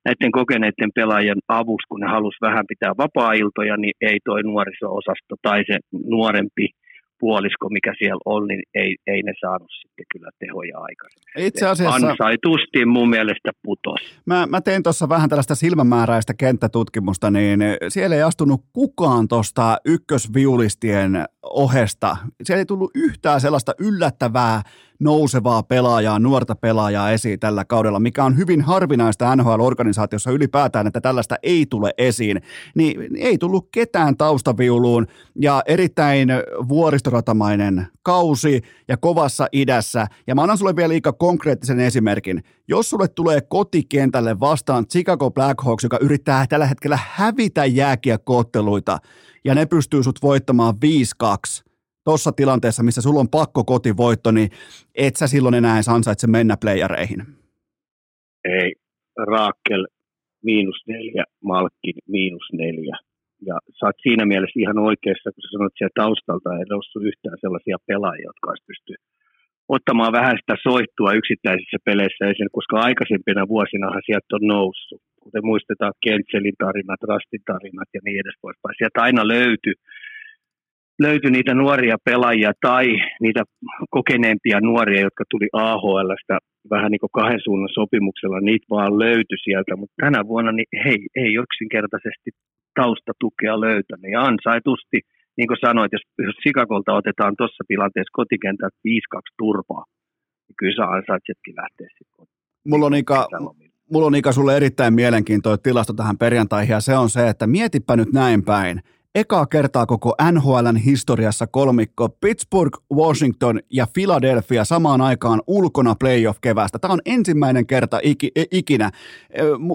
[0.05, 5.63] näiden kokeneiden pelaajien avus, kun ne halusi vähän pitää vapaa-iltoja, niin ei toi nuoriso-osasto tai
[5.67, 5.77] se
[6.15, 6.67] nuorempi
[7.19, 11.47] puolisko, mikä siellä on, niin ei, ei ne saanut sitten kyllä tehoja aikaisemmin.
[11.47, 14.21] Itse asiassa Ansaitusti mun mielestä putos.
[14.25, 21.25] mä, mä tein tuossa vähän tällaista silmämääräistä kenttätutkimusta, niin siellä ei astunut kukaan tuosta ykkösviulistien
[21.49, 22.17] ohesta.
[22.43, 24.61] Siellä ei tullut yhtään sellaista yllättävää
[24.99, 31.35] nousevaa pelaajaa, nuorta pelaajaa esiin tällä kaudella, mikä on hyvin harvinaista NHL-organisaatiossa ylipäätään, että tällaista
[31.43, 32.41] ei tule esiin.
[32.75, 36.29] Niin ei tullut ketään taustaviuluun ja erittäin
[36.67, 40.07] vuoristoratamainen kausi ja kovassa idässä.
[40.27, 42.43] Ja mä annan sulle vielä liikaa konkreettisen esimerkin.
[42.67, 48.99] Jos sulle tulee kotikentälle vastaan Chicago Blackhawks, joka yrittää tällä hetkellä hävitä jääkiekkootteluita,
[49.47, 50.75] ja ne pystyy sut voittamaan
[51.23, 51.63] 5-2,
[52.05, 54.49] tuossa tilanteessa, missä sulla on pakko kotivoitto, niin
[55.05, 57.21] et sä silloin enää edes ansaitse mennä playereihin.
[58.45, 58.69] Ei,
[59.31, 59.83] Raakkel
[60.43, 62.97] miinus neljä, Malkkin miinus neljä.
[63.49, 67.37] Ja sä oot siinä mielessä ihan oikeassa, kun sä sanot siellä taustalta, ei noussut yhtään
[67.41, 68.93] sellaisia pelaajia, jotka olisi pysty
[69.75, 75.01] ottamaan vähän sitä soittua yksittäisissä peleissä esiin, koska aikaisempina vuosinahan sieltä on noussut.
[75.27, 78.75] Kuten muistetaan Kentselin tarinat, Rastin tarinat ja niin edes poispäin.
[78.77, 79.73] Sieltä aina löytyi
[81.05, 82.85] löytyi niitä nuoria pelaajia tai
[83.21, 83.41] niitä
[83.89, 86.35] kokeneempia nuoria, jotka tuli AHLstä
[86.73, 90.99] vähän niin kuin kahden suunnan sopimuksella, niitä vaan löytyi sieltä, mutta tänä vuonna niin hei,
[91.23, 92.29] ei yksinkertaisesti
[92.79, 94.11] taustatukea löytänyt.
[94.11, 94.99] Ja ansaitusti
[95.37, 99.83] niin kuin sanoit, jos, jos Chicagolta otetaan tuossa tilanteessa kotikentältä 5-2 turpaa,
[100.47, 102.25] niin kyllä sä ansaitsetkin lähteä sitten.
[102.69, 103.27] Mulla on Ika,
[103.91, 107.95] mulla on Ika sulle erittäin mielenkiintoinen tilasto tähän perjantaihin ja se on se, että mietipä
[107.95, 108.81] nyt näin päin–
[109.19, 116.79] ekaa kertaa koko NHLn historiassa kolmikko Pittsburgh, Washington ja Philadelphia samaan aikaan ulkona playoff-kevästä.
[116.79, 118.91] Tämä on ensimmäinen kerta iki, e, ikinä.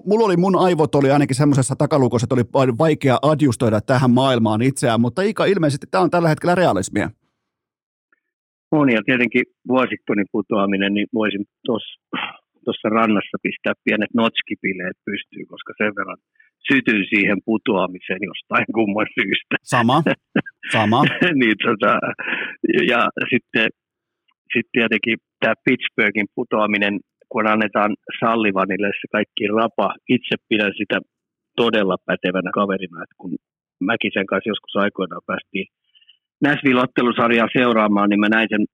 [0.05, 5.01] Mulla oli, mun aivot oli ainakin semmoisessa takalukossa, että oli vaikea adjustoida tähän maailmaan itseään,
[5.01, 7.11] mutta Ika ilmeisesti tämä on tällä hetkellä realismia.
[8.71, 12.01] On ja tietenkin Washingtonin putoaminen, niin voisin tuossa
[12.99, 16.21] rannassa pistää pienet notskipileet pystyyn, koska sen verran–
[16.69, 19.57] sytyn siihen putoamiseen jostain kumman syystä.
[19.63, 20.03] Sama,
[20.77, 21.01] sama.
[21.41, 21.93] niin, tota,
[22.93, 23.01] ja
[23.33, 23.69] sitten,
[24.53, 26.95] sitten tietenkin tämä Pittsburghin putoaminen,
[27.29, 30.99] kun annetaan Sallivanille se kaikki rapa, itse pidän sitä
[31.57, 33.33] todella pätevänä kaverina, että kun
[33.91, 35.67] Mäkisen kanssa joskus aikoinaan päästiin
[36.43, 38.65] Näsville-ottelusarjaa seuraamaan, niin mä näin sen,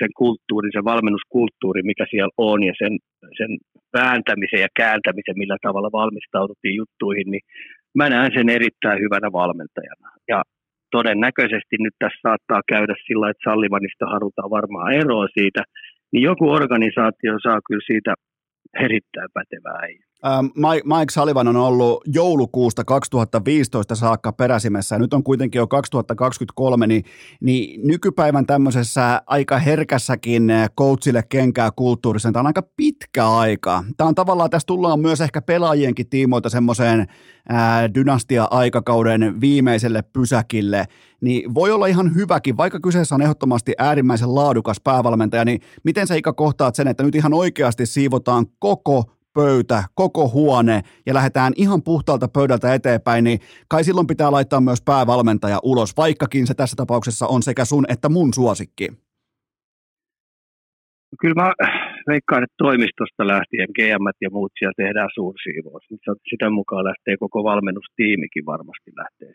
[0.00, 2.98] sen kulttuurin, sen valmennuskulttuuri, mikä siellä on, ja sen,
[3.38, 3.50] sen
[3.98, 7.44] vääntämisen ja kääntämisen, millä tavalla valmistauduttiin juttuihin, niin
[7.98, 10.08] mä näen sen erittäin hyvänä valmentajana.
[10.28, 10.42] Ja
[10.90, 15.62] todennäköisesti nyt tässä saattaa käydä sillä, että Sallivanista halutaan varmaan eroa siitä,
[16.12, 18.14] niin joku organisaatio saa kyllä siitä
[18.86, 20.04] erittäin pätevää äijä.
[20.26, 20.46] Ähm,
[20.84, 24.98] Mike Sullivan on ollut joulukuusta 2015 saakka peräsimessä.
[24.98, 27.04] Nyt on kuitenkin jo 2023, niin,
[27.40, 33.84] niin nykypäivän tämmöisessä aika herkässäkin coachille kenkää kulttuurissa, tämä on aika pitkä aika.
[33.96, 37.06] Tämä on tavallaan, tässä tullaan myös ehkä pelaajienkin tiimoilta semmoiseen
[37.94, 40.84] dynastia-aikakauden viimeiselle pysäkille,
[41.20, 46.14] niin voi olla ihan hyväkin, vaikka kyseessä on ehdottomasti äärimmäisen laadukas päävalmentaja, niin miten sä
[46.14, 51.82] Ika kohtaat sen, että nyt ihan oikeasti siivotaan koko pöytä, koko huone ja lähdetään ihan
[51.82, 57.26] puhtaalta pöydältä eteenpäin, niin kai silloin pitää laittaa myös päävalmentaja ulos, vaikkakin se tässä tapauksessa
[57.26, 58.88] on sekä sun että mun suosikki.
[61.20, 61.52] Kyllä mä
[62.12, 65.84] veikkaan, että toimistosta lähtien GM ja muut siellä tehdään suursiivous.
[66.30, 69.32] Sitä mukaan lähtee koko valmennustiimikin varmasti lähtee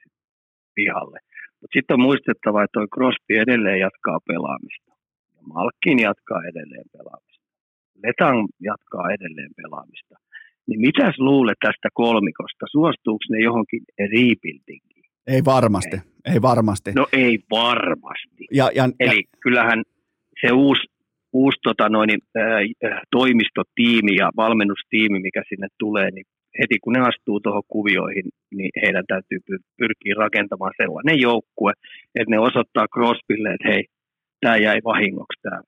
[0.76, 1.20] pihalle.
[1.60, 4.92] Mutta sitten on muistettava, että toi Crosby edelleen jatkaa pelaamista.
[5.36, 7.31] Ja Malkin jatkaa edelleen pelaamista.
[8.04, 10.16] Letang jatkaa edelleen pelaamista.
[10.68, 12.66] Niin mitäs luulet tästä kolmikosta?
[12.72, 15.12] Suostuuko ne johonkin rebuildingiin?
[15.28, 16.92] Ei varmasti, ei, ei varmasti.
[16.96, 18.48] No ei varmasti.
[18.52, 19.38] Ja, ja, Eli ja...
[19.44, 19.84] kyllähän
[20.42, 20.82] se uusi,
[21.34, 26.26] uusi tota noin, äh, toimistotiimi ja valmennustiimi, mikä sinne tulee, niin
[26.60, 29.40] heti kun ne astuu tuohon kuvioihin, niin heidän täytyy
[29.78, 31.74] pyrkiä rakentamaan sellainen joukkue,
[32.16, 33.86] että ne osoittaa Crosbylle, että hei,
[34.42, 35.62] tämä jäi vahingoksi tämä,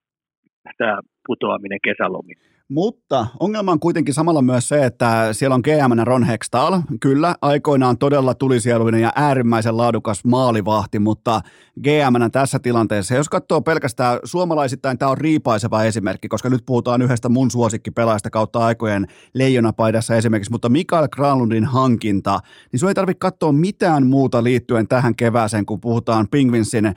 [0.77, 2.52] tämä putoaminen kesälomille.
[2.69, 6.79] Mutta ongelma on kuitenkin samalla myös se, että siellä on GM Ron Hextall.
[6.99, 11.41] Kyllä, aikoinaan todella tulisieluinen ja äärimmäisen laadukas maalivahti, mutta
[11.83, 17.29] GM tässä tilanteessa, jos katsoo pelkästään suomalaisittain, tämä on riipaiseva esimerkki, koska nyt puhutaan yhdestä
[17.29, 22.39] mun suosikkipelaajasta kautta aikojen leijonapaidassa esimerkiksi, mutta Mikael Granlundin hankinta,
[22.71, 26.93] niin sun ei tarvitse katsoa mitään muuta liittyen tähän kevääseen, kun puhutaan Pingvinsin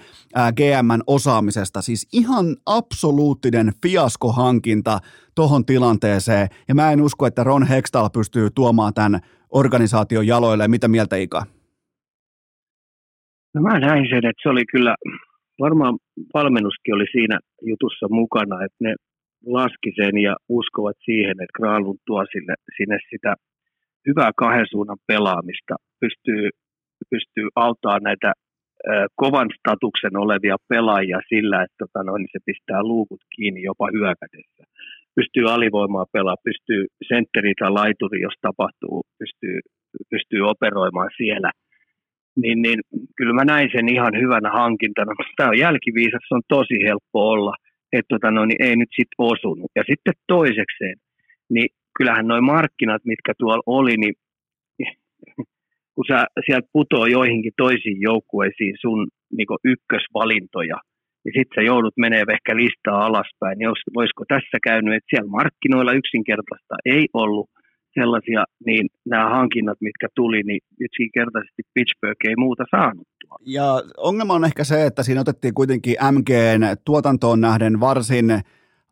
[0.56, 1.82] GMn osaamisesta.
[1.82, 5.00] Siis ihan absoluuttinen fiaskohankinta
[5.40, 9.20] tohon tilanteeseen, ja mä en usko, että Ron Hextall pystyy tuomaan tämän
[9.50, 10.68] organisaation jaloille.
[10.68, 11.42] Mitä mieltä Ika?
[13.54, 14.94] No mä näin sen, että se oli kyllä,
[15.60, 15.94] varmaan
[16.34, 18.94] valmennuskin oli siinä jutussa mukana, että ne
[19.46, 23.34] laski sen ja uskovat siihen, että Graalun tuo sille, sinne sitä
[24.08, 26.50] hyvää kahden suunnan pelaamista, pystyy,
[27.10, 28.32] pystyy auttamaan näitä
[29.14, 34.64] kovan statuksen olevia pelaajia sillä, että tota noin, se pistää luukut kiinni jopa hyökätessä
[35.16, 39.58] pystyy alivoimaa pelaamaan, pystyy sentteri tai laituri, jos tapahtuu, pystyy,
[40.10, 41.50] pystyy operoimaan siellä.
[42.42, 42.80] Niin, niin
[43.16, 45.12] kyllä mä näin sen ihan hyvänä hankintana.
[45.36, 47.54] Tämä on jälkiviisas, on tosi helppo olla,
[47.92, 49.70] että tota, no, niin ei nyt sitten osunut.
[49.76, 50.96] Ja sitten toisekseen,
[51.54, 54.14] niin kyllähän nuo markkinat, mitkä tuolla oli, niin
[55.94, 60.78] kun sä sieltä putoo joihinkin toisiin joukkueisiin sun niin ykkösvalintoja–
[61.26, 63.60] niin sitten sä joudut menee ehkä listaa alaspäin.
[63.60, 67.48] Jos, olisiko tässä käynyt, että siellä markkinoilla yksinkertaista ei ollut
[67.98, 73.08] sellaisia, niin nämä hankinnat, mitkä tuli, niin yksinkertaisesti Pittsburgh ei muuta saanut.
[73.46, 73.66] Ja
[73.96, 78.26] ongelma on ehkä se, että siinä otettiin kuitenkin MGn tuotantoon nähden varsin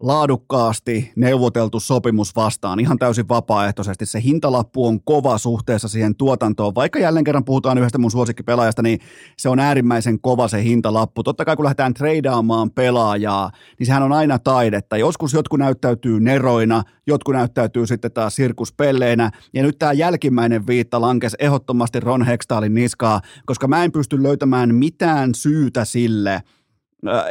[0.00, 4.06] laadukkaasti neuvoteltu sopimus vastaan ihan täysin vapaaehtoisesti.
[4.06, 6.74] Se hintalappu on kova suhteessa siihen tuotantoon.
[6.74, 8.98] Vaikka jälleen kerran puhutaan yhdestä mun suosikkipelaajasta, niin
[9.38, 11.22] se on äärimmäisen kova se hintalappu.
[11.22, 14.96] Totta kai kun lähdetään treidaamaan pelaajaa, niin sehän on aina taidetta.
[14.96, 19.30] Joskus jotkut näyttäytyy neroina, jotkut näyttäytyy sitten taas sirkuspelleinä.
[19.52, 24.74] Ja nyt tämä jälkimmäinen viitta lankes ehdottomasti Ron Hextaalin niskaa, koska mä en pysty löytämään
[24.74, 26.42] mitään syytä sille,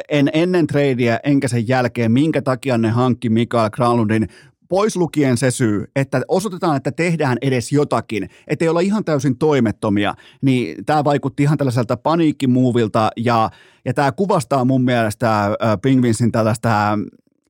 [0.09, 4.27] en ennen treidiä enkä sen jälkeen, minkä takia ne hankki Mikael Granlundin
[4.69, 10.13] pois lukien se syy, että osoitetaan, että tehdään edes jotakin, ettei olla ihan täysin toimettomia,
[10.41, 13.49] niin tämä vaikutti ihan tällaiselta paniikkimuuvilta ja,
[13.85, 15.49] ja tämä kuvastaa mun mielestä
[15.81, 16.99] Pingvinsin tällaista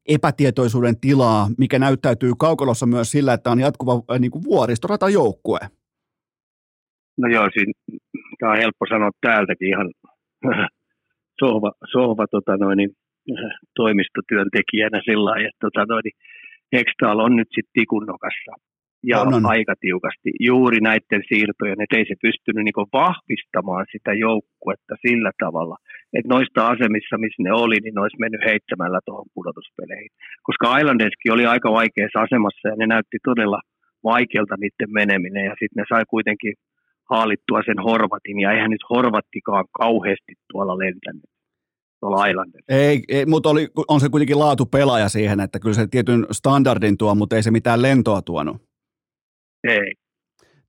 [0.08, 5.60] epätietoisuuden tilaa, mikä näyttäytyy kaukolossa myös sillä, että on jatkuva niin kuin vuoristorata joukkue.
[7.18, 7.74] No joo, siinä,
[8.40, 9.92] tämä on helppo sanoa täältäkin ihan
[11.40, 12.92] sohva, sohva tota noin, niin,
[13.76, 16.04] toimistotyöntekijänä sillä lailla, että tota noin,
[16.74, 18.52] Hextall on nyt sitten tikunnokassa
[19.12, 19.46] ja on, on.
[19.46, 25.76] aika tiukasti juuri näiden siirtojen, että ei se pystynyt niin vahvistamaan sitä joukkuetta sillä tavalla,
[26.14, 30.12] että noista asemissa, missä ne oli, niin ne olisi mennyt heittämällä tuohon pudotuspeleihin.
[30.48, 33.60] Koska Islanderskin oli aika vaikeassa asemassa ja ne näytti todella
[34.04, 36.54] vaikealta niiden meneminen ja sitten ne sai kuitenkin
[37.10, 41.24] haalittua sen Horvatin, ja eihän nyt Horvattikaan kauheasti tuolla lentänyt
[42.04, 42.46] tuolla.
[42.70, 46.98] Ei, ei mutta oli, on se kuitenkin laatu pelaaja siihen, että kyllä se tietyn standardin
[46.98, 48.58] tuo, mutta ei se mitään lentoa tuonut.
[49.68, 49.94] Ei.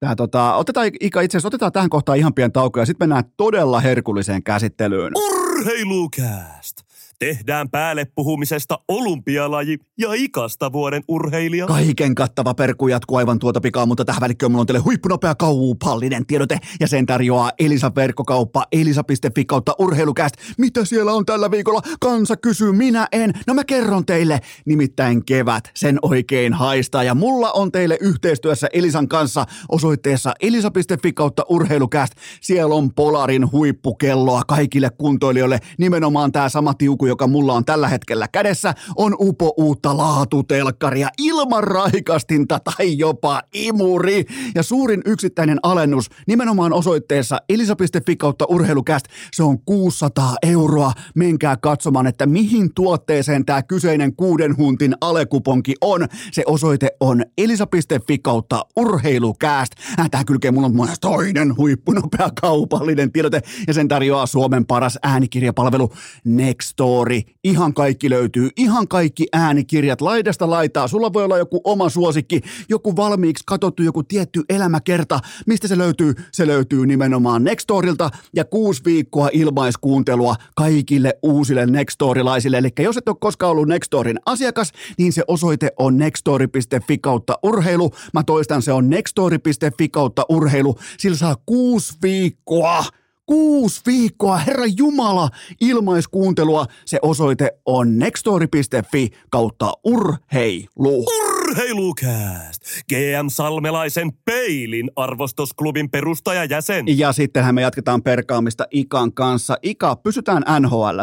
[0.00, 3.24] Tää, tota, otetaan, Ika, itse asiassa otetaan tähän kohtaan ihan pieni tauko ja sitten mennään
[3.36, 5.12] todella herkulliseen käsittelyyn.
[5.16, 6.76] Urheilukääst!
[7.18, 11.66] Tehdään päälle puhumisesta olympialaji ja ikasta vuoden urheilija.
[11.66, 16.26] Kaiken kattava perku jatkuu aivan tuota pikaa, mutta tähän välikköön mulla on teille huippunopea kaupallinen
[16.26, 20.34] tiedote ja sen tarjoaa Elisa verkkokauppa elisa.fi kautta urheilukäst.
[20.58, 21.80] Mitä siellä on tällä viikolla?
[22.00, 23.32] Kansa kysyy, minä en.
[23.46, 24.40] No mä kerron teille.
[24.66, 31.42] Nimittäin kevät, sen oikein haistaa ja mulla on teille yhteistyössä Elisan kanssa osoitteessa elisa.fi kautta
[31.48, 32.12] urheilukäst.
[32.40, 35.58] Siellä on Polarin huippukelloa kaikille kuntoilijoille.
[35.78, 41.64] Nimenomaan tämä sama tiuku, joka mulla on tällä hetkellä kädessä, on upo uutta laatutelkkaria ilman
[41.64, 44.24] raikastinta tai jopa imuri.
[44.54, 50.92] Ja suurin yksittäinen alennus nimenomaan osoitteessa elisa.fi kautta urheilukäst, se on 600 euroa.
[51.14, 56.08] Menkää katsomaan, että mihin tuotteeseen tämä kyseinen kuuden huntin alekuponki on.
[56.32, 59.72] Se osoite on elisa.fi kautta urheilukäst.
[60.00, 65.92] Äh, Tämä kylkee mulla on toinen huippunopea kaupallinen tiedote ja sen tarjoaa Suomen paras äänikirjapalvelu
[66.24, 70.88] Nextdoor Story, ihan kaikki löytyy, ihan kaikki äänikirjat laidasta laitaa.
[70.88, 75.20] Sulla voi olla joku oma suosikki, joku valmiiksi katsottu, joku tietty elämäkerta.
[75.46, 76.14] Mistä se löytyy?
[76.32, 82.58] Se löytyy nimenomaan Nextorilta ja kuusi viikkoa ilmaiskuuntelua kaikille uusille Nextorilaisille.
[82.58, 87.90] Eli jos et ole koskaan ollut Nextorin asiakas, niin se osoite on nextori.fi kautta urheilu.
[88.12, 90.76] Mä toistan, se on nextori.fi kautta urheilu.
[90.98, 92.84] Sillä saa kuusi viikkoa
[93.26, 95.28] Kuusi viikkoa, herra Jumala,
[95.60, 96.66] ilmaiskuuntelua.
[96.86, 101.04] Se osoite on nextory.fi kautta urheilu.
[101.06, 102.62] Urheilukääst!
[102.88, 106.98] GM Salmelaisen Peilin arvostusklubin perustajajäsen.
[106.98, 109.56] Ja sittenhän me jatketaan perkaamista Ikan kanssa.
[109.62, 110.98] Ika, pysytään nhl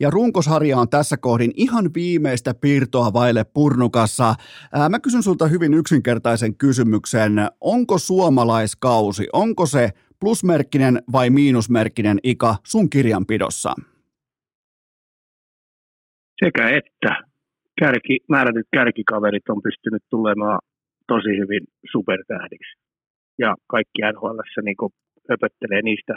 [0.00, 4.34] ja runkosarja on tässä kohdin ihan viimeistä piirtoa vaille purnukassa.
[4.72, 7.32] Ää, mä kysyn sulta hyvin yksinkertaisen kysymyksen.
[7.60, 9.90] Onko suomalaiskausi, onko se
[10.20, 13.72] plusmerkkinen vai miinusmerkkinen Ika sun kirjanpidossa?
[16.44, 17.30] Sekä että.
[17.80, 20.58] Kärki, määrätyt kärkikaverit on pystynyt tulemaan
[21.06, 22.78] tosi hyvin supertähdiksi.
[23.38, 24.76] Ja kaikki NHL niin
[25.30, 26.14] höpöttelee niistä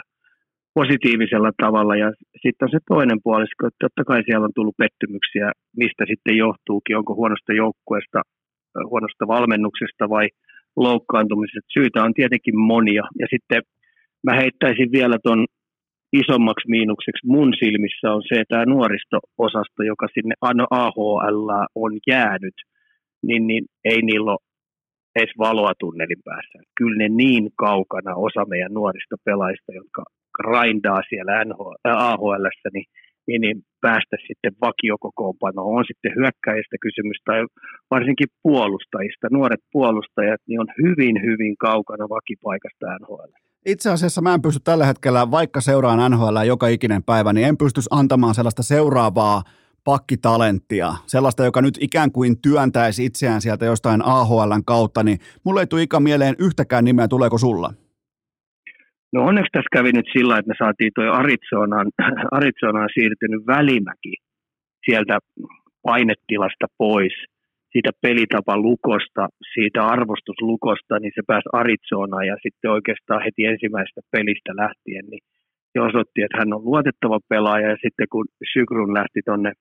[0.74, 1.96] positiivisella tavalla.
[1.96, 6.36] Ja sitten on se toinen puolisko, että totta kai siellä on tullut pettymyksiä, mistä sitten
[6.36, 8.22] johtuukin, onko huonosta joukkueesta,
[8.90, 10.28] huonosta valmennuksesta vai
[10.76, 11.74] loukkaantumisesta.
[11.76, 13.04] Syytä on tietenkin monia.
[13.20, 13.62] Ja sitten
[14.24, 15.46] mä heittäisin vielä tuon
[16.22, 20.34] isommaksi miinukseksi mun silmissä on se, tämä nuoristo-osasto, joka sinne
[20.70, 22.54] AHL on jäänyt,
[23.26, 24.46] niin, niin ei niillä ole
[25.16, 26.58] edes valoa tunnelin päässä.
[26.78, 30.02] Kyllä ne niin kaukana osa meidän nuorista pelaajista, jotka
[30.38, 32.88] grindaa siellä NHL, AHL, niin,
[33.26, 35.76] niin, niin päästä sitten vakiokokoonpanoon.
[35.78, 37.40] On sitten hyökkäistä kysymys tai
[37.90, 39.26] varsinkin puolustajista.
[39.30, 43.43] Nuoret puolustajat niin on hyvin, hyvin kaukana vakipaikasta NHL.
[43.66, 47.58] Itse asiassa mä en pysty tällä hetkellä, vaikka seuraan NHL joka ikinen päivä, niin en
[47.58, 49.42] pysty antamaan sellaista seuraavaa
[49.84, 55.66] pakkitalenttia, sellaista, joka nyt ikään kuin työntäisi itseään sieltä jostain AHLn kautta, niin mulle ei
[55.66, 57.70] tule ikä mieleen yhtäkään nimeä, tuleeko sulla?
[59.12, 61.86] No onneksi tässä kävi nyt sillä, että me saatiin tuo Arizonaan,
[62.38, 64.14] Arizonaan siirtynyt välimäki
[64.84, 65.18] sieltä
[65.82, 67.12] painetilasta pois,
[67.74, 74.52] siitä pelitapan lukosta, siitä arvostuslukosta, niin se pääsi Arizonaan ja sitten oikeastaan heti ensimmäisestä pelistä
[74.62, 75.22] lähtien, niin
[75.72, 79.52] se osoitti, että hän on luotettava pelaaja ja sitten kun Sykrun lähti tuonne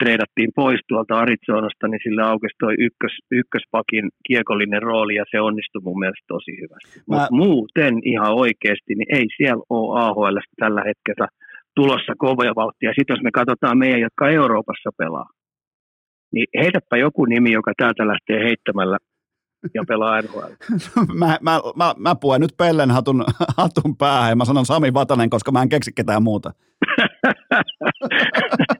[0.00, 5.82] treidattiin pois tuolta Arizonasta, niin sillä aukesi toi ykkös, ykköspakin kiekollinen rooli ja se onnistui
[5.84, 6.98] mun mielestä tosi hyvästi.
[6.98, 7.02] Mä...
[7.06, 11.26] Mutta muuten ihan oikeasti, niin ei siellä ole AHL tällä hetkellä
[11.76, 12.92] tulossa kovia vauhtia.
[12.96, 15.28] Sitten jos me katsotaan meidän, jotka Euroopassa pelaa,
[16.32, 18.98] niin heitäpä joku nimi, joka täältä lähtee heittämällä
[19.74, 20.52] ja pelaa NHL.
[21.20, 23.24] mä, mä, mä, mä puen nyt Pellen hatun,
[23.56, 26.52] hatun päähän ja mä sanon Sami Vatanen, koska mä en keksi ketään muuta.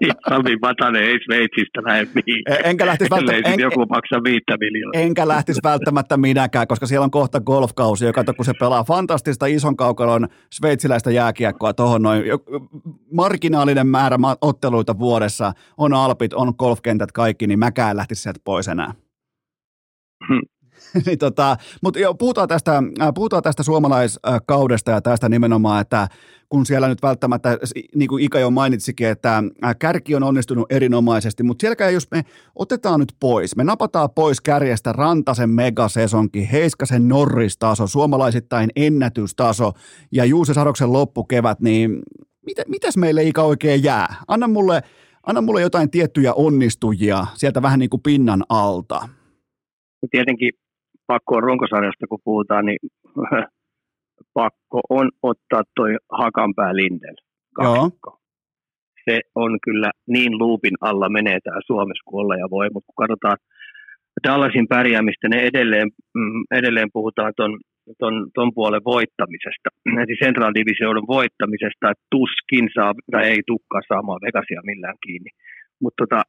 [0.28, 2.42] Sami Vatanen ei Sveitsistä lähde mihin.
[2.46, 5.00] E, enkä lähtisi välttämättä, en, joku maksaa viittä miljoonaa.
[5.02, 9.76] Enkä lähtisi välttämättä minäkään, koska siellä on kohta golfkausi, joka kun se pelaa fantastista ison
[9.76, 12.24] kaukalon sveitsiläistä jääkiekkoa tuohon noin
[13.12, 18.94] marginaalinen määrä otteluita vuodessa, on alpit, on golfkentät kaikki, niin mäkään lähtisi sieltä pois enää.
[20.28, 20.51] Hmm.
[21.06, 26.08] niin tota, mutta jo, puhutaan, tästä, äh, puhutaan tästä suomalaiskaudesta ja tästä nimenomaan, että
[26.48, 27.58] kun siellä nyt välttämättä,
[27.94, 32.22] niin kuin Ika jo mainitsikin, että äh, kärki on onnistunut erinomaisesti, mutta sielläkään jos me
[32.54, 39.72] otetaan nyt pois, me napataan pois kärjestä Rantasen megasesonki, Heiskasen Norris-taso, suomalaisittain ennätystaso
[40.12, 42.02] ja Juuse Saroksen loppukevät, niin
[42.46, 44.14] mitä, mitäs meille Ika oikein jää?
[44.28, 44.82] Anna mulle,
[45.26, 49.08] anna mulle jotain tiettyjä onnistujia sieltä vähän niin kuin pinnan alta.
[50.10, 50.50] Tietenkin
[51.06, 52.78] pakko on runkosarjasta, kun puhutaan, niin
[54.38, 57.16] pakko on ottaa toi Hakanpää Lindel.
[57.54, 58.18] Kaksikko.
[59.04, 63.02] Se on kyllä niin luupin alla menee tämä Suomessa kuin olla ja voi, mutta kun
[63.02, 63.36] katsotaan
[64.28, 67.60] Dallasin pärjäämistä, ne edelleen, mm, edelleen puhutaan ton,
[67.98, 69.68] ton, ton puolen voittamisesta,
[70.02, 75.30] eli Central Divisionin voittamisesta, että tuskin saa, tai ei tukkaa saamaan Vegasia millään kiinni.
[75.82, 76.22] Mutta tota,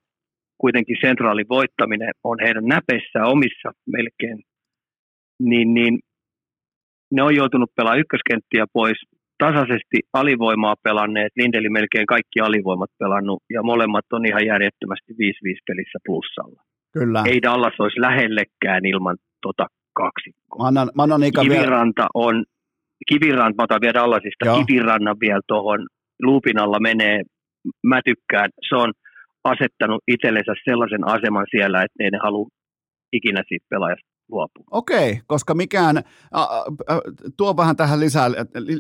[0.57, 4.39] kuitenkin Centralin voittaminen on heidän näpeissä omissa melkein
[5.49, 5.99] niin, niin
[7.11, 8.97] ne on joutunut pelaamaan ykköskenttiä pois,
[9.37, 15.15] tasaisesti alivoimaa pelanneet, Lindeli melkein kaikki alivoimat pelannut, ja molemmat on ihan järjettömästi 5-5
[15.67, 16.61] pelissä plussalla.
[16.93, 17.23] Kyllä.
[17.25, 20.63] Ei Dallas olisi lähellekään ilman tota kaksikkoa.
[20.63, 22.27] Mä annan, mä annan Kiviranta vielä...
[22.27, 22.43] on,
[23.09, 24.63] Kiviranta, mä otan vielä Dallasista, Joo.
[24.65, 25.87] Kivirannan vielä tuohon
[26.21, 27.21] luupin alla menee,
[27.83, 28.91] mä tykkään, se on
[29.43, 32.47] asettanut itsellensä sellaisen aseman siellä, että ei ne halua
[33.13, 34.65] ikinä siitä pelaajasta luopua.
[34.71, 36.03] Okei, koska mikään, äh,
[36.91, 36.99] äh,
[37.38, 38.29] tuo vähän tähän lisää,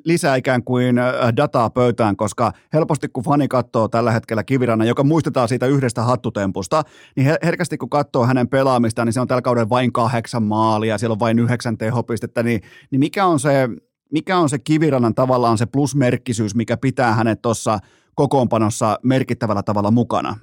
[0.05, 0.95] lisää ikään kuin
[1.37, 6.83] dataa pöytään, koska helposti kun fani katsoo tällä hetkellä Kivirannan, joka muistetaan siitä yhdestä hattutempusta,
[7.15, 11.13] niin herkästi kun katsoo hänen pelaamistaan, niin se on tällä kaudella vain kahdeksan maalia, siellä
[11.13, 13.69] on vain yhdeksän tehopistettä, niin, niin mikä on se,
[14.11, 17.79] mikä on se Kivirannan tavallaan se plusmerkkisyys, mikä pitää hänet tuossa
[18.15, 20.35] kokoonpanossa merkittävällä tavalla mukana?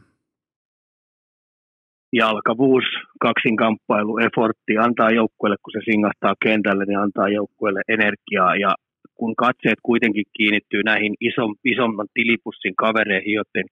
[2.13, 2.85] Jalkavuus,
[3.21, 8.75] kaksinkamppailu, effortti antaa joukkueelle, kun se singahtaa kentälle, niin antaa joukkueelle energiaa ja
[9.15, 13.65] kun katseet kuitenkin kiinnittyy näihin ison, isomman tilipussin kavereihin, joten,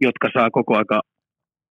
[0.00, 1.00] jotka saa koko aika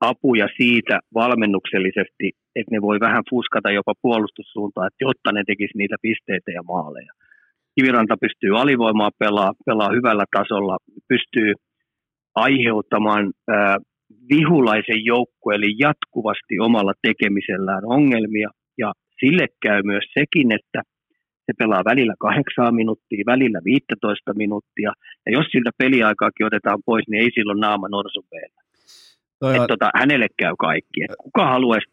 [0.02, 5.96] apuja siitä valmennuksellisesti, että ne voi vähän fuskata jopa puolustussuuntaan, että jotta ne tekisi niitä
[6.02, 7.14] pisteitä ja maaleja.
[7.76, 11.54] Kiviranta pystyy alivoimaa pelaa, pelaa hyvällä tasolla, pystyy
[12.36, 13.32] aiheuttamaan
[14.30, 20.82] vihulaisen joukkueelle jatkuvasti omalla tekemisellään ongelmia, ja sille käy myös sekin, että
[21.46, 24.92] se pelaa välillä kahdeksan minuuttia, välillä 15 minuuttia,
[25.26, 27.88] ja jos siltä peliaikaakin otetaan pois, niin ei silloin naama
[29.42, 29.56] on...
[29.56, 31.04] Et tota, hänelle käy kaikki.
[31.04, 31.88] Et kuka haluaisi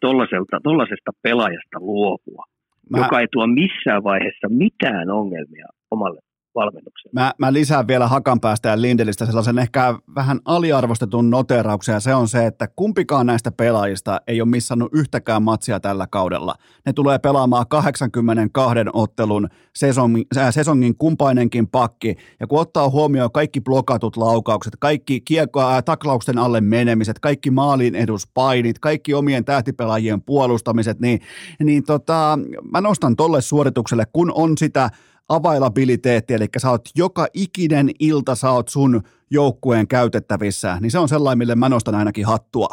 [0.63, 2.45] tuollaisesta pelaajasta luopua,
[2.91, 2.99] Mä...
[2.99, 6.21] joka ei tuo missään vaiheessa mitään ongelmia omalle
[6.59, 7.11] valmennuksen.
[7.13, 12.29] Mä, mä lisään vielä Hakanpäästä ja Lindelistä sellaisen ehkä vähän aliarvostetun noterauksen, ja se on
[12.29, 16.55] se, että kumpikaan näistä pelaajista ei ole missannut yhtäkään matsia tällä kaudella.
[16.87, 23.61] Ne tulee pelaamaan 82 ottelun sesongin, äh, sesongin kumpainenkin pakki, ja kun ottaa huomioon kaikki
[23.61, 31.01] blokatut laukaukset, kaikki kiekkoa, äh, taklausten alle menemiset, kaikki maalin eduspainit, kaikki omien tähtipelaajien puolustamiset,
[31.01, 31.21] niin,
[31.65, 32.39] niin tota,
[32.73, 34.91] mä nostan tolle suoritukselle, kun on sitä
[35.29, 41.09] availabiliteetti, eli sä oot joka ikinen ilta sä oot sun joukkueen käytettävissä, niin se on
[41.09, 42.69] sellainen, mille mä nostan ainakin hattua.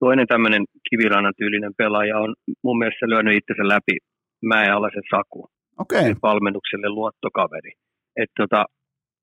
[0.00, 3.98] Toinen tämmöinen kivirannan tyylinen pelaaja on mun mielestä lyönyt itsensä läpi
[4.44, 5.48] Mäenalaisen Saku.
[5.78, 6.00] Okei.
[6.00, 6.14] Okay.
[6.22, 7.72] Valmennukselle luottokaveri.
[8.16, 8.64] Että tota,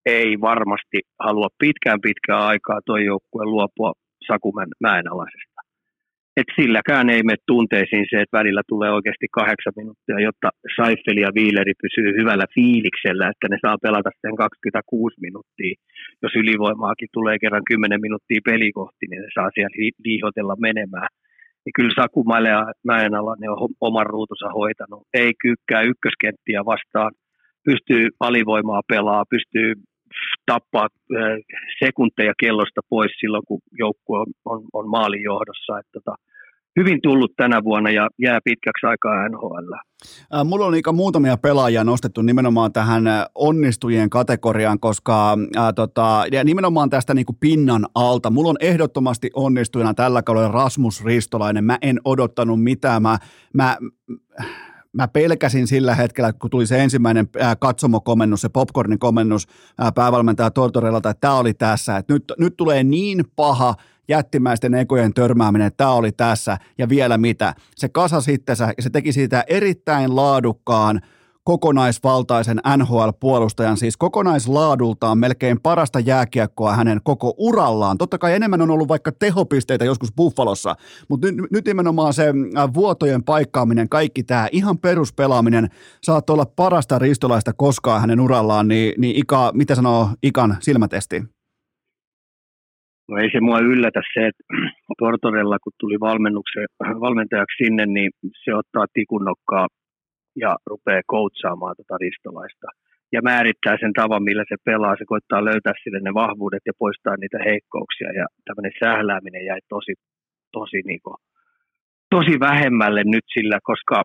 [0.05, 3.93] ei varmasti halua pitkään pitkään aikaa toi joukkue luopua
[4.27, 5.54] Saku Mäenalaisesta.
[6.39, 11.31] Et silläkään ei mene tunteisiin se, että välillä tulee oikeasti kahdeksan minuuttia, jotta Seifel ja
[11.37, 15.73] Viileri pysyy hyvällä fiiliksellä, että ne saa pelata sen 26 minuuttia.
[16.23, 19.75] Jos ylivoimaakin tulee kerran 10 minuuttia pelikohti, niin ne saa siellä
[20.05, 21.09] liihotella menemään.
[21.63, 22.21] Niin kyllä Saku
[22.89, 25.03] Mäenala ne on oman ruutunsa hoitanut.
[25.13, 27.11] Ei kyykkää ykköskenttiä vastaan,
[27.65, 29.73] pystyy alivoimaa pelaa, pystyy
[30.45, 30.87] tappaa
[31.79, 35.79] sekunteja kellosta pois silloin, kun joukkue on, on, on maalin johdossa.
[35.79, 36.15] Että tota,
[36.79, 39.73] hyvin tullut tänä vuonna ja jää pitkäksi aikaa NHL.
[40.45, 43.03] Mulla on muutamia pelaajia nostettu nimenomaan tähän
[43.35, 48.29] onnistujien kategoriaan, koska ää, tota, ja nimenomaan tästä niin kuin pinnan alta.
[48.29, 51.63] Mulla on ehdottomasti onnistujana tällä kaudella Rasmus Ristolainen.
[51.63, 53.01] Mä en odottanut mitään.
[53.01, 53.17] Mä,
[53.53, 53.77] mä,
[54.95, 57.29] mä pelkäsin sillä hetkellä, kun tuli se ensimmäinen
[57.59, 59.47] katsomokomennus, se popcornin komennus
[59.95, 63.75] päävalmentaja Tortorellalta, että tämä oli tässä, että nyt, nyt tulee niin paha
[64.07, 67.53] jättimäisten ekojen törmääminen, tämä oli tässä ja vielä mitä.
[67.75, 71.01] Se kasa sitten ja se teki siitä erittäin laadukkaan–
[71.45, 77.97] kokonaisvaltaisen NHL-puolustajan, siis kokonaislaadultaan melkein parasta jääkiekkoa hänen koko urallaan.
[77.97, 80.75] Totta kai enemmän on ollut vaikka tehopisteitä joskus Buffalossa,
[81.09, 82.25] mutta nyt, nyt nimenomaan se
[82.73, 85.67] vuotojen paikkaaminen, kaikki tämä ihan peruspelaaminen
[86.03, 91.21] saattoi olla parasta ristolaista koskaan hänen urallaan, niin, niin Ika, mitä sanoo Ikan silmätesti?
[93.09, 94.43] No ei se mua yllätä se, että
[94.99, 95.99] Tortorella kun tuli
[97.05, 98.11] valmentajaksi sinne, niin
[98.43, 99.67] se ottaa tikunnokkaa
[100.35, 102.67] ja rupeaa koutsaamaan tuota ristolaista.
[103.11, 104.95] Ja määrittää sen tavan, millä se pelaa.
[104.97, 108.09] Se koittaa löytää sille ne vahvuudet ja poistaa niitä heikkouksia.
[108.19, 109.93] Ja tämmöinen sählääminen jäi tosi,
[110.51, 111.17] tosi, niin kuin,
[112.09, 114.03] tosi vähemmälle nyt sillä, koska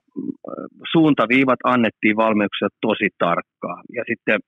[0.92, 3.82] suuntaviivat annettiin valmiuksia tosi tarkkaan.
[3.96, 4.40] Ja sitten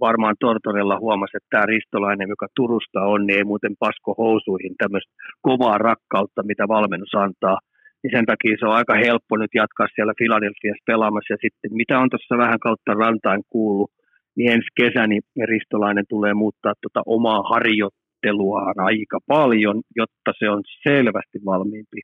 [0.00, 5.12] varmaan Tortorella huomasi, että tämä Ristolainen, joka Turusta on, niin ei muuten pasko housuihin tämmöistä
[5.42, 7.58] kovaa rakkautta, mitä valmennus antaa–
[8.02, 11.32] niin sen takia se on aika helppo nyt jatkaa siellä Filadelfiassa pelaamassa.
[11.34, 13.90] Ja sitten mitä on tuossa vähän kautta rantain kuullut,
[14.36, 15.22] niin ensi kesä niin
[15.52, 22.00] Ristolainen tulee muuttaa tuota omaa harjoitteluaan aika paljon, jotta se on selvästi valmiimpi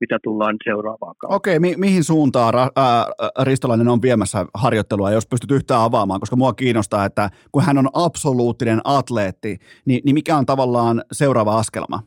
[0.00, 1.36] mitä tullaan seuraavaan kautta.
[1.36, 3.06] Okei, mi- mihin suuntaan ra- ää,
[3.42, 7.88] Ristolainen on viemässä harjoittelua, jos pystyt yhtään avaamaan, koska mua kiinnostaa, että kun hän on
[7.92, 12.02] absoluuttinen atleetti, niin, niin mikä on tavallaan seuraava askelma?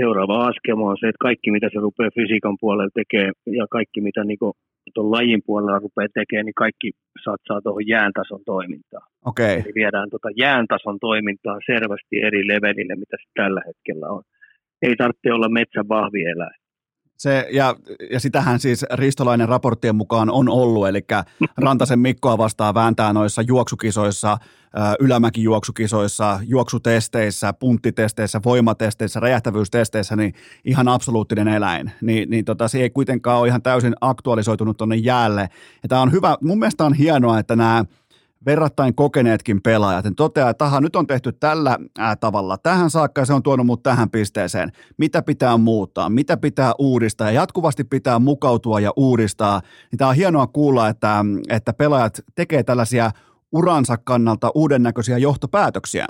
[0.00, 3.28] Seuraava askel on se, että kaikki mitä se rupeaa fysiikan puolella tekee
[3.60, 4.38] ja kaikki mitä niin
[4.94, 6.88] tuon lajin puolella rupeaa tekemään, niin kaikki
[7.24, 9.06] satsaa tuohon jääntason toimintaan.
[9.30, 9.54] Okay.
[9.60, 14.22] Eli viedään tuota jääntason toimintaa selvästi eri levelille, mitä se tällä hetkellä on.
[14.82, 16.58] Ei tarvitse olla metsän vahvi eläin.
[17.16, 17.76] Se, ja,
[18.10, 21.04] ja sitähän siis Ristolainen raporttien mukaan on ollut, eli
[21.56, 24.38] Rantasen Mikkoa vastaan vääntää noissa juoksukisoissa,
[25.00, 31.92] ylämäkijuoksukisoissa, juoksutesteissä, punttitesteissä, voimatesteissä, räjähtävyystesteissä, niin ihan absoluuttinen eläin.
[32.00, 35.48] Ni, niin tota, se ei kuitenkaan ole ihan täysin aktualisoitunut tuonne jäälle.
[35.82, 37.84] Ja tämä on hyvä, mun mielestä on hienoa, että nämä
[38.46, 43.20] verrattain kokeneetkin pelaajat, niin toteaa, että aha, nyt on tehty tällä ää, tavalla tähän saakka
[43.20, 44.68] ja se on tuonut mut tähän pisteeseen.
[44.98, 49.60] Mitä pitää muuttaa, mitä pitää uudistaa ja jatkuvasti pitää mukautua ja uudistaa.
[49.90, 53.10] Niin tämä on hienoa kuulla, että, että pelaajat tekee tällaisia
[53.52, 56.06] uransa kannalta uuden näköisiä johtopäätöksiä.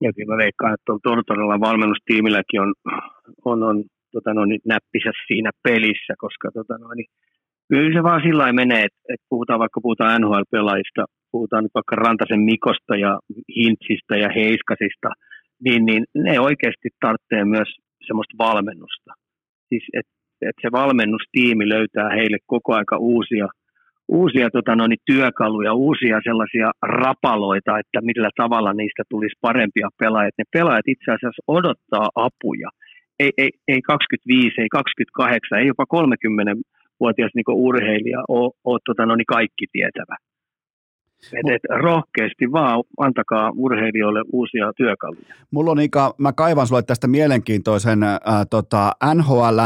[0.00, 2.74] Ja kyllä veikkaan, että Tortorella valmennustiimilläkin on,
[3.44, 7.04] on, on tota noin, näppisä siinä pelissä, koska tota noin,
[7.68, 12.96] Kyllä se vaan sillä menee, että, puhutaan vaikka puhutaan NHL-pelaajista, puhutaan nyt vaikka Rantasen Mikosta
[12.96, 13.18] ja
[13.56, 15.08] Hintsistä ja Heiskasista,
[15.64, 17.68] niin, niin ne oikeasti tarvitsee myös
[18.06, 19.10] semmoista valmennusta.
[19.68, 20.14] Siis että
[20.48, 23.46] et se valmennustiimi löytää heille koko aika uusia,
[24.08, 30.30] uusia tota noin, työkaluja, uusia sellaisia rapaloita, että millä tavalla niistä tulisi parempia pelaajia.
[30.38, 32.68] Ne pelaajat itse asiassa odottaa apuja.
[33.18, 36.52] Ei, ei, ei 25, ei 28, ei jopa 30
[37.00, 40.16] vuotias niin urheilija ole, ole tota, no, niin kaikki tietävä.
[41.32, 45.34] Et, et rohkeasti vaan antakaa urheilijoille uusia työkaluja.
[45.50, 48.18] Mulla on Ika, mä kaivan sulle tästä mielenkiintoisen äh,
[48.50, 49.58] tota, NHL,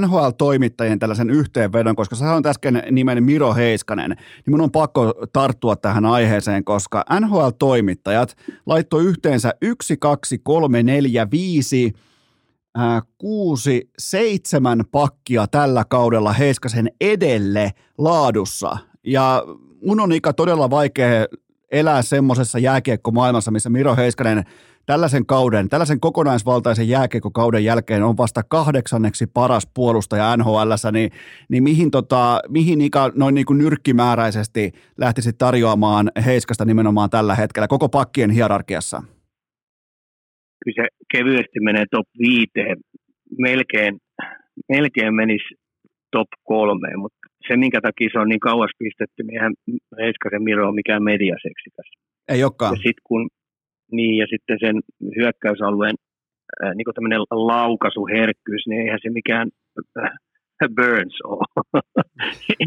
[0.00, 5.76] NHL-toimittajien tällaisen yhteenvedon, koska sä sanoit äsken nimen Miro Heiskanen, niin mun on pakko tarttua
[5.76, 11.92] tähän aiheeseen, koska NHL-toimittajat laittoi yhteensä 1, 2, 3, 4, 5
[13.18, 18.76] kuusi, seitsemän pakkia tällä kaudella Heiskasen edelle laadussa.
[19.06, 19.44] Ja
[19.86, 21.26] mun on ikä todella vaikea
[21.72, 24.44] elää semmoisessa jääkiekkomaailmassa, missä Miro Heiskanen
[24.86, 31.10] tällaisen kauden, tällaisen kokonaisvaltaisen jääkiekkokauden jälkeen on vasta kahdeksanneksi paras puolustaja NHL, niin,
[31.48, 37.68] niin mihin, tota, mihin Ika noin niin kuin nyrkkimääräisesti lähtisi tarjoamaan Heiskasta nimenomaan tällä hetkellä
[37.68, 39.02] koko pakkien hierarkiassa?
[40.64, 42.76] kyllä se kevyesti menee top viiteen
[43.38, 43.94] melkein
[44.68, 45.54] melkein menisi
[46.16, 49.54] top kolmeen, mutta se minkä takia se on niin kauas pistetty, niin eihän
[50.00, 51.88] Heiskasen Miro ole mikään mediaseksikäs.
[52.28, 52.72] Ei olekaan.
[52.72, 53.28] Ja sitten kun,
[53.92, 54.76] niin ja sitten sen
[55.16, 55.96] hyökkäysalueen
[56.64, 59.48] äh, niin tämmöinen laukaisuherkkyys, niin eihän se mikään
[60.02, 60.10] äh,
[60.76, 61.46] Burns ole.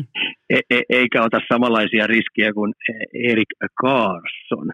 [0.56, 2.74] e- e- eikä ota samanlaisia riskejä kuin
[3.14, 4.72] Erik Carson.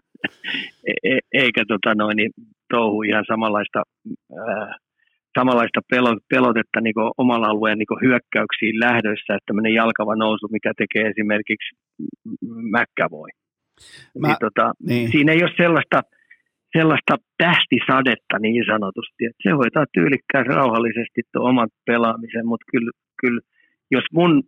[1.04, 2.30] E- eikä tota noin, niin
[2.74, 3.80] touhu ihan samanlaista,
[4.40, 4.74] äh,
[5.38, 5.80] samanlaista
[6.32, 6.94] pelotetta niin
[7.24, 11.70] omalla alueen niin hyökkäyksiin lähdössä, että tämmöinen jalkava nousu, mikä tekee esimerkiksi
[12.74, 13.30] McAvoy.
[14.20, 15.10] Mä, niin, tota, niin.
[15.12, 15.98] Siinä ei ole sellaista,
[16.76, 17.14] sellaista
[17.44, 23.40] tähtisadetta niin sanotusti, että se hoitaa tyylikkään rauhallisesti tuon oman pelaamisen, mutta kyllä, kyllä
[23.90, 24.42] jos mun,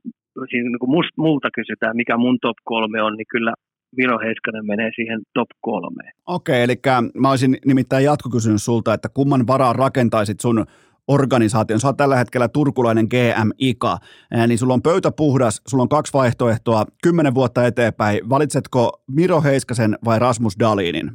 [0.50, 3.54] siis niin kuin must, multa kysytään, mikä mun top kolme on, niin kyllä
[3.97, 6.12] Viro Heiskanen menee siihen top kolmeen.
[6.26, 6.76] Okei, eli
[7.14, 10.66] mä olisin nimittäin jatkokysynyt sulta, että kumman varaan rakentaisit sun
[11.09, 11.80] organisaation.
[11.80, 13.99] Sä oot tällä hetkellä turkulainen GM Ika,
[14.47, 18.28] niin sulla on pöytä puhdas, sulla on kaksi vaihtoehtoa, kymmenen vuotta eteenpäin.
[18.28, 21.11] Valitsetko Miro Heiskasen vai Rasmus Dalinin?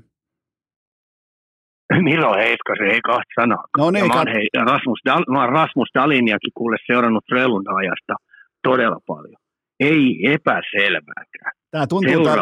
[2.10, 3.64] Miro Heiskasen, ei kahta sanaa.
[3.78, 8.14] No niin, mä, oon, hei, Rasmus, Dal, mä oon Rasmus Daliniakin kuule seurannut Frölunda ajasta
[8.64, 9.41] todella paljon.
[9.82, 11.52] Ei epäselvääkään.
[11.72, 12.40] Tämä tuntuu, täl,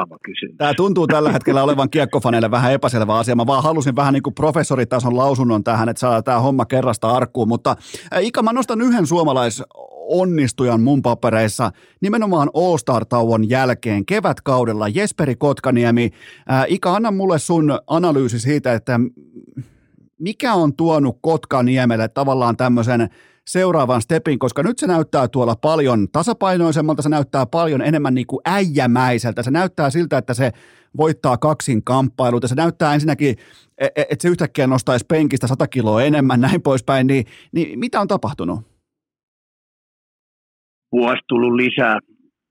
[0.57, 3.35] tämä tuntuu tällä hetkellä olevan kiekkofaneille vähän epäselvä asia.
[3.35, 7.47] Mä vaan halusin vähän niin kuin professoritason lausunnon tähän, että saadaan tämä homma kerrasta arkkuun.
[7.47, 7.75] Mutta
[8.21, 9.63] Ika, mä nostan yhden suomalais
[10.09, 11.71] onnistujan mun papereissa
[12.01, 14.87] nimenomaan All-Star-tauon jälkeen kevätkaudella.
[14.87, 16.09] Jesperi Kotkaniemi,
[16.67, 18.99] Ika, anna mulle sun analyysi siitä, että
[20.19, 23.09] mikä on tuonut Kotkaniemelle tavallaan tämmöisen
[23.47, 28.41] seuraavan stepin, koska nyt se näyttää tuolla paljon tasapainoisemmalta, se näyttää paljon enemmän niin kuin
[28.45, 30.51] äijämäiseltä, se näyttää siltä, että se
[30.97, 33.35] voittaa kaksin kamppailut, ja se näyttää ensinnäkin,
[33.77, 38.01] e, e, että se yhtäkkiä nostaisi penkistä 100 kiloa enemmän, näin poispäin, niin, niin mitä
[38.01, 38.59] on tapahtunut?
[40.91, 41.99] Vuosi tullut lisää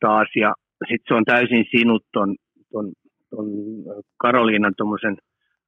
[0.00, 0.54] taas, ja
[0.88, 2.36] sitten se on täysin sinut ton,
[2.72, 2.92] ton,
[3.30, 3.46] ton
[4.16, 5.16] Karoliinan tuommoisen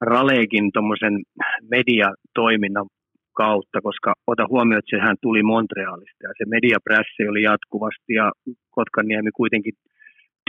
[0.01, 1.23] Raleekin tuommoisen
[1.71, 2.87] mediatoiminnan
[3.33, 8.33] kautta, koska ota huomioon, että sehän tuli Montrealista ja se mediaprässi oli jatkuvasti ja
[8.70, 9.74] Kotkaniemi kuitenkin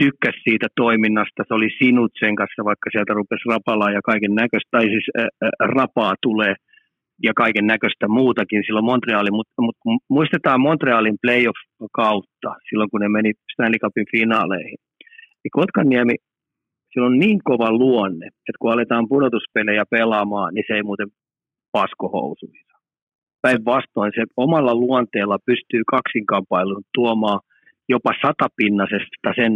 [0.02, 4.68] tykkäsi siitä toiminnasta, se oli sinut sen kanssa, vaikka sieltä rupesi rapalaa ja kaiken näköistä,
[4.70, 5.28] tai siis ää,
[5.60, 6.54] rapaa tulee
[7.22, 9.52] ja kaiken näköistä muutakin silloin Montrealin, mutta,
[9.82, 14.78] kun muistetaan Montrealin playoff-kautta silloin, kun ne meni Stanley Cupin finaaleihin,
[15.42, 16.14] niin Kotkaniemi,
[16.92, 21.08] sillä on niin kova luonne, että kun aletaan pudotuspelejä pelaamaan, niin se ei muuten
[21.72, 22.71] paskohousuihin.
[23.42, 27.40] Päinvastoin se omalla luonteella pystyy kaksinkampailun tuomaan
[27.88, 29.52] jopa satapinnasesta sen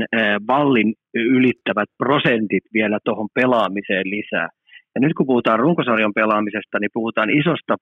[0.47, 4.49] ballin ylittävät prosentit vielä tuohon pelaamiseen lisää.
[4.95, 7.74] Ja nyt kun puhutaan runkosarjan pelaamisesta, niin puhutaan isosta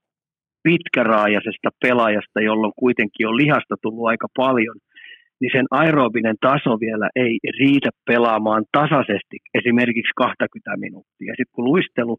[0.62, 4.76] pitkäraajaisesta pelaajasta, jolloin kuitenkin on lihasta tullut aika paljon,
[5.40, 11.32] niin sen aerobinen taso vielä ei riitä pelaamaan tasaisesti esimerkiksi 20 minuuttia.
[11.36, 12.16] Sitten kun luistelu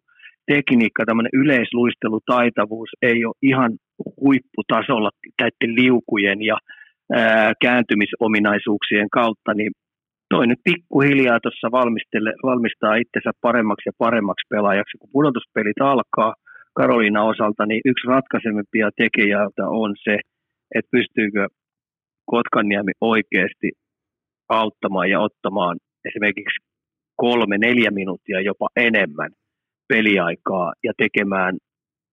[0.54, 3.72] tekniikka, tämmöinen yleisluistelutaitavuus ei ole ihan
[4.22, 5.10] huipputasolla
[5.42, 6.58] näiden liukujen ja
[7.14, 9.72] ää, kääntymisominaisuuksien kautta, niin
[10.30, 11.68] toi nyt pikkuhiljaa tuossa
[12.44, 14.98] valmistaa itsensä paremmaksi ja paremmaksi pelaajaksi.
[14.98, 16.34] Kun pudotuspelit alkaa
[16.74, 20.18] Karoliina osalta, niin yksi ratkaisemimpia tekijöitä on se,
[20.76, 21.48] että pystyykö
[22.26, 23.72] Kotkaniemi oikeasti
[24.50, 26.60] auttamaan ja ottamaan esimerkiksi
[27.16, 29.32] kolme, neljä minuuttia jopa enemmän
[29.88, 31.58] peliaikaa ja tekemään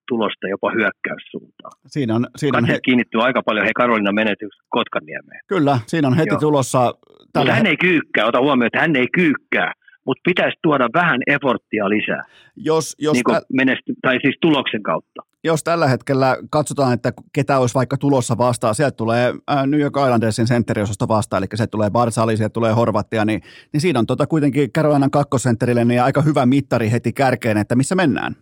[0.09, 1.73] tulosta jopa hyökkäyssuuntaan.
[1.87, 2.79] Siinä on, siinä on he...
[2.85, 5.41] kiinnittyy aika paljon he Karolina menetys Kotkaniemeen.
[5.47, 6.41] Kyllä, siinä on heti Joo.
[6.41, 6.95] tulossa.
[7.33, 7.45] Tällä...
[7.45, 9.73] Mutta hän ei kyykkää, ota huomioon, että hän ei kyykkää,
[10.07, 12.23] mutta pitäisi tuoda vähän eforttia lisää.
[12.57, 13.43] Jos, jos niin tä...
[13.53, 15.23] menesty, tai siis tuloksen kautta.
[15.45, 19.97] Jos tällä hetkellä katsotaan, että ketä olisi vaikka tulossa vastaan, sieltä tulee äh, New York
[19.97, 23.41] Islandersin sentteriosasto vastaan, eli se tulee Barsali, sieltä tulee Horvattia, niin,
[23.73, 27.95] niin siinä on tota kuitenkin Carolinan kakkosentterille niin aika hyvä mittari heti kärkeen, että missä
[27.95, 28.33] mennään.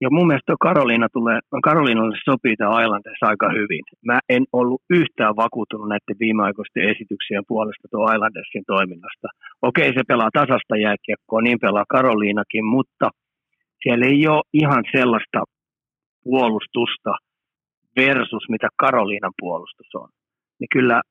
[0.00, 3.84] Ja mun mielestä Karoliina tulee, Karoliinalle sopii tämä Islanders aika hyvin.
[4.10, 9.28] Mä en ollut yhtään vakuutunut näiden viimeaikoisten esityksien puolesta tuo Islandersin toiminnasta.
[9.62, 13.06] Okei, se pelaa tasasta jääkiekkoa, niin pelaa Karoliinakin, mutta
[13.82, 15.44] siellä ei ole ihan sellaista
[16.24, 17.12] puolustusta
[17.96, 20.08] versus mitä Karoliinan puolustus on.
[20.60, 21.02] Niin kyllä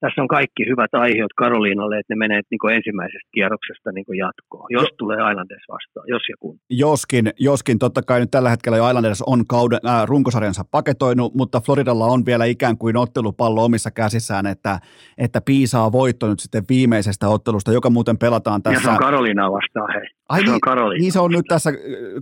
[0.00, 4.82] tässä on kaikki hyvät aiheet Karoliinalle, että ne menee niin ensimmäisestä kierroksesta niin jatkoon, jos
[4.82, 4.96] jo.
[4.98, 6.58] tulee Islanders vastaan, jos ja kun.
[6.70, 11.60] Joskin, joskin totta kai nyt tällä hetkellä jo Islanders on kauden, äh, runkosarjansa paketoinut, mutta
[11.60, 14.78] Floridalla on vielä ikään kuin ottelupallo omissa käsissään, että,
[15.18, 18.78] että piisaa voitto nyt sitten viimeisestä ottelusta, joka muuten pelataan tässä.
[18.78, 20.19] Ja se on Karoliinaa vastaan, hei.
[20.30, 21.00] Ai se niin, on Karoliina.
[21.02, 21.70] niin se on nyt tässä,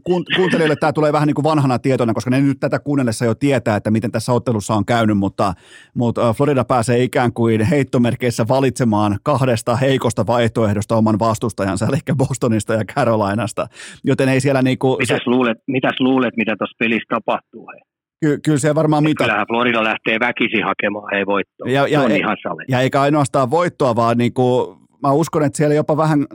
[0.05, 3.35] kuun- kuuntelijoille tämä tulee vähän niin kuin vanhana tietona, koska ne nyt tätä kuunnellessa jo
[3.35, 5.55] tietää, että miten tässä ottelussa on käynyt, mutta,
[5.95, 12.85] mutta Florida pääsee ikään kuin heittomerkeissä valitsemaan kahdesta heikosta vaihtoehdosta oman vastustajansa, eli Bostonista ja
[12.85, 13.67] Carolinasta,
[14.05, 17.67] joten ei siellä niin kuin, Mitäs luulet, mitäs luulet, mitä tuossa pelissä tapahtuu?
[17.75, 17.81] He?
[18.21, 21.69] ky- kyllä se varmaan mitä, Kyllähän Florida lähtee väkisin hakemaan hei voittoa.
[21.71, 22.65] Ja- ja- se on ja- ihan sale.
[22.69, 26.27] ja eikä ainoastaan voittoa, vaan niin kuin, mä uskon, että siellä jopa vähän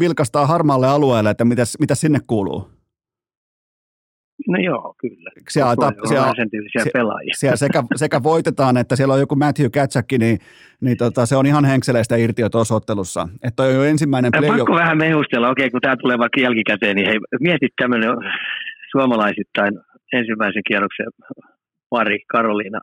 [0.00, 2.70] vilkastaa harmaalle alueelle, että mitä, mitä sinne kuuluu.
[4.48, 5.30] No joo, kyllä.
[5.48, 7.34] Siellä, on siellä, pelaajia.
[7.36, 10.38] siellä sekä, sekä voitetaan, että siellä on joku Matthew Katsakki, niin,
[10.80, 13.28] niin tota, se on ihan henkseleistä irti jo tuossa ottelussa.
[13.42, 16.96] Että on jo ensimmäinen Ja play pakko vähän mehustella, okei, kun tämä tulee vaikka jälkikäteen,
[16.96, 18.10] niin hei, mietit tämmöinen
[18.90, 19.78] suomalaisittain
[20.12, 21.06] ensimmäisen kierroksen
[21.90, 22.80] pari, Karoliina,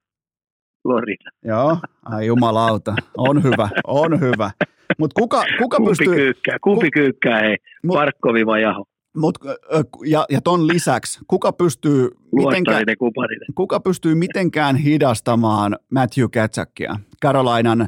[0.84, 1.30] Florida.
[1.46, 4.52] Joo, ai jumalauta, on hyvä, on hyvä.
[5.00, 7.56] Mutta kuka, kuka Kumpi pystyy, kyykkää, kumpi kyykkää, hei,
[7.88, 8.86] Mut- Parkkovi vai Jaho?
[9.18, 9.38] mut,
[10.06, 12.84] ja, ja ton lisäksi, kuka pystyy, mitenkään,
[13.56, 17.88] kuka pystyy mitenkään hidastamaan Matthew Katsakia Carolinan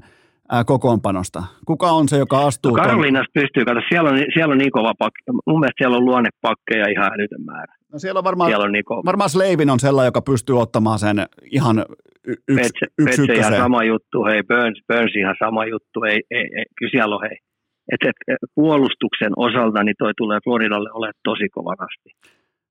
[0.66, 1.44] kokoonpanosta?
[1.66, 2.76] Kuka on se, joka astuu?
[2.76, 5.22] No Karoliinassa pystyy, kato, siellä on, siellä on niin kova pakki.
[5.48, 7.74] Mun mielestä siellä on luonnepakkeja ihan älytön määrä.
[7.94, 9.02] No siellä on varmaan, Siellä on niin kova.
[9.06, 11.86] varmaan Slavin on sellainen, joka pystyy ottamaan sen ihan
[12.28, 16.92] yksi, Petse ihan sama juttu, hei, Burns, Burns ihan sama juttu, ei, ei, ei kyllä
[16.92, 17.38] siellä on hei.
[17.92, 22.10] Et, et, puolustuksen osalta niin toi tulee Floridalle ole tosi kova rasti.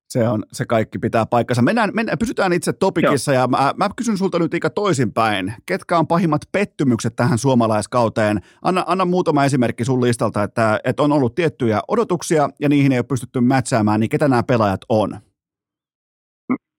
[0.08, 1.62] Se, on, se kaikki pitää paikkansa.
[1.62, 5.52] Mennään, mennään, pysytään itse topikissa ja mä, mä kysyn sulta nyt Ika toisinpäin.
[5.66, 8.38] Ketkä on pahimmat pettymykset tähän suomalaiskauteen?
[8.62, 12.98] Anna, anna muutama esimerkki sun listalta, että, että on ollut tiettyjä odotuksia ja niihin ei
[12.98, 15.10] ole pystytty mätsäämään, niin ketä nämä pelaajat on?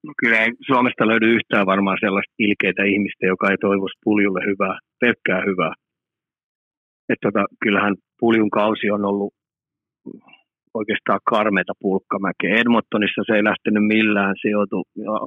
[0.03, 4.79] No kyllä ei Suomesta löydy yhtään varmaan sellaista ilkeitä ihmistä, joka ei toivoisi puljulle hyvää,
[4.99, 5.73] pelkkää hyvää.
[7.09, 9.33] Et tota, kyllähän puljun kausi on ollut
[10.73, 12.59] oikeastaan karmeita pulkkamäkeä.
[12.61, 14.83] Edmontonissa se ei lähtenyt millään, se joutui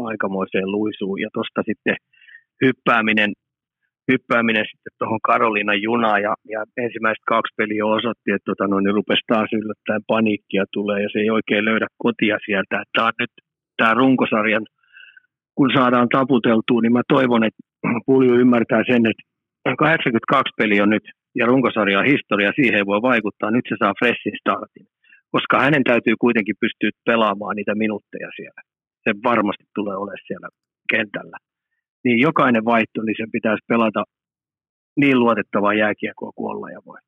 [0.09, 1.21] aikamoiseen luisuun.
[1.21, 1.97] Ja tuosta sitten
[2.65, 3.31] hyppääminen,
[4.11, 8.95] hyppääminen sitten tuohon Karolinan junaan ja, ja ensimmäiset kaksi peliä osoitti, että tota, no, niin
[8.95, 12.83] rupesi taas yllättäen paniikkia tulee ja se ei oikein löydä kotia sieltä.
[12.93, 13.33] Tämä on nyt
[13.77, 14.67] tämä runkosarjan,
[15.55, 17.63] kun saadaan taputeltua, niin mä toivon, että
[18.07, 19.23] Pulju ymmärtää sen, että
[19.79, 23.51] 82 peli on nyt ja runkosarja on historia, siihen ei voi vaikuttaa.
[23.51, 24.87] Nyt se saa freshin startin,
[25.35, 28.61] koska hänen täytyy kuitenkin pystyä pelaamaan niitä minuutteja siellä.
[29.05, 30.49] Se varmasti tulee olemaan siellä
[30.91, 31.37] kentällä.
[32.05, 34.05] Niin jokainen vaihto, niin sen pitäisi pelata
[34.97, 36.99] niin luotettavaa jääkiekkoa kuin olla ja voi.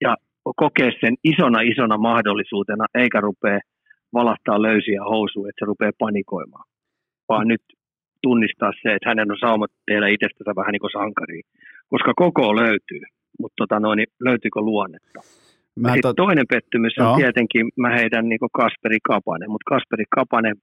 [0.00, 0.16] Ja
[0.56, 3.60] kokea sen isona isona mahdollisuutena, eikä rupea
[4.12, 6.64] valahtaa löysiä housuja, että se rupeaa panikoimaan.
[7.28, 7.62] Vaan nyt
[8.22, 11.40] tunnistaa se, että hänen on saumat tehdä itsestänsä vähän niin kuin sankari.
[11.88, 13.02] Koska koko löytyy,
[13.40, 15.20] mutta tota noin, niin löytyykö luonnetta?
[15.80, 17.16] Mä tot- toinen pettymys on Joo.
[17.16, 20.56] tietenkin, mä heitän niin Kasperi Kapanen, mutta Kasperi Kapanen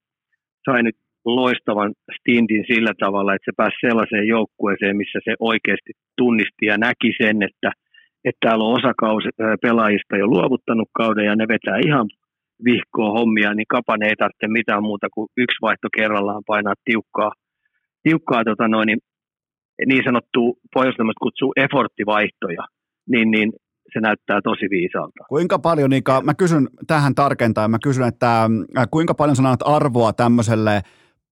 [0.66, 0.96] sai nyt
[1.26, 7.12] loistavan stintin sillä tavalla, että se pääsi sellaiseen joukkueeseen, missä se oikeasti tunnisti ja näki
[7.22, 7.72] sen, että,
[8.26, 8.94] että täällä on osa
[9.62, 12.08] pelaajista jo luovuttanut kauden ja ne vetää ihan
[12.64, 17.32] vihkoa hommia, niin Kapanen ei tarvitse mitään muuta kuin yksi vaihto kerrallaan painaa tiukkaa,
[18.04, 19.00] tiukkaa tota noin, niin,
[19.86, 22.64] niin sanottu, pohjoisnammat kutsuu efforttivaihtoja,
[23.08, 23.54] niin, niin
[23.94, 25.24] se näyttää tosi viisaalta.
[25.30, 28.44] Kuinka paljon, Ika, mä kysyn tähän tarkentaen, mä kysyn, että
[28.78, 30.82] äh, kuinka paljon sä annat arvoa tämmöiselle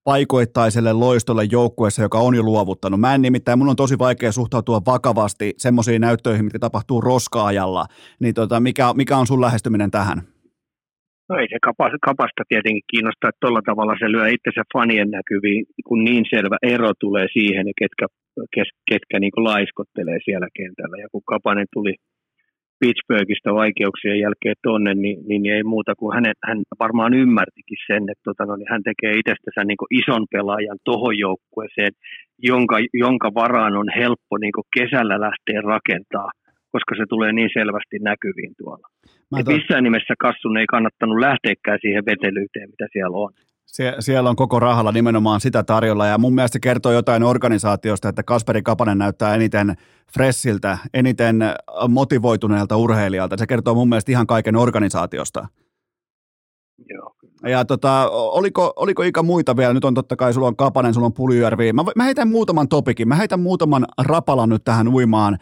[0.03, 2.99] paikoittaiselle loistolle joukkueessa, joka on jo luovuttanut.
[2.99, 7.85] Mä en nimittäin, mun on tosi vaikea suhtautua vakavasti semmoisiin näyttöihin, mitä tapahtuu roskaajalla.
[8.19, 10.17] Niin tota, mikä, mikä on sun lähestyminen tähän?
[11.29, 15.65] No ei se kapasta, kapasta tietenkin kiinnostaa, että tuolla tavalla se lyö itsensä fanien näkyviin,
[15.87, 18.05] kun niin selvä ero tulee siihen, ketkä,
[18.91, 20.97] ketkä niin laiskottelee siellä kentällä.
[21.03, 21.93] Ja kun Kapanen tuli
[22.79, 28.25] Pittsburghista vaikeuksien jälkeen tonne, niin, niin, ei muuta kuin hänen, hän varmaan ymmärtikin sen, että
[28.29, 31.93] tota, no, niin hän tekee itsestänsä niin ison pelaajan tohon joukkueeseen,
[32.49, 36.29] jonka, jonka varaan on helppo niin kesällä lähteä rakentaa,
[36.73, 38.87] koska se tulee niin selvästi näkyviin tuolla.
[39.31, 43.31] Mä to- missään nimessä Kassun ei kannattanut lähteäkään siihen vetelyyteen, mitä siellä on.
[43.77, 48.23] Sie- siellä on koko rahalla nimenomaan sitä tarjolla ja mun mielestä kertoo jotain organisaatiosta, että
[48.23, 49.75] Kasperi Kapanen näyttää eniten
[50.13, 51.39] fressiltä, eniten
[51.89, 53.37] motivoituneelta urheilijalta.
[53.37, 55.47] Se kertoo mun mielestä ihan kaiken organisaatiosta.
[56.89, 57.13] Joo.
[57.43, 59.73] Ja tota, oliko, oliko Ika muita vielä?
[59.73, 61.73] Nyt on totta kai, sulla on Kapanen, sulla on Puljujärvi.
[61.73, 63.07] Mä, mä heitän muutaman topikin.
[63.07, 65.37] Mä heitän muutaman rapalan nyt tähän uimaan.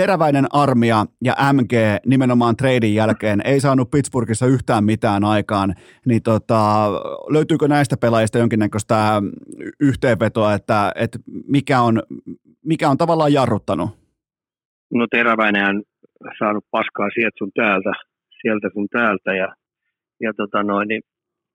[0.00, 1.72] Teräväinen armia ja MG
[2.06, 5.74] nimenomaan treidin jälkeen ei saanut Pittsburghissa yhtään mitään aikaan,
[6.06, 6.90] niin tota,
[7.32, 9.22] löytyykö näistä pelaajista jonkinnäköistä
[9.80, 11.18] yhteenvetoa, että, että
[11.48, 12.02] mikä, on,
[12.64, 13.90] mikä on tavallaan jarruttanut?
[14.94, 15.82] No Teräväinen on
[16.38, 17.92] saanut paskaa sieltä sun täältä,
[18.42, 19.48] sieltä sun täältä ja
[20.20, 21.02] ja tota noin, niin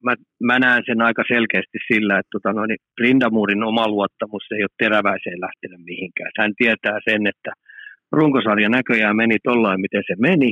[0.06, 0.14] mä,
[0.44, 5.42] mä näen sen aika selkeästi sillä, että tota noin, Brindamurin oma luottamus ei ole teräväiseen
[5.42, 6.32] lähtenyt mihinkään.
[6.40, 7.52] Hän tietää sen, että
[8.12, 10.52] runkosarja näköjään meni tollain, miten se meni,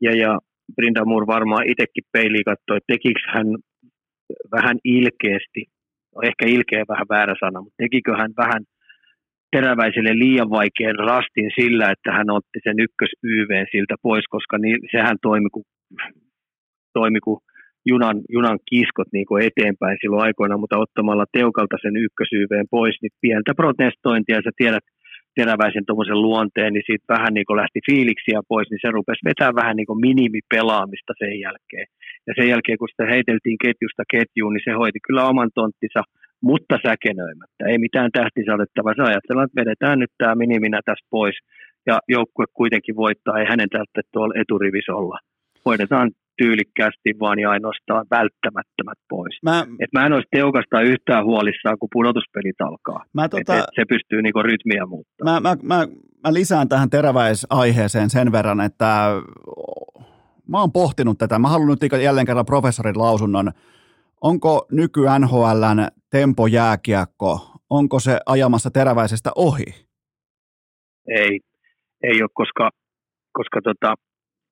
[0.00, 0.38] ja, ja
[0.76, 3.46] Brindamur varmaan itsekin peiliin katsoi, että tekikö hän
[4.56, 5.62] vähän ilkeästi,
[6.14, 8.62] no ehkä ilkeä vähän väärä sana, mutta tekikö hän vähän
[9.52, 14.78] teräväiselle liian vaikean rastin sillä, että hän otti sen ykkös YV siltä pois, koska niin,
[14.92, 15.64] sehän toimi kuin,
[16.98, 17.38] toimi kuin
[17.86, 22.96] junan, junan kiskot niin kuin eteenpäin silloin aikoina, mutta ottamalla teukalta sen ykkös YV pois,
[23.02, 24.84] niin pientä protestointia, sä tiedät,
[25.38, 29.60] teräväisen tuommoisen luonteen, niin siitä vähän niin kuin lähti fiiliksiä pois, niin se rupesi vetämään
[29.60, 31.86] vähän niin kuin minimipelaamista sen jälkeen.
[32.26, 36.00] Ja sen jälkeen, kun sitä heiteltiin ketjusta ketjuun, niin se hoiti kyllä oman tonttinsa,
[36.48, 37.62] mutta säkenöimättä.
[37.70, 38.94] Ei mitään tähtisadettavaa.
[38.96, 41.36] Se ajatellaan, että vedetään nyt tämä miniminä tästä pois,
[41.86, 45.18] ja joukkue kuitenkin voittaa, ei hänen tarvitse tuolla eturivissä olla.
[45.66, 46.10] Hoidetaan
[46.42, 49.34] tyylikkäästi vaan ja ainoastaan välttämättömät pois.
[49.42, 53.04] Mä, et mä en olisi teukasta yhtään huolissaan, kun pudotuspelit alkaa.
[53.14, 55.42] Mä, tota, et, et se pystyy niinku rytmiä muuttamaan.
[55.42, 55.86] Mä, mä, mä,
[56.24, 58.90] mä lisään tähän teräväisaiheeseen sen verran, että
[60.48, 61.38] mä oon pohtinut tätä.
[61.38, 63.52] Mä haluan nyt jälleen kerran professorin lausunnon.
[64.20, 67.40] Onko nyky NHLn tempo jääkiekko,
[67.70, 69.64] onko se ajamassa teräväisestä ohi?
[71.08, 71.40] Ei,
[72.02, 72.70] ei ole, koska,
[73.32, 73.94] koska tota,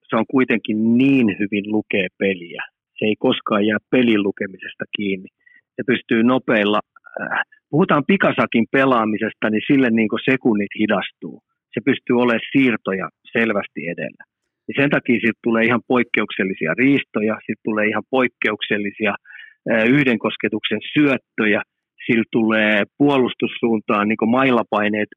[0.08, 2.62] se on kuitenkin niin hyvin lukee peliä.
[2.98, 5.28] Se ei koskaan jää pelin lukemisesta kiinni.
[5.76, 6.80] Se pystyy nopeilla,
[7.20, 11.42] äh, puhutaan pikasakin pelaamisesta, niin sille niin kuin sekunnit hidastuu.
[11.74, 14.22] Se pystyy olemaan siirtoja selvästi edellä.
[14.68, 20.80] Ja sen takia siitä tulee ihan poikkeuksellisia riistoja, siitä tulee ihan poikkeuksellisia äh, yhden kosketuksen
[20.94, 21.62] syöttöjä,
[22.06, 25.08] sillä tulee puolustussuuntaan niin mailapaineet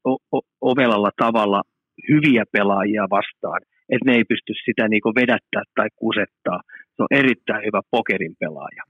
[0.61, 1.61] ovelalla tavalla
[2.09, 3.61] hyviä pelaajia vastaan
[3.91, 6.59] että ne ei pysty sitä niin vedättää tai kusettaa.
[6.95, 8.83] Se on erittäin hyvä pokerin pelaaja.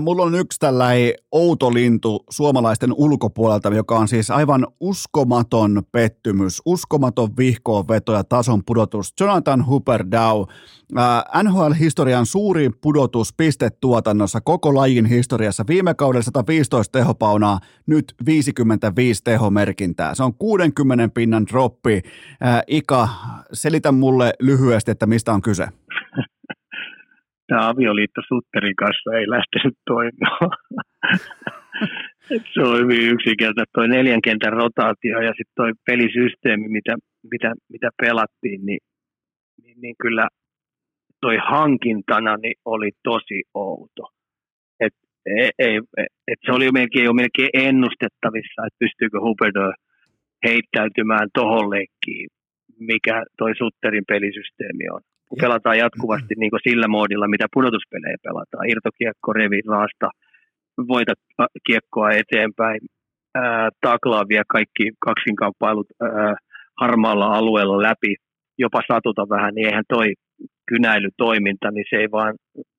[0.00, 7.36] Mulla on yksi tällainen outo lintu suomalaisten ulkopuolelta, joka on siis aivan uskomaton pettymys, uskomaton
[7.36, 9.12] vihkoon veto ja tason pudotus.
[9.20, 10.44] Jonathan Hooper Dow,
[11.42, 15.64] NHL-historian suurin pudotus pistetuotannossa koko lajin historiassa.
[15.68, 20.14] Viime kaudella 115 tehopaunaa, nyt 55 tehomerkintää.
[20.14, 22.02] Se on 60 pinnan droppi.
[22.66, 23.08] Ika,
[23.52, 25.68] selitä mulle lyhyesti, että mistä on kyse
[27.46, 30.50] tämä avioliitto Sutterin kanssa ei lähtenyt toimimaan.
[32.54, 33.72] se on hyvin yksinkertainen.
[33.74, 36.94] Tuo neljän kentän rotaatio ja sitten tuo pelisysteemi, mitä,
[37.32, 38.82] mitä, mitä pelattiin, niin,
[39.62, 40.28] niin, niin kyllä
[41.20, 44.04] toi hankintana niin oli tosi outo.
[44.80, 44.94] Et,
[45.26, 45.80] ei, ei,
[46.28, 49.72] et se oli jo melkein, jo melkein ennustettavissa, että pystyykö Huberdo
[50.46, 52.28] heittäytymään tohon leikkiin,
[52.78, 55.00] mikä toi Sutterin pelisysteemi on
[55.32, 58.70] kun pelataan jatkuvasti niin kuin sillä moodilla, mitä pudotuspelejä pelataan.
[58.70, 60.08] Irtokiekko, revi, raasta,
[60.88, 61.12] voita
[61.66, 62.80] kiekkoa eteenpäin,
[63.34, 66.34] ää, taklaa vielä kaikki kaksinkamppailut ää,
[66.80, 68.14] harmaalla alueella läpi,
[68.58, 70.12] jopa satuta vähän, niin eihän toi
[70.68, 72.34] kynäilytoiminta, niin se ei vaan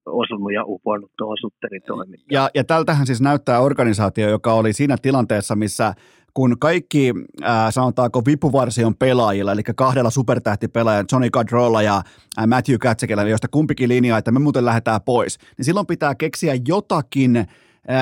[0.06, 2.28] osunut ja uponnut tuohon sutterin toimintaan.
[2.32, 5.94] Ja, ja tältähän siis näyttää organisaatio, joka oli siinä tilanteessa, missä
[6.34, 11.98] kun kaikki, äh, sanotaanko, vipuvarsion pelaajilla, eli kahdella supertähtipelaajalla, Johnny Gaudrolla ja
[12.40, 16.58] äh, Matthew Katsekellä, joista kumpikin linjaa, että me muuten lähdetään pois, niin silloin pitää keksiä
[16.68, 17.48] jotakin, äh,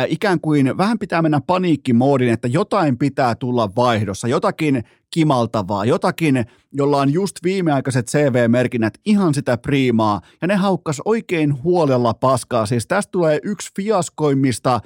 [0.08, 6.98] ikään kuin vähän pitää mennä paniikkimoodin, että jotain pitää tulla vaihdossa, jotakin kimaltavaa, jotakin, jolla
[6.98, 12.66] on just viimeaikaiset CV-merkinnät, ihan sitä priimaa, ja ne haukkas oikein huolella paskaa.
[12.66, 14.80] Siis tästä tulee yksi fiaskoimmista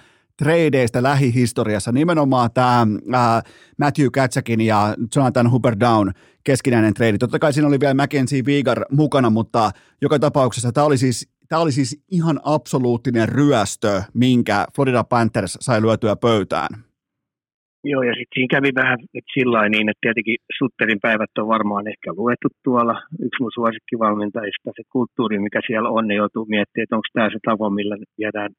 [0.43, 3.41] tradeista lähihistoriassa, nimenomaan tämä
[3.79, 6.11] Matthew Katsakin ja Jonathan Hooper Down
[6.43, 7.17] keskinäinen trade.
[7.17, 9.71] Totta kai siinä oli vielä Mackenzie Vigar mukana, mutta
[10.01, 15.81] joka tapauksessa tämä oli siis Tämä oli siis ihan absoluuttinen ryöstö, minkä Florida Panthers sai
[15.81, 16.69] lyötyä pöytään.
[17.91, 21.87] Joo, ja sitten siinä kävi vähän että sillä niin, että tietenkin Sutterin päivät on varmaan
[21.87, 22.95] ehkä luettu tuolla.
[23.25, 27.39] Yksi mun suosikkivalmentajista, se kulttuuri, mikä siellä on, niin joutuu miettimään, että onko tämä se
[27.45, 28.51] tavo, millä viedään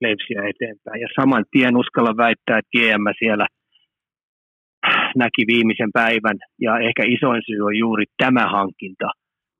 [0.00, 1.00] Leipsiä eteenpäin.
[1.00, 3.46] Ja saman tien uskalla väittää, että GM siellä
[5.16, 9.08] näki viimeisen päivän, ja ehkä isoin syy on juuri tämä hankinta,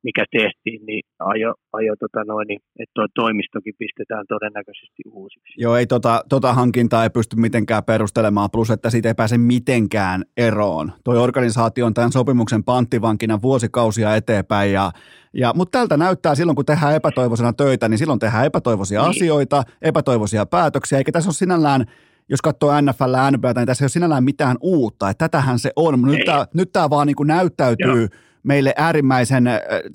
[0.05, 5.55] mikä tehtiin, niin ajo, ajo tota noin, niin, että tuo toimistokin pistetään todennäköisesti uusiksi.
[5.57, 10.25] Joo, ei tota, tota hankintaa ei pysty mitenkään perustelemaan, plus että siitä ei pääse mitenkään
[10.37, 10.93] eroon.
[11.05, 14.93] Tuo organisaatio on tämän sopimuksen panttivankina vuosikausia eteenpäin, ja
[15.37, 19.11] ja, mutta tältä näyttää silloin, kun tehdään epätoivoisena töitä, niin silloin tehdään epätoivoisia niin.
[19.11, 21.85] asioita, epätoivoisia päätöksiä, eikä tässä ole sinällään,
[22.29, 25.71] jos katsoo NFL ja NBA, niin tässä ei ole sinällään mitään uutta, että tätähän se
[25.77, 26.03] on.
[26.03, 28.34] Nyt tämä, nyt tämä vaan niin kuin näyttäytyy Joo.
[28.45, 29.45] Meille äärimmäisen,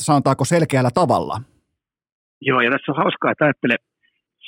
[0.02, 1.42] sanotaanko selkeällä tavalla.
[2.42, 3.76] Joo, ja tässä on hauskaa, että ajattele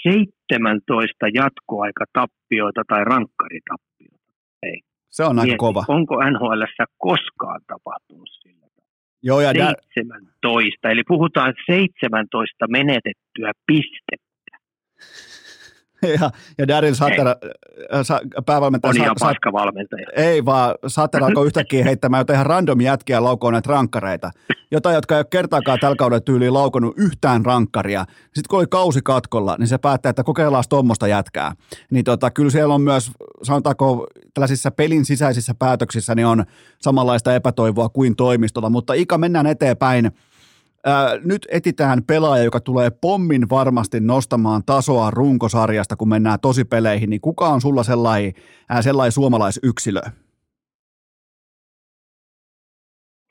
[0.03, 4.32] 17 jatkoaikatappioita tai rankkaritappioita.
[4.64, 4.82] Ei.
[5.10, 5.84] Se on aika kova.
[5.88, 6.64] Onko NHL
[6.98, 8.61] koskaan tapahtunut sillä
[9.23, 9.53] Joo, ja
[9.94, 14.57] 17, eli puhutaan 17 menetettyä pistettä.
[16.19, 17.36] ja, ja Daryl Sutter, äh,
[18.45, 18.90] päävalmentaja...
[18.90, 20.07] On ihan paska valmentaja.
[20.15, 24.32] Ei vaan, Sutter alkoi yhtäkkiä heittämään jotain ihan random jätkiä laukoon näitä rankkareita.
[24.72, 28.06] Jotain, jotka ei ole kertaakaan tällä kaudella tyyliin laukonut yhtään rankkaria.
[28.23, 31.56] Sitten kun oli kausi katkolla, niin se päättää, että kokeillaan tuommoista jätkää.
[31.91, 33.11] Niin tota, kyllä siellä on myös,
[33.44, 36.45] sanotaanko tällaisissa pelin sisäisissä päätöksissä, niin on
[36.82, 38.69] samanlaista epätoivoa kuin toimistolla.
[38.69, 40.11] Mutta Ika, mennään eteenpäin
[40.85, 46.39] Ää, nyt etitään pelaaja, joka tulee pommin varmasti nostamaan tasoa runkosarjasta, kun mennään
[46.69, 48.33] peleihin, niin kuka on sulla sellainen,
[48.69, 50.01] ää, sellainen suomalaisyksilö?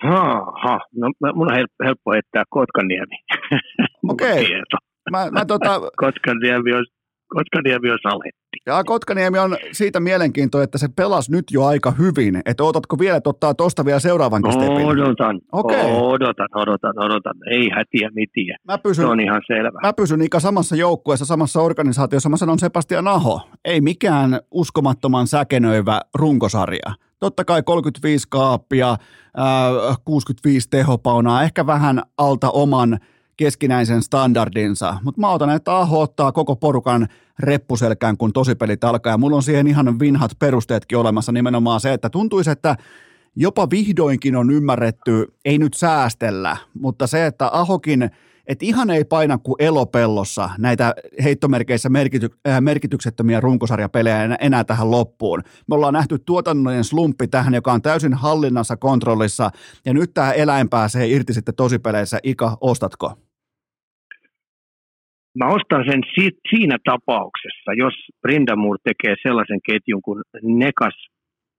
[0.03, 3.17] Ha, no mun on helppo heittää Kotkaniemi.
[4.11, 4.45] Okei.
[4.45, 4.61] Okay.
[5.11, 5.81] Mä, mä tota...
[6.05, 6.85] Kotkaniemi on,
[7.35, 8.41] Kotkaniemi on saletti.
[8.67, 12.43] Ja Kotkaniemi on siitä mielenkiintoinen, että se pelasi nyt jo aika hyvin.
[12.45, 14.87] Että odotatko vielä, että ottaa tuosta vielä seuraavan stepin?
[14.87, 15.91] Odotan, okay.
[15.91, 17.35] odotan, odotan, odotan.
[17.51, 18.57] Ei hätiä mitiä.
[18.65, 19.79] Mä pysyn, se on ihan selvä.
[19.83, 22.29] Mä pysyn Ika samassa joukkueessa, samassa organisaatiossa.
[22.29, 23.41] Mä sanon Sebastian Aho.
[23.65, 26.95] Ei mikään uskomattoman säkenöivä runkosarja.
[27.21, 28.97] Totta kai 35 kaappia,
[30.05, 32.99] 65 tehopaunaa, ehkä vähän alta oman
[33.41, 34.97] keskinäisen standardinsa.
[35.05, 37.09] Mutta mä otan, että Aho ottaa koko porukan
[37.39, 39.13] reppuselkään, kun tosipelit alkaa.
[39.13, 42.77] Ja mulla on siihen ihan vinhat perusteetkin olemassa nimenomaan se, että tuntuisi, että
[43.37, 48.11] jopa vihdoinkin on ymmärretty, ei nyt säästellä, mutta se, että Ahokin,
[48.47, 54.91] että ihan ei paina kuin elopellossa näitä heittomerkeissä merkity, äh, merkityksettömiä runkosarjapelejä enää, enää tähän
[54.91, 55.43] loppuun.
[55.69, 59.51] Me ollaan nähty tuotannollinen slumppi tähän, joka on täysin hallinnassa, kontrollissa,
[59.85, 62.19] ja nyt tämä eläin pääsee irti sitten tosipeleissä.
[62.23, 63.17] Ika, ostatko?
[65.39, 70.97] Mä ostan sen si- siinä tapauksessa, jos Brindamur tekee sellaisen ketjun kuin Nekas,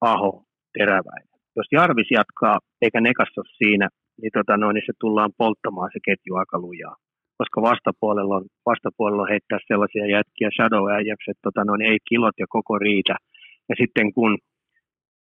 [0.02, 0.43] Aho,
[0.77, 1.39] Teräväinen.
[1.56, 3.88] Jos Jarvis jatkaa eikä Nekas ole siinä,
[4.22, 6.95] niin, tota noin, niin se tullaan polttamaan se ketju aika lujaa.
[7.38, 10.85] Koska vastapuolella on, vastapuolella on heittää sellaisia jätkiä shadow
[11.31, 13.15] että tota noin, ei kilot ja koko riitä.
[13.69, 14.38] Ja sitten kun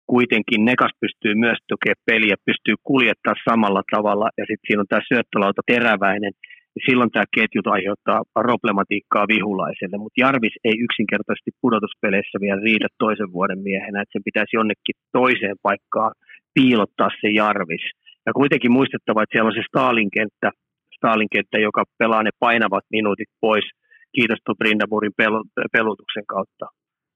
[0.07, 5.09] kuitenkin Nekas pystyy myös tukemaan peliä, pystyy kuljettaa samalla tavalla, ja sitten siinä on tämä
[5.11, 6.33] syöttölauta teräväinen,
[6.87, 13.61] silloin tämä ketjut aiheuttaa problematiikkaa vihulaiselle, mutta Jarvis ei yksinkertaisesti pudotuspeleissä vielä riitä toisen vuoden
[13.69, 16.13] miehenä, että sen pitäisi jonnekin toiseen paikkaan
[16.55, 17.85] piilottaa se Jarvis.
[18.27, 20.51] Ja kuitenkin muistettava, että siellä on se Stalin-kenttä,
[20.97, 23.67] Stalin-kenttä joka pelaa ne painavat minuutit pois,
[24.15, 25.17] kiitos Brindamurin
[25.73, 26.67] pelutuksen kautta.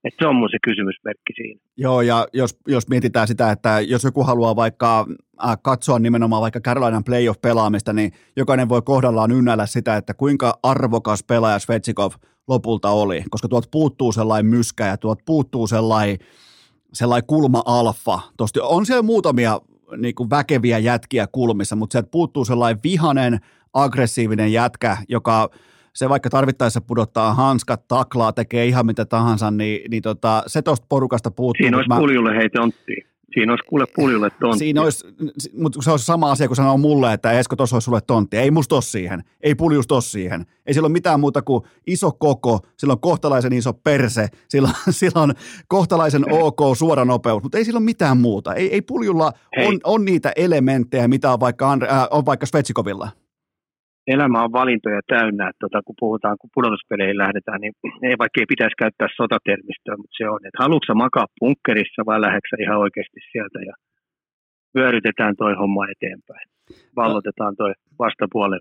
[0.04, 1.60] Että se on mun se kysymysmerkki siinä.
[1.76, 5.06] Joo, ja jos, jos mietitään sitä, että jos joku haluaa vaikka
[5.44, 11.24] äh, katsoa nimenomaan vaikka Carolinan playoff-pelaamista, niin jokainen voi kohdallaan ynnäillä sitä, että kuinka arvokas
[11.24, 12.12] pelaaja Svetsikov
[12.48, 16.18] lopulta oli, koska tuolta puuttuu sellainen myskä ja tuolta puuttuu sellainen,
[16.92, 18.20] sellainen kulma-alfa.
[18.36, 19.60] Tosti on siellä muutamia
[19.96, 23.38] niin kuin väkeviä jätkiä kulmissa, mutta sieltä puuttuu sellainen vihanen,
[23.72, 25.50] aggressiivinen jätkä, joka
[25.94, 30.86] se vaikka tarvittaessa pudottaa hanskat, taklaa, tekee ihan mitä tahansa, niin, niin tota, se tuosta
[30.88, 31.64] porukasta puuttuu.
[31.64, 31.96] Siinä olisi mä...
[31.96, 33.14] puljulle hei tontti.
[33.34, 34.58] Siinä olisi kuule puljulle tontti.
[34.58, 35.06] Siinä olisi,
[35.58, 38.36] mutta se olisi sama asia kuin sanoo mulle, että Esko, tuossa olisi sulle tontti.
[38.36, 39.24] Ei musta tossa siihen.
[39.40, 40.46] Ei puljus tossa siihen.
[40.66, 45.22] Ei sillä ole mitään muuta kuin iso koko, sillä on kohtalaisen iso perse, sillä, sillä
[45.22, 45.34] on
[45.68, 48.54] kohtalaisen ok suora nopeus, mutta ei sillä ole mitään muuta.
[48.54, 53.08] Ei, ei puljulla on, on, niitä elementtejä, mitä on vaikka, äh, on vaikka Svetsikovilla
[54.06, 58.52] elämä on valintoja täynnä, että tota, kun puhutaan, kun pudotuspeleihin lähdetään, niin ei vaikka ei
[58.54, 63.58] pitäisi käyttää sotatermistöä, mutta se on, että haluatko makaa punkkerissa vai lähdetkö ihan oikeasti sieltä
[63.68, 63.74] ja
[64.74, 66.46] vyörytetään toi homma eteenpäin.
[66.96, 68.60] Vallotetaan toi vastapuolen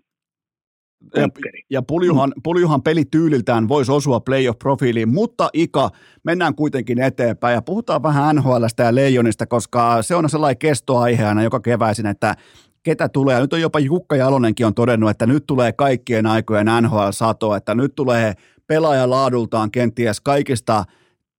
[1.15, 1.27] ja,
[1.69, 5.89] ja puljuhan, puljuhan pelityyliltään voisi osua playoff-profiiliin, mutta Ika,
[6.23, 11.43] mennään kuitenkin eteenpäin ja puhutaan vähän NHLstä ja Leijonista, koska se on sellainen kestoaihe aina
[11.43, 12.35] joka keväisin, että
[12.83, 13.41] ketä tulee.
[13.41, 17.95] Nyt on jopa Jukka Jalonenkin on todennut, että nyt tulee kaikkien aikojen NHL-sato, että nyt
[17.95, 18.33] tulee
[18.67, 20.85] pelaajalaadultaan kenties kaikista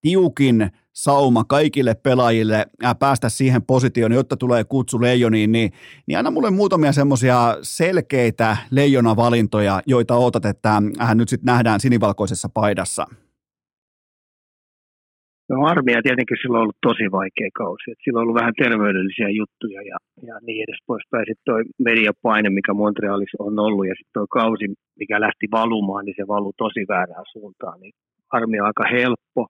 [0.00, 2.66] tiukin sauma kaikille pelaajille
[2.98, 5.72] päästä siihen positioon, jotta tulee kutsu leijoniin, niin,
[6.06, 10.82] niin aina mulle muutamia semmoisia selkeitä leijona-valintoja, joita odotat, että
[11.14, 13.06] nyt sitten nähdään sinivalkoisessa paidassa.
[15.48, 17.90] No armia tietenkin sillä on ollut tosi vaikea kausi.
[17.90, 19.96] Et sillä on ollut vähän terveydellisiä juttuja ja,
[20.28, 21.24] ja niin edes poispäin.
[21.26, 21.58] Sitten tuo
[21.88, 24.66] mediapaine, mikä Montrealissa on ollut ja sitten tuo kausi,
[25.00, 27.80] mikä lähti valumaan, niin se valuu tosi väärään suuntaan.
[27.80, 27.92] Niin
[28.38, 29.42] armia on aika helppo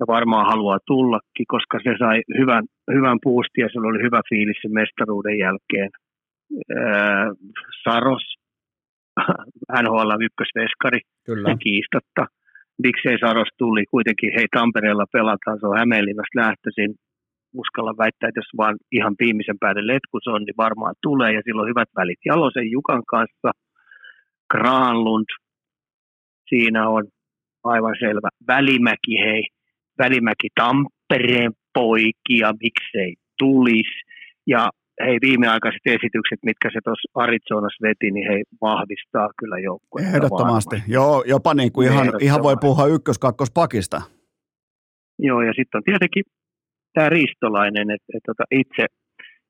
[0.00, 2.64] ja varmaan haluaa tullakin, koska se sai hyvän,
[2.96, 5.90] hyvän puustin ja sillä oli hyvä fiilis sen mestaruuden jälkeen.
[6.76, 7.26] Ää,
[7.84, 8.24] Saros
[9.82, 11.56] NHL ykkösveskari, Kyllä.
[11.62, 12.26] kiistatta.
[12.82, 16.94] Miksei Saros tuli, kuitenkin hei Tampereella pelataan, se on Hämeenlinnasta lähtöisin.
[17.54, 21.68] Uskalla väittää, että jos vaan ihan viimeisen päälle letkus on, niin varmaan tulee ja silloin
[21.68, 23.50] hyvät välit Jalosen Jukan kanssa.
[24.50, 25.26] Granlund,
[26.48, 27.04] siinä on
[27.64, 28.28] aivan selvä.
[28.48, 29.42] Välimäki, hei,
[29.98, 34.00] Välimäki Tampereen poikia, miksei tulisi.
[34.46, 34.70] Ja
[35.04, 40.08] hei, viimeaikaiset esitykset, mitkä se tuossa Arizonassa veti, niin hei, vahvistaa kyllä joukkueen.
[40.14, 40.76] Ehdottomasti.
[40.88, 44.02] Joo, jopa niin kuin ihan, ihan voi puhua ykkös-kakkospakista.
[45.18, 46.24] Joo, ja sitten on tietenkin
[46.94, 48.86] tämä Ristolainen, että et, tota, itse,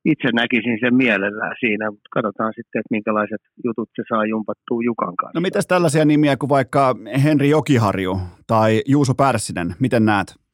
[0.05, 5.17] itse näkisin sen mielellään siinä, mutta katsotaan sitten, että minkälaiset jutut se saa jumpattua Jukan
[5.17, 5.39] kanssa.
[5.39, 6.95] No mitäs tällaisia nimiä kuin vaikka
[7.25, 10.46] Henri Jokiharju tai Juuso Pärssinen, miten näet?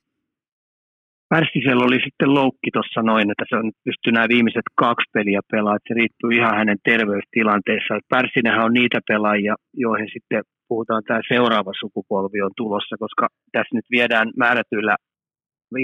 [1.33, 5.77] Pärssisellä oli sitten loukki tuossa noin, että se on pysty nämä viimeiset kaksi peliä pelaa,
[5.77, 7.93] että se riippuu ihan hänen terveystilanteessa.
[8.15, 9.55] Pärssinenhän on niitä pelaajia,
[9.85, 14.95] joihin sitten puhutaan tämä seuraava sukupolvi on tulossa, koska tässä nyt viedään määrätyillä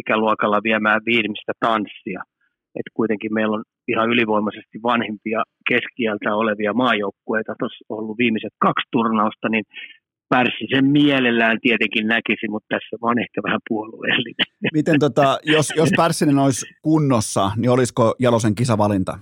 [0.00, 2.20] ikäluokalla viemään viimeistä tanssia.
[2.78, 9.48] Että kuitenkin meillä on ihan ylivoimaisesti vanhimpia keskiältä olevia maajoukkueita tuossa ollut viimeiset kaksi turnausta,
[9.48, 9.64] niin
[10.28, 14.46] Pärssisen mielellään tietenkin näkisi, mutta tässä on ehkä vähän puolueellinen.
[14.72, 19.18] Miten tota, jos, jos Pärssinen olisi kunnossa, niin olisiko Jalosen kisavalinta?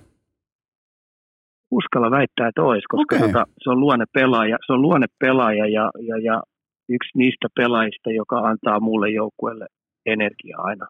[1.71, 3.29] Uskalla väittää, että olisi, koska okay.
[3.29, 6.43] tota, se on luonne pelaaja, se on luonne pelaaja ja, ja, ja
[6.89, 9.67] yksi niistä pelaajista, joka antaa mulle joukkueelle
[10.07, 10.87] energiaa aina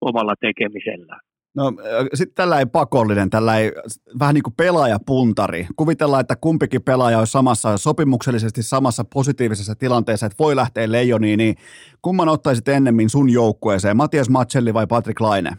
[0.00, 1.20] omalla tekemisellään.
[1.56, 1.72] No
[2.14, 3.72] sitten tällä ei pakollinen, tällä ei
[4.18, 5.66] vähän niin kuin pelaajapuntari.
[5.76, 11.54] Kuvitellaan, että kumpikin pelaaja olisi samassa, sopimuksellisesti samassa positiivisessa tilanteessa, että voi lähteä leijoniin, niin
[12.02, 15.50] kumman ottaisit ennemmin sun joukkueeseen, Matias Matselli vai Patrick Laine?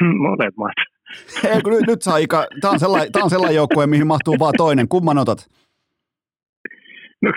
[0.22, 0.74] Molemmat.
[1.54, 4.54] Ei, kun nyt, nyt saa Ika, tämä on sellainen, on sellainen joukkue, mihin mahtuu vaan
[4.56, 4.88] toinen.
[4.88, 5.48] Kumman otat?
[7.22, 7.32] No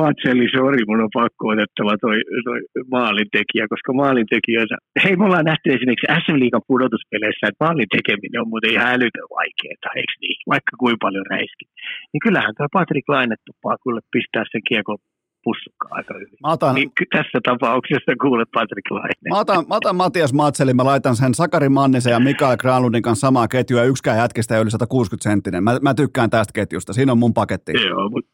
[0.00, 2.18] Matselli, sori, mun on pakko otettava toi,
[2.48, 2.60] toi
[2.96, 8.50] maalintekijä, koska maalintekijöitä, hei me ollaan nähty esimerkiksi SM Liigan pudotuspeleissä, että maalin tekeminen on
[8.52, 11.64] muuten ihan älytön vaikeaa, eikö niin, vaikka kuinka paljon räiski.
[12.10, 14.98] Niin kyllähän tuo Patrick Laine tupaa kyllä pistää sen kiekon
[15.44, 16.38] pussukkaan aika hyvin.
[16.46, 19.28] Mä otan, niin tässä tapauksessa kuulet Patrick Laine.
[19.34, 23.26] Mä otan, mä otan Matias Matseli, mä laitan sen Sakari Mannisen ja Mikael Granlundin kanssa
[23.26, 25.64] samaa ketjua, yksikään jätkistä yli 160 senttinen.
[25.64, 27.72] Mä, mä tykkään tästä ketjusta, siinä on mun paketti.
[27.72, 28.33] Joo, mutta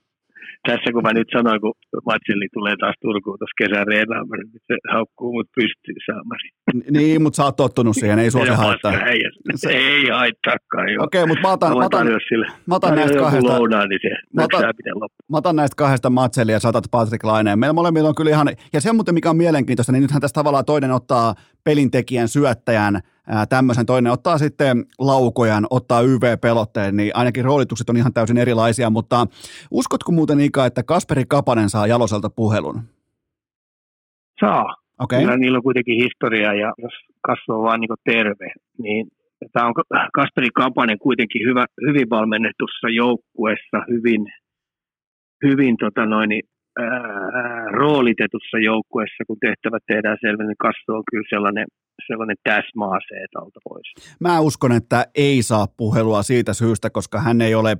[0.68, 1.72] tässä kun mä nyt sanoin, kun
[2.08, 6.48] Matselli tulee taas Turkuun tuossa kesän reenaamaan, niin se haukkuu mut pystyy saamari.
[6.90, 8.92] Niin, mutta sä oot tottunut siihen, ei sua se haittaa.
[9.54, 9.68] Se...
[9.70, 11.04] Ei haittaakaan, joo.
[11.04, 12.46] Okei, mutta mä otan, mä otan, sille.
[12.66, 13.58] mä otan näistä kahdesta.
[13.58, 14.64] Lounaa, niin se mä otan,
[15.30, 17.58] mä otan näistä kahdesta Matsellia ja saatat Patrick Laineen.
[17.58, 20.64] Meillä molemmilla on kyllä ihan, ja se muuten mikä on mielenkiintoista, niin nythän tässä tavallaan
[20.64, 21.34] toinen ottaa
[21.64, 23.00] pelintekijän syöttäjän,
[23.48, 29.26] tämmöisen toinen ottaa sitten laukojan, ottaa YV-pelotteen, niin ainakin roolitukset on ihan täysin erilaisia, mutta
[29.70, 32.80] uskotko muuten Ika, että Kasperi Kapanen saa Jaloselta puhelun?
[34.40, 34.74] Saa.
[34.98, 35.20] Okay.
[35.20, 36.92] Kyllä niillä on kuitenkin historia ja jos
[37.22, 39.06] kasvaa vaan niin terve, niin
[39.52, 39.74] tämä on
[40.14, 44.22] Kasperi Kapanen kuitenkin hyvä, hyvin valmennetussa joukkueessa, hyvin,
[45.44, 46.30] hyvin tota noin,
[46.78, 51.66] ää, roolitetussa joukkueessa, kun tehtävät tehdään selvä, niin kasvu on kyllä sellainen,
[52.06, 54.14] sellainen täsmäase alta pois.
[54.20, 57.78] Mä uskon, että ei saa puhelua siitä syystä, koska hän ei ole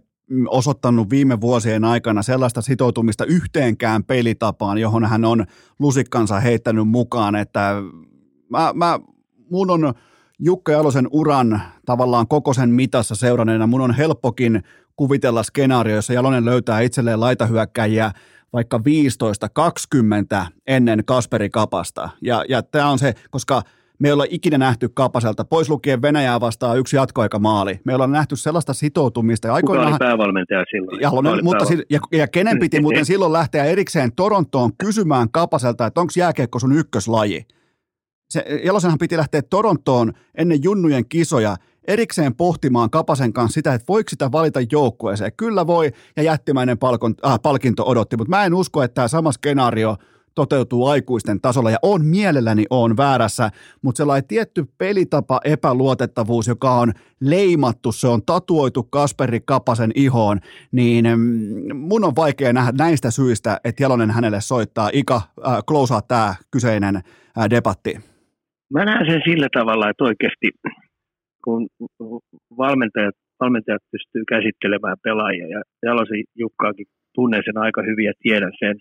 [0.49, 5.47] osoittanut viime vuosien aikana sellaista sitoutumista yhteenkään pelitapaan, johon hän on
[5.79, 7.75] lusikkansa heittänyt mukaan, että
[8.49, 8.99] mä, mä,
[9.51, 9.95] mun on
[10.39, 14.63] Jukka Jalosen uran tavallaan koko sen mitassa seuranneena, mun on helppokin
[14.97, 18.13] kuvitella skenaario, jossa Jalonen löytää itselleen laitahyökkäjiä
[18.53, 18.81] vaikka
[20.43, 22.11] 15-20 ennen Kasperi Kapasta.
[22.23, 23.63] Ja, ja tämä on se, koska
[24.01, 27.81] me ei olla ikinä nähty Kapaselta, pois lukien Venäjää vastaan yksi jatkoaikamaali.
[27.85, 29.49] Me ollaan nähty sellaista sitoutumista.
[29.49, 31.01] Ja aikoinaan, Kuka oli päävalmentaja silloin?
[31.01, 31.85] Jalonen, mutta pääval...
[31.91, 36.77] ja, ja kenen piti muuten silloin lähteä erikseen Torontoon kysymään Kapaselta, että onko jääkiekko sun
[36.77, 37.47] ykköslaji?
[38.31, 41.57] Se, Jalosenhan piti lähteä Torontoon ennen junnujen kisoja
[41.89, 45.33] erikseen pohtimaan Kapasen kanssa sitä, että voiko sitä valita joukkueeseen.
[45.37, 49.33] Kyllä voi, ja jättimäinen palkon, äh, palkinto odotti, mutta mä en usko, että tämä sama
[49.33, 49.97] skenaario
[50.35, 53.51] toteutuu aikuisten tasolla, ja on mielelläni on väärässä,
[53.83, 60.39] mutta sellainen tietty pelitapa epäluotettavuus, joka on leimattu, se on tatuoitu Kasperi Kapasen ihoon,
[60.73, 64.91] niin mm, mun on vaikea nähdä näistä syistä, että Jalonen hänelle soittaa.
[64.93, 67.95] Ika, äh, klousaa tämä kyseinen äh, debatti.
[68.73, 70.51] Mä näen sen sillä tavalla, että oikeasti
[71.45, 71.69] kun
[72.59, 78.77] valmentajat, valmentajat pystyy käsittelemään pelaajia, ja Jalosen Jukkaakin tunnen sen aika hyvin ja tiedän sen,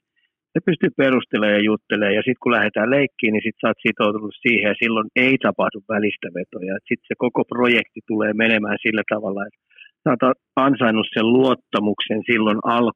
[0.54, 4.36] se pystyy perustelemaan ja juttelemaan, ja sitten kun lähdetään leikkiin, niin sitten sä oot sitoutunut
[4.46, 6.74] siihen, ja silloin ei tapahdu välistä vetoja.
[6.88, 9.60] Sitten se koko projekti tulee menemään sillä tavalla, että
[10.04, 12.88] sä oot ansainnut sen luottamuksen silloin al,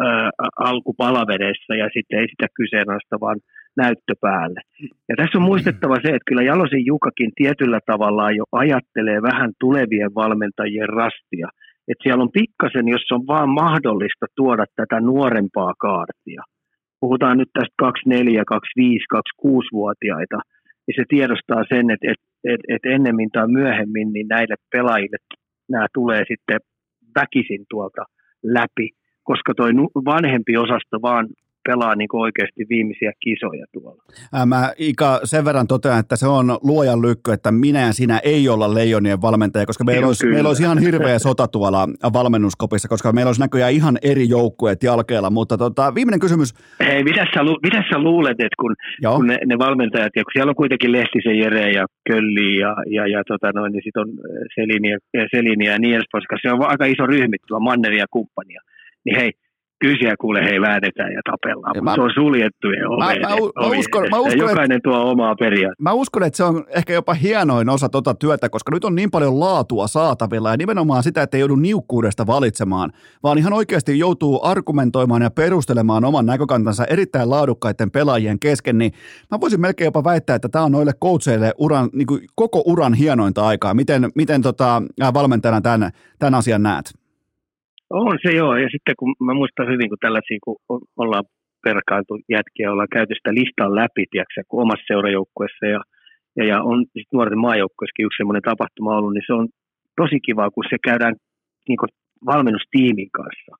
[0.00, 0.30] ää,
[0.68, 3.38] alkupalavereissa ja sitten ei sitä kyseenalaista, vaan
[3.76, 4.60] näyttö päälle.
[5.08, 10.14] Ja tässä on muistettava se, että kyllä Jalosin Jukakin tietyllä tavalla jo ajattelee vähän tulevien
[10.14, 11.48] valmentajien rastia.
[11.88, 16.42] Että siellä on pikkasen, jos on vaan mahdollista tuoda tätä nuorempaa kaartia.
[17.06, 20.38] Puhutaan nyt tästä 24, 25, 26-vuotiaita,
[20.86, 25.16] niin se tiedostaa sen, että, että, että, että ennemmin tai myöhemmin niin näille pelaajille
[25.68, 26.60] nämä tulee sitten
[27.18, 28.02] väkisin tuolta
[28.42, 28.88] läpi,
[29.22, 29.66] koska tuo
[30.12, 31.26] vanhempi osasto vaan
[31.66, 34.02] pelaa niin oikeasti viimeisiä kisoja tuolla.
[34.46, 38.48] Mä Ika sen verran totean, että se on luojan lykky, että minä ja sinä ei
[38.48, 43.28] olla leijonien valmentaja, koska meillä olisi, meillä olisi ihan hirveä sota tuolla valmennuskopissa, koska meillä
[43.28, 46.54] olisi näköjään ihan eri joukkueet jalkeella, mutta tota, viimeinen kysymys.
[46.80, 48.74] Hei, mitä sä, lu, mitä sä luulet, että kun,
[49.16, 53.06] kun ne, ne, valmentajat, ja kun siellä on kuitenkin Lehtisen Jere ja Kölli ja, ja,
[53.06, 54.08] ja tota noin, niin sitten on
[54.54, 54.98] Selini ja,
[55.34, 58.60] Selini ja niin edespäin, koska se on aika iso ryhmittymä, Manneri ja kumppania,
[59.04, 59.32] niin hei,
[59.80, 63.20] kysiä kuule hei väännetään ja tapellaan, mutta se on suljettujen oveen.
[63.20, 65.82] Mä, mä, mä, uskon, mä uskon, jokainen tuo omaa periaatteessa.
[65.82, 69.10] Mä uskon, että se on ehkä jopa hienoin osa tuota työtä, koska nyt on niin
[69.10, 72.92] paljon laatua saatavilla ja nimenomaan sitä, että ei joudu niukkuudesta valitsemaan,
[73.22, 78.92] vaan ihan oikeasti joutuu argumentoimaan ja perustelemaan oman näkökantansa erittäin laadukkaiden pelaajien kesken, niin
[79.30, 82.94] mä voisin melkein jopa väittää, että tämä on noille coacheille uran, niin kuin koko uran
[82.94, 83.74] hienointa aikaa.
[83.74, 84.82] Miten, miten tota,
[85.14, 87.05] valmentajana tämän, tämän asian näet?
[87.90, 90.56] On se joo, ja sitten kun mä muistan hyvin, kun tällaisia, kun
[90.96, 91.24] ollaan
[91.64, 95.80] perkailtu jätkiä, ollaan käyty sitä listaa läpi, tiedätkö, kun omassa seurajoukkueessa ja,
[96.36, 99.48] ja, ja on sit nuorten maajoukkueessakin yksi semmoinen tapahtuma ollut, niin se on
[100.00, 101.14] tosi kiva, kun se käydään
[101.68, 101.92] niin kuin
[102.30, 103.52] valmennustiimin kanssa.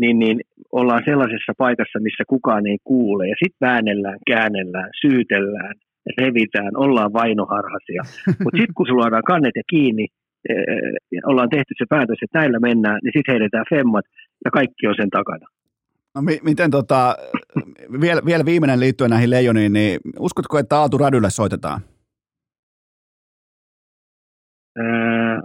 [0.00, 0.38] Niin, niin
[0.72, 5.74] ollaan sellaisessa paikassa, missä kukaan ei kuule, ja sitten väännellään, käännellään, syytellään,
[6.18, 8.02] revitään, ollaan vainoharhaisia.
[8.42, 10.06] Mutta sitten kun sulla kannet ja kiinni,
[11.26, 14.04] ollaan tehty se päätös, että näillä mennään, niin sitten heitetään femmat
[14.44, 15.46] ja kaikki on sen takana.
[16.14, 17.16] No mi- miten tota,
[18.00, 21.80] vielä, vielä viimeinen liittyen näihin leijoniin, niin uskotko, että Aatu Radylle soitetaan?
[24.78, 25.40] Ää,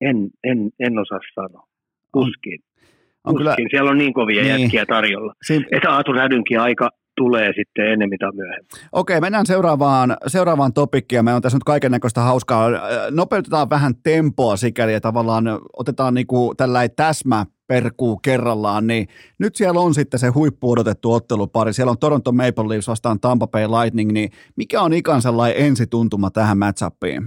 [0.00, 1.66] en, en, en osaa sanoa.
[2.12, 2.60] Tuskin.
[2.80, 2.88] On,
[3.24, 3.56] on Tuskin.
[3.56, 4.62] Kyllä, Siellä on niin kovia niin.
[4.62, 5.34] jätkiä tarjolla.
[5.46, 5.66] Siin...
[5.72, 8.68] Että Aatu Rädynkin aika tulee sitten enemmän tai myöhemmin.
[8.92, 11.24] Okei, mennään seuraavaan, seuraavaan topikkiin.
[11.24, 12.70] Meillä on tässä nyt kaiken näköistä hauskaa.
[13.10, 15.44] Nopeutetaan vähän tempoa sikäli ja tavallaan
[15.76, 19.06] otetaan niinku tällainen täsmä perkuu kerrallaan, niin
[19.38, 21.72] nyt siellä on sitten se huippu odotettu ottelupari.
[21.72, 26.30] Siellä on Toronto Maple Leafs vastaan Tampa Bay Lightning, niin mikä on ikan sellainen ensituntuma
[26.30, 27.22] tähän matchupiin?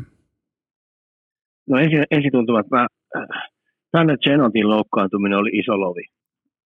[1.70, 2.88] No ensi, ensituntuma, että mä,
[3.92, 6.17] tänne Genotin loukkaantuminen oli iso lovi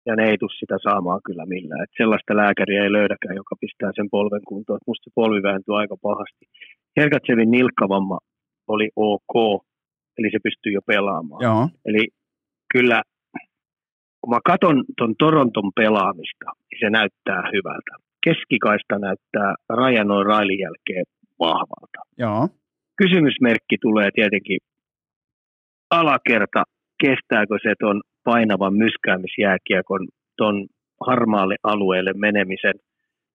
[0.10, 1.84] ja ne ei tule sitä saamaan kyllä millään.
[1.84, 4.77] Et sellaista lääkäriä ei löydäkään, joka pistää sen polven kuntoon.
[4.77, 6.45] Et musta se polvi vääntyy aika pahasti.
[6.98, 8.18] Herkatsevin nilkkavamma
[8.73, 9.34] oli ok,
[10.18, 11.41] eli se pystyy jo pelaamaan.
[11.48, 11.69] Joo.
[11.86, 12.03] Eli
[12.73, 13.02] kyllä,
[14.22, 17.94] kun mä katson tuon Toronton pelaamista, niin se näyttää hyvältä.
[18.26, 19.49] Keskikaista näyttää
[19.80, 21.06] Ryan O'Reillyn jälkeen
[21.40, 22.02] vahvalta.
[22.18, 22.49] Joo.
[23.02, 24.60] Kysymysmerkki tulee tietenkin
[25.91, 26.64] alakerta,
[27.03, 30.01] kestääkö se ton painavan myskäämisjääkiekon
[30.38, 30.56] ton
[31.07, 32.76] harmaalle alueelle menemisen,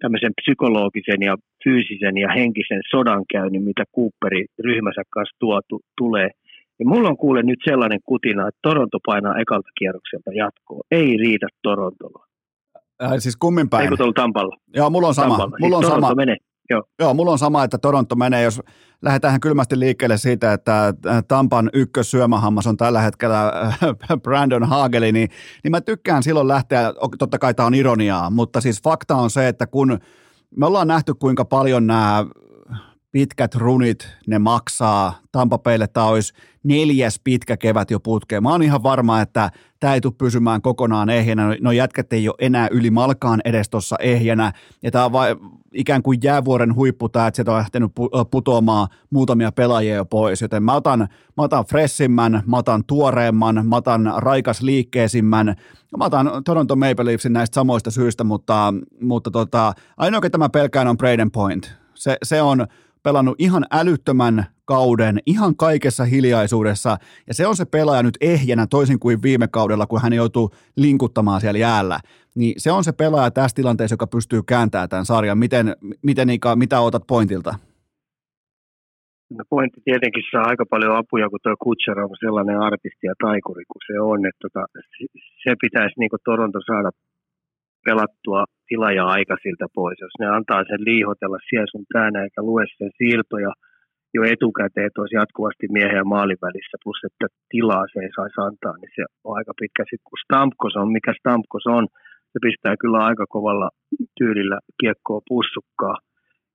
[0.03, 1.35] tämmöisen psykologisen ja
[1.65, 6.29] fyysisen ja henkisen sodankäynnin, mitä Cooperi ryhmänsä kanssa tuo, tu, tulee.
[6.79, 10.81] Ja mulla on kuule nyt sellainen kutina, että Toronto painaa ekalta kierrokselta jatkoa.
[10.91, 12.27] Ei riitä Torontolla.
[13.03, 13.85] Äh, siis kummin päin?
[13.85, 14.57] Eikö tuolla Tampalla?
[14.77, 15.39] Joo, mulla on sama.
[15.39, 15.57] Tampalla.
[15.61, 16.15] Mulla siis on sama.
[16.15, 16.37] Menee.
[16.71, 16.83] Joo.
[16.99, 18.61] Joo, mulla on sama, että Toronto menee, jos
[19.03, 23.79] lähdetään kylmästi liikkeelle siitä, että äh, Tampan ykkössyömähammas on tällä hetkellä äh,
[24.23, 25.29] Brandon Hageli, niin,
[25.65, 29.49] niin mä tykkään silloin lähteä, totta kai tämä on ironiaa, mutta siis fakta on se,
[29.49, 29.99] että kun
[30.57, 32.27] me ollaan nähty kuinka paljon nämä
[33.15, 35.19] pitkät runit, ne maksaa.
[35.33, 36.33] Tampa Baylle tämä olisi
[36.63, 38.43] neljäs pitkä kevät jo putkeen.
[38.43, 39.51] Mä oon ihan varma, että
[39.81, 41.57] tämä ei tule pysymään kokonaan ehjänä.
[41.61, 44.53] No jätkät ei ole enää yli malkaan edes tuossa ehjänä.
[44.83, 45.37] Ja tämä on vai,
[45.75, 47.93] ikään kuin jäävuoren huippu tämä, että sieltä on lähtenyt
[48.31, 50.43] putoamaan muutamia pelaajia jo pois.
[50.43, 51.01] Joten mä otan,
[51.37, 55.55] mä otan fressimmän, mä otan tuoreemman, mä otan raikas liikkeisimmän.
[55.99, 60.89] Mä otan Toronto Maple Leafsin näistä samoista syistä, mutta, mutta tota, ainoa, ketä mä pelkään
[60.89, 61.75] on Braden Point.
[61.95, 62.67] Se, se on
[63.05, 66.97] pelannut ihan älyttömän kauden ihan kaikessa hiljaisuudessa,
[67.29, 71.41] ja se on se pelaaja nyt ehjänä toisin kuin viime kaudella, kun hän joutuu linkuttamaan
[71.41, 71.99] siellä jäällä.
[72.35, 75.39] Niin se on se pelaaja tässä tilanteessa, joka pystyy kääntämään tämän sarjan.
[75.39, 77.55] Miten, miten Ika, mitä otat pointilta?
[79.39, 83.65] No pointti tietenkin saa aika paljon apuja, kun tuo Kutcher on sellainen artisti ja taikuri
[83.71, 84.27] kuin se on.
[84.27, 84.63] Että tota,
[85.43, 86.91] se pitäisi niin Toronto saada
[87.89, 89.99] pelattua tilaaja aika siltä pois.
[90.01, 93.53] Jos ne antaa sen liihotella siellä sun täällä eikä lue sen siirtoja
[94.17, 98.41] jo etukäteen, että olisi jatkuvasti miehen ja maalin välissä, plus että tilaa se ei saisi
[98.49, 99.83] antaa, niin se on aika pitkä.
[99.83, 101.85] Sitten kun Stamkos on, mikä Stamkos on,
[102.33, 103.69] se pistää kyllä aika kovalla
[104.19, 105.97] tyylillä kiekkoa pussukkaa.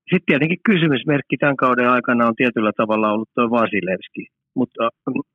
[0.10, 4.24] Sitten tietenkin kysymysmerkki tämän kauden aikana on tietyllä tavalla ollut tuo Vasilevski,
[4.60, 4.90] mutta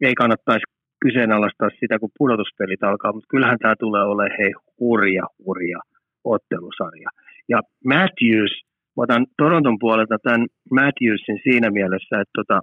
[0.08, 0.66] ei kannattaisi
[1.04, 5.78] kyseenalaistaa sitä, kun pudotuspelit alkaa, mutta kyllähän tämä tulee olemaan hei hurja, hurja
[6.24, 7.08] ottelusarja.
[7.48, 8.52] Ja Matthews,
[8.96, 12.60] mä otan Toronton puolelta tämän Matthewsin siinä mielessä, että tota,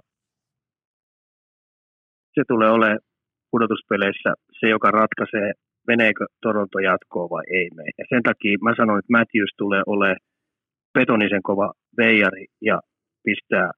[2.34, 2.98] se tulee olemaan
[3.50, 5.52] pudotuspeleissä se, joka ratkaisee,
[5.86, 7.90] meneekö Toronto jatkoon vai ei mene.
[7.98, 10.16] Ja sen takia mä sanon, että Matthews tulee olemaan
[10.94, 12.80] betonisen kova veijari ja
[13.24, 13.70] pistää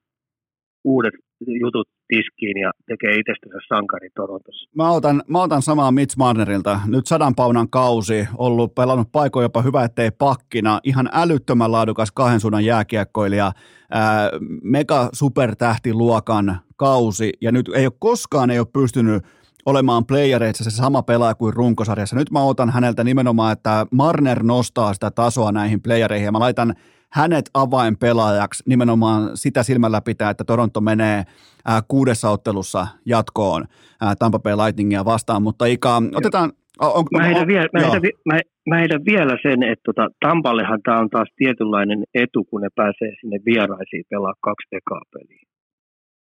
[0.84, 1.14] uudet
[1.60, 4.70] jutut tiskiin ja tekee itsestänsä sankari Torontossa.
[4.76, 6.80] Mä otan, mä otan samaa Mitch Marnerilta.
[6.86, 10.80] Nyt sadan paunan kausi, ollut pelannut paikoin jopa hyvä, ettei pakkina.
[10.84, 13.52] Ihan älyttömän laadukas kahden suunnan jääkiekkoilija,
[13.90, 14.30] ää,
[14.62, 17.32] mega supertähtiluokan kausi.
[17.40, 19.22] Ja nyt ei ole koskaan ei ole pystynyt
[19.66, 22.16] olemaan playereissa se sama pelaaja kuin runkosarjassa.
[22.16, 26.74] Nyt mä otan häneltä nimenomaan, että Marner nostaa sitä tasoa näihin playereihin ja mä laitan
[27.14, 31.24] hänet avainpelaajaksi nimenomaan sitä silmällä pitää, että Toronto menee
[31.64, 33.64] ää, kuudessa ottelussa jatkoon
[34.00, 36.52] ää, Tampa Bay Lightningia vastaan, mutta Ika, otetaan...
[36.80, 38.38] On, mä, heidän vielä, mä, heidän, mä,
[38.68, 43.12] mä heidän vielä sen, että tota, Tampallehan tämä on taas tietynlainen etu, kun ne pääsee
[43.20, 45.42] sinne vieraisiin pelaa kaksi ekaa peliä.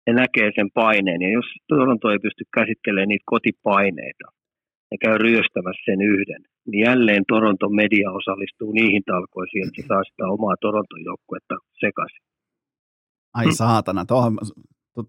[0.08, 4.26] Ne näkee sen paineen, ja jos Toronto ei pysty käsittelemään niitä kotipaineita,
[4.92, 10.04] ne käy ryöstämässä sen yhden, niin jälleen Toronton media osallistuu niihin talkoisiin, että se saa
[10.04, 12.24] sitä omaa Toronton joukkuetta sekaisin.
[13.34, 14.38] Ai saatana, tuohon,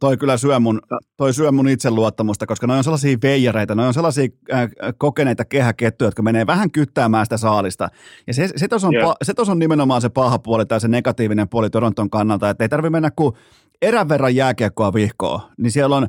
[0.00, 0.80] toi kyllä syö mun,
[1.16, 6.06] toi syö mun itseluottamusta, koska ne on sellaisia veijareita, ne on sellaisia äh, kokeneita kehäkettuja,
[6.06, 7.88] jotka menee vähän kyttäämään sitä saalista.
[8.26, 9.14] Ja se, se, tos on, yeah.
[9.22, 12.68] se tos on nimenomaan se paha puoli tai se negatiivinen puoli Toronton kannalta, että ei
[12.68, 13.34] tarvitse mennä kuin
[13.82, 16.06] erän verran jääkiekkoa vihkoa, niin siellä on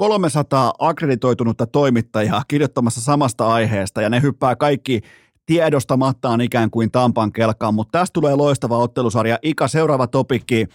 [0.00, 5.00] 300 akkreditoitunutta toimittajaa kirjoittamassa samasta aiheesta ja ne hyppää kaikki
[5.46, 9.38] tiedostamattaan ikään kuin Tampan kelkaan, mutta tästä tulee loistava ottelusarja.
[9.42, 10.66] Ika, seuraava topikki.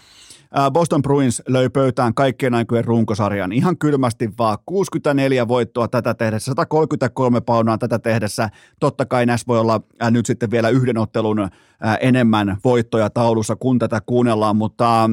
[0.74, 7.42] Boston Bruins löi pöytään kaikkien aikojen runkosarjan ihan kylmästi vaan 64 voittoa tätä tehdessä, 133
[7.42, 8.50] paunaa tätä tehdessä.
[8.80, 9.82] Totta kai näissä voi olla
[10.12, 11.50] nyt sitten vielä yhden ottelun
[12.02, 15.10] enemmän voittoja taulussa, kun tätä kuunnellaan, mutta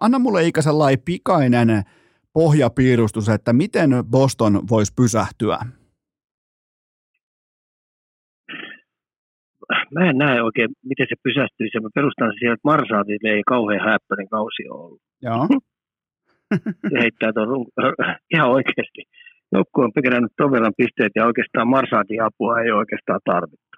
[0.00, 1.84] anna mulle Ika sellainen pikainen
[2.32, 5.58] pohjapiirustus, että miten Boston voisi pysähtyä?
[9.94, 11.80] Mä en näe oikein, miten se pysähtyisi.
[11.80, 15.02] Mä perustan siihen, että Marsaatille ei kauhean häppöinen kausi ole ollut.
[15.22, 15.46] Joo.
[16.90, 17.66] se heittää tuon
[18.34, 19.02] ihan oikeasti.
[19.52, 23.76] Joukku on kerännyt ton verran pisteet ja oikeastaan Marsaatin apua ei oikeastaan tarvittu.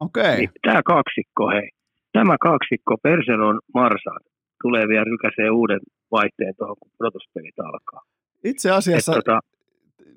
[0.00, 0.22] Okei.
[0.22, 0.36] Okay.
[0.36, 1.68] Niin, tämä kaksikko, hei.
[2.12, 4.24] Tämä kaksikko, Perseron Marsaat,
[4.62, 5.80] tulee vielä rykäsee uuden
[6.18, 8.02] vaihteen tuohon, kun protospelit alkaa.
[8.44, 9.40] Itse asiassa, Et, tota,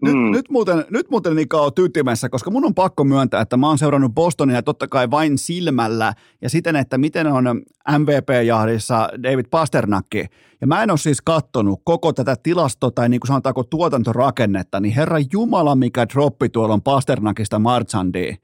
[0.01, 0.31] nyt, mm.
[0.31, 3.77] nyt, muuten, nyt muuten Nika on tytimässä, koska mun on pakko myöntää, että mä oon
[3.77, 7.61] seurannut Bostonia totta kai vain silmällä ja siten, että miten on
[7.97, 10.25] MVP-jahdissa David Pasternakki.
[10.61, 14.95] Ja mä en ole siis kattonut koko tätä tilasto tai niin kuin sanotaanko tuotantorakennetta, niin
[14.95, 18.37] herra Jumala mikä droppi tuolla on Pasternakista Marchandiin.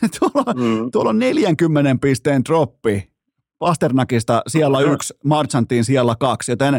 [0.18, 0.90] tuolla, mm.
[0.90, 3.11] tuolla on 40 pisteen droppi
[3.66, 6.74] Pasternakista siellä no, yksi, Marchantiin siellä kaksi, joten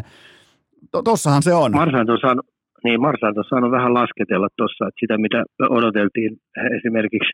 [0.91, 1.71] to, tossahan se on.
[1.71, 2.45] Marchant on saanut,
[2.83, 5.39] niin Marchant on saanut vähän lasketella tuossa, että sitä mitä
[5.77, 6.31] odoteltiin
[6.77, 7.33] esimerkiksi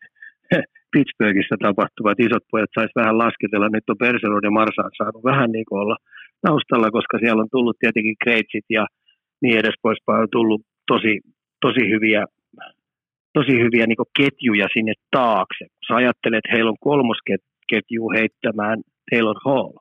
[0.94, 3.70] Pittsburghissa tapahtuvat isot pojat saisi vähän lasketella.
[3.70, 5.98] Nyt on Perseron ja Marchant saanut vähän niin kuin olla
[6.48, 8.84] taustalla, koska siellä on tullut tietenkin Kreitsit ja
[9.42, 10.62] niin edes poispäin on tullut
[10.92, 11.14] tosi,
[11.66, 12.22] tosi hyviä
[13.34, 15.66] tosi hyviä niin ketjuja sinne taakse.
[15.88, 18.78] Sä ajattelet, että heillä on kolmosketju heittämään
[19.12, 19.74] Taylor Hall.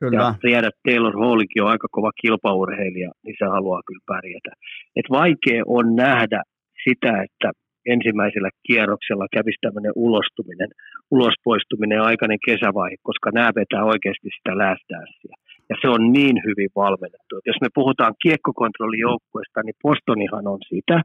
[0.00, 0.16] Kyllä.
[0.16, 4.52] Ja tiedät, että Taylor Hallikin on aika kova kilpaurheilija, niin se haluaa kyllä pärjätä.
[4.96, 6.42] Et vaikea on nähdä
[6.84, 7.48] sitä, että
[7.94, 10.70] ensimmäisellä kierroksella kävisi tämmöinen ulostuminen,
[11.10, 15.34] ulospoistuminen aikainen kesävaihe, koska nämä vetää oikeasti sitä läästäässiä.
[15.70, 17.32] Ja se on niin hyvin valmennettu.
[17.36, 20.96] Et jos me puhutaan kiekkokontrollijoukkueesta, niin Bostonihan on sitä.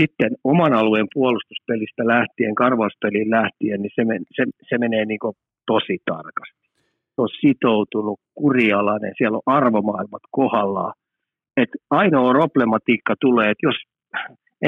[0.00, 4.02] Sitten oman alueen puolustuspelistä lähtien, karvauspeliin lähtien, niin se,
[4.36, 5.18] se, se menee niin
[5.72, 6.64] tosi tarkasti.
[7.14, 10.92] Se on sitoutunut, kurialainen, siellä on arvomaailmat kohdallaan.
[11.62, 13.78] Et ainoa problematiikka tulee, että jos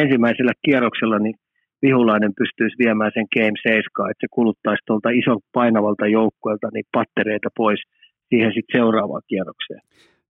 [0.02, 1.34] ensimmäisellä kierroksella niin
[1.82, 7.48] vihulainen pystyisi viemään sen Game 7, että se kuluttaisi tuolta ison painavalta joukkueelta niin pattereita
[7.56, 7.80] pois
[8.28, 9.80] siihen sitten seuraavaan kierrokseen.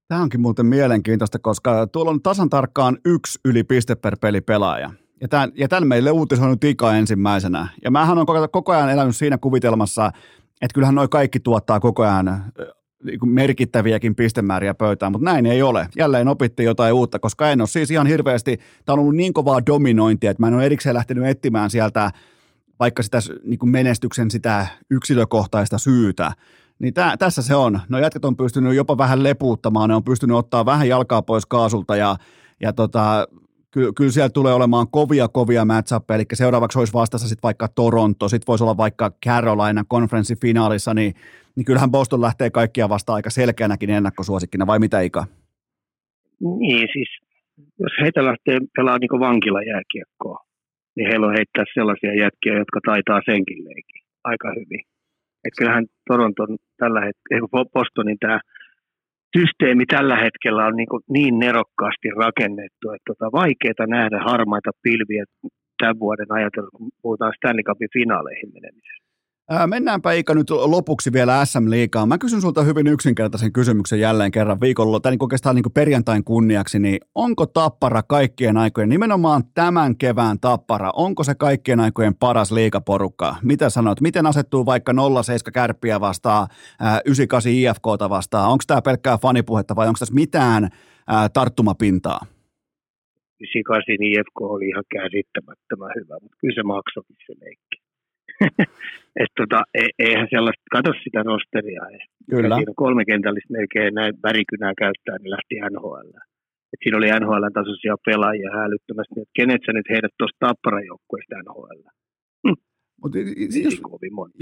[0.07, 4.89] Tämä onkin muuten mielenkiintoista, koska tuolla on tasan tarkkaan yksi yli piste per peli pelaaja.
[5.21, 7.67] Ja tämän, ja tämän meille uutisoinut Ika ensimmäisenä.
[7.83, 10.11] Ja mähän on koko, koko ajan elänyt siinä kuvitelmassa,
[10.61, 12.43] että kyllähän noi kaikki tuottaa koko ajan
[13.03, 15.87] niin merkittäviäkin pistemääriä pöytään, mutta näin ei ole.
[15.97, 19.65] Jälleen opittiin jotain uutta, koska en ole siis ihan hirveästi, tämä on ollut niin kovaa
[19.65, 22.11] dominointia, että mä en ole erikseen lähtenyt etsimään sieltä
[22.79, 26.31] vaikka sitä niin menestyksen sitä yksilökohtaista syytä,
[26.79, 27.79] niin tä, tässä se on.
[27.89, 31.95] No jätkät on pystynyt jopa vähän lepuuttamaan, ne on pystynyt ottaa vähän jalkaa pois kaasulta
[31.95, 32.15] ja,
[32.61, 33.27] ja tota,
[33.73, 38.29] ky, kyllä siellä tulee olemaan kovia, kovia match eli seuraavaksi olisi vastassa sitten vaikka Toronto,
[38.29, 41.13] sitten voisi olla vaikka Carolina konferenssifinaalissa, niin,
[41.55, 45.25] niin kyllähän Boston lähtee kaikkia vastaan aika selkeänäkin ennakkosuosikkina, vai mitä Ika?
[46.59, 47.09] Niin, siis
[47.79, 50.37] jos heitä lähtee pelaamaan niin vankilajääkiekkoa,
[50.95, 54.83] niin heillä on heittää sellaisia jätkiä, jotka taitaa senkin leikin aika hyvin.
[55.45, 58.39] Et kyllähän Toronton tällä hetkellä, Bostonin tämä
[59.37, 65.23] systeemi tällä hetkellä on niin, niin nerokkaasti rakennettu, että tota vaikeaa nähdä harmaita pilviä
[65.79, 69.00] tämän vuoden ajatella, kun puhutaan Stanley Cupin finaaleihin menemisestä.
[69.67, 72.07] Mennäänpä Ika nyt lopuksi vielä SM-liigaan.
[72.07, 76.79] Mä kysyn sulta hyvin yksinkertaisen kysymyksen jälleen kerran viikolla, tai niin oikeastaan niin perjantain kunniaksi,
[76.79, 83.35] niin onko Tappara kaikkien aikojen, nimenomaan tämän kevään Tappara, onko se kaikkien aikojen paras liikaporukka?
[83.43, 84.01] Mitä sanot?
[84.01, 86.47] Miten asettuu vaikka 07 kärppiä vastaan,
[87.05, 88.49] 98 IFKta vastaan?
[88.51, 90.69] Onko tämä pelkkää fanipuhetta vai onko tässä mitään
[91.33, 92.19] tarttumapintaa?
[93.39, 97.80] 98 IFK oli ihan käsittämättömän hyvä, mutta kyllä se maksoi se leikki.
[99.21, 101.81] että tota, e, eihän sellaista, katso sitä rosteria.
[102.29, 102.55] Kyllä.
[102.55, 106.11] Siinä kolme kentällistä melkein näin värikynää käyttää, niin lähti NHL.
[106.73, 111.81] Et siinä oli NHL-tasoisia pelaajia hälyttömästi, että kenet sä nyt heidät tuosta tapparajoukkueesta NHL.
[112.47, 112.59] Hm.
[113.03, 113.11] Mut,
[113.63, 113.81] jos,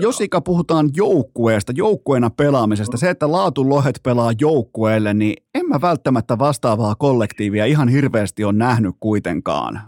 [0.01, 6.37] jos ikä puhutaan joukkueesta, joukkueena pelaamisesta, se, että laatulohet pelaa joukkueelle, niin en mä välttämättä
[6.39, 9.79] vastaavaa kollektiivia ihan hirveästi on nähnyt kuitenkaan.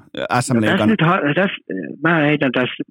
[0.41, 0.99] SM no, tässä nyt,
[1.35, 1.57] tässä,
[2.03, 2.83] mä heitän tässä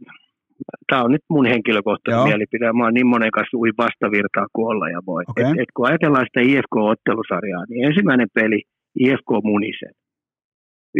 [0.90, 2.26] tämä on nyt mun henkilökohtainen Joo.
[2.26, 2.72] mielipide.
[2.72, 5.22] Mä oon niin monen kanssa ui vastavirtaa kuin olla ja voi.
[5.28, 5.44] Okay.
[5.44, 8.60] Et, et kun ajatellaan sitä IFK-ottelusarjaa, niin ensimmäinen peli
[9.04, 9.94] IFK munisen.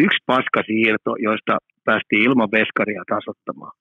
[0.04, 1.54] Yksi paskasiirto, joista
[1.84, 3.74] päästiin ilman veskaria tasottamaan.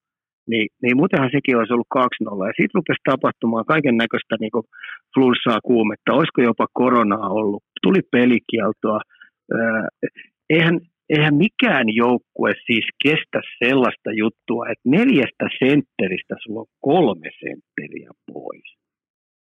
[0.52, 2.48] Niin, niin muutenhan sekin olisi ollut 2-0.
[2.48, 4.69] Ja sitten rupesi tapahtumaan kaiken näköistä niin
[5.14, 6.18] flunssaa, kuumetta.
[6.19, 7.64] Olisiko jopa koronaa ollut?
[7.84, 8.99] Tuli pelikieltoa.
[9.53, 9.84] Öö,
[10.49, 10.80] eihän,
[11.10, 18.68] eihän mikään joukkue siis kestä sellaista juttua, että neljästä sentteristä sulla on kolme sentteriä pois.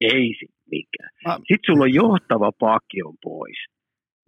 [0.01, 1.09] Ei sit mikään.
[1.25, 1.33] Mä...
[1.35, 3.59] Sitten sulla on johtava pakki on pois.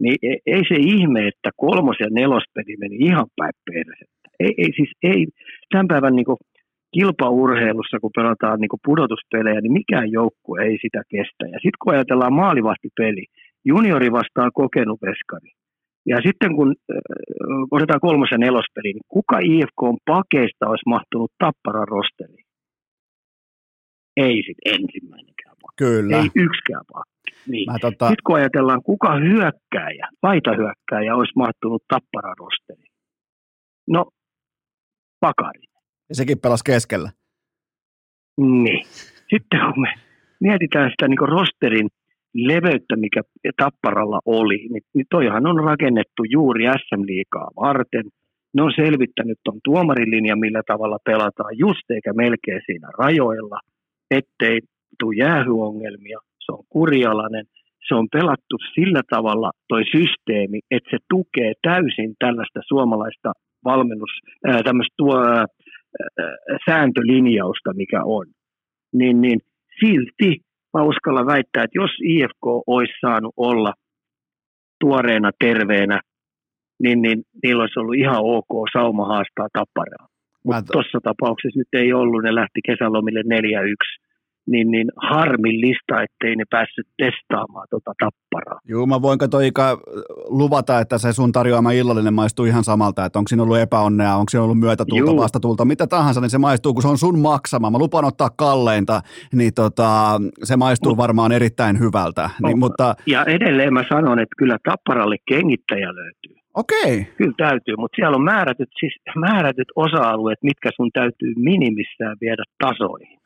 [0.02, 4.26] Niin e, ei se ihme, että kolmos- ja nelospeli meni ihan päin persettä.
[4.40, 5.26] Ei, ei, siis ei,
[5.70, 6.26] tämän päivän niin
[6.94, 11.44] kilpaurheilussa, kun pelataan niin pudotuspelejä, niin mikään joukkue ei sitä kestä.
[11.52, 13.24] Ja sitten kun ajatellaan maalivahtipeli,
[13.64, 15.50] juniori vastaa kokenut veskari,
[16.06, 16.96] ja sitten kun äh,
[17.70, 22.44] otetaan kolmos- ja nelospeli, niin kuka IFK on pakeista olisi mahtunut tapparan rosteriin?
[24.16, 25.78] Ei sitten ensimmäinenkään pakki.
[25.78, 26.16] Kyllä.
[26.16, 27.30] Ei yksikään pakki.
[27.48, 27.66] Niin.
[27.80, 28.08] tota...
[28.08, 32.92] Sitten kun ajatellaan, kuka hyökkääjä, laitahyökkääjä olisi mahtunut tapparan rosteriin?
[33.88, 34.06] No,
[35.20, 35.62] pakari.
[36.08, 37.10] Ja sekin pelasi keskellä.
[38.40, 38.86] Niin.
[39.30, 39.92] Sitten kun me
[40.40, 41.88] mietitään sitä niin rosterin
[42.34, 43.20] leveyttä, mikä
[43.56, 48.04] Tapparalla oli, niin, niin toihan on rakennettu juuri SM-liikaa varten.
[48.54, 53.60] Ne on selvittänyt tuon tuomarilinjan, millä tavalla pelataan just eikä melkein siinä rajoilla,
[54.10, 54.60] ettei
[54.98, 56.18] tule jäähyongelmia.
[56.44, 57.44] Se on kurialainen.
[57.88, 63.32] Se on pelattu sillä tavalla toi systeemi, että se tukee täysin tällaista suomalaista
[63.64, 64.10] valmennus,
[64.46, 65.44] ää, tämmöistä tuo, ää,
[66.66, 68.26] sääntölinjausta, mikä on.
[68.92, 69.40] Niin, niin
[69.80, 70.40] silti
[70.74, 73.72] mä uskallan väittää, että jos IFK olisi saanut olla
[74.80, 76.00] tuoreena terveenä,
[76.82, 80.06] niin, niin niillä olisi ollut ihan ok sauma haastaa tapparaa.
[80.44, 84.02] Mutta tuossa tapauksessa nyt ei ollut, ne lähti kesälomille 4-1
[84.46, 88.60] niin, niin harmillista, ettei ne päässyt testaamaan tuota tapparaa.
[88.68, 89.78] Joo, mä voin katsoa Ika
[90.28, 94.30] luvata, että se sun tarjoama illallinen maistuu ihan samalta, että onko siinä ollut epäonnea, onko
[94.30, 95.16] siinä ollut myötätulta, Juu.
[95.16, 97.70] vastatulta, mitä tahansa, niin se maistuu, kun se on sun maksama.
[97.70, 99.00] Mä lupaan ottaa kalleinta,
[99.32, 102.30] niin tota, se maistuu Mut, varmaan erittäin hyvältä.
[102.42, 102.94] Niin, mutta...
[103.06, 106.41] Ja edelleen mä sanon, että kyllä tapparalle kengittäjä löytyy.
[106.54, 107.06] Okei.
[107.16, 113.18] Kyllä täytyy, mutta siellä on määrätyt, siis määrätyt osa-alueet, mitkä sun täytyy minimissään viedä tasoihin.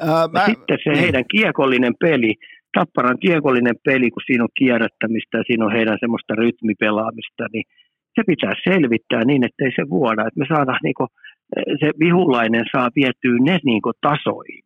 [0.00, 0.46] Ää, mä...
[0.46, 1.00] Sitten se niin.
[1.00, 2.34] heidän kiekollinen peli,
[2.78, 7.64] Tapparan kiekollinen peli, kun siinä on kierrättämistä ja siinä on heidän semmoista rytmipelaamista, niin
[8.14, 10.26] se pitää selvittää niin, ettei se vuoda.
[10.26, 11.06] Että me saadaan niinku,
[11.80, 14.62] se vihulainen saa vietyä ne niinku tasoihin.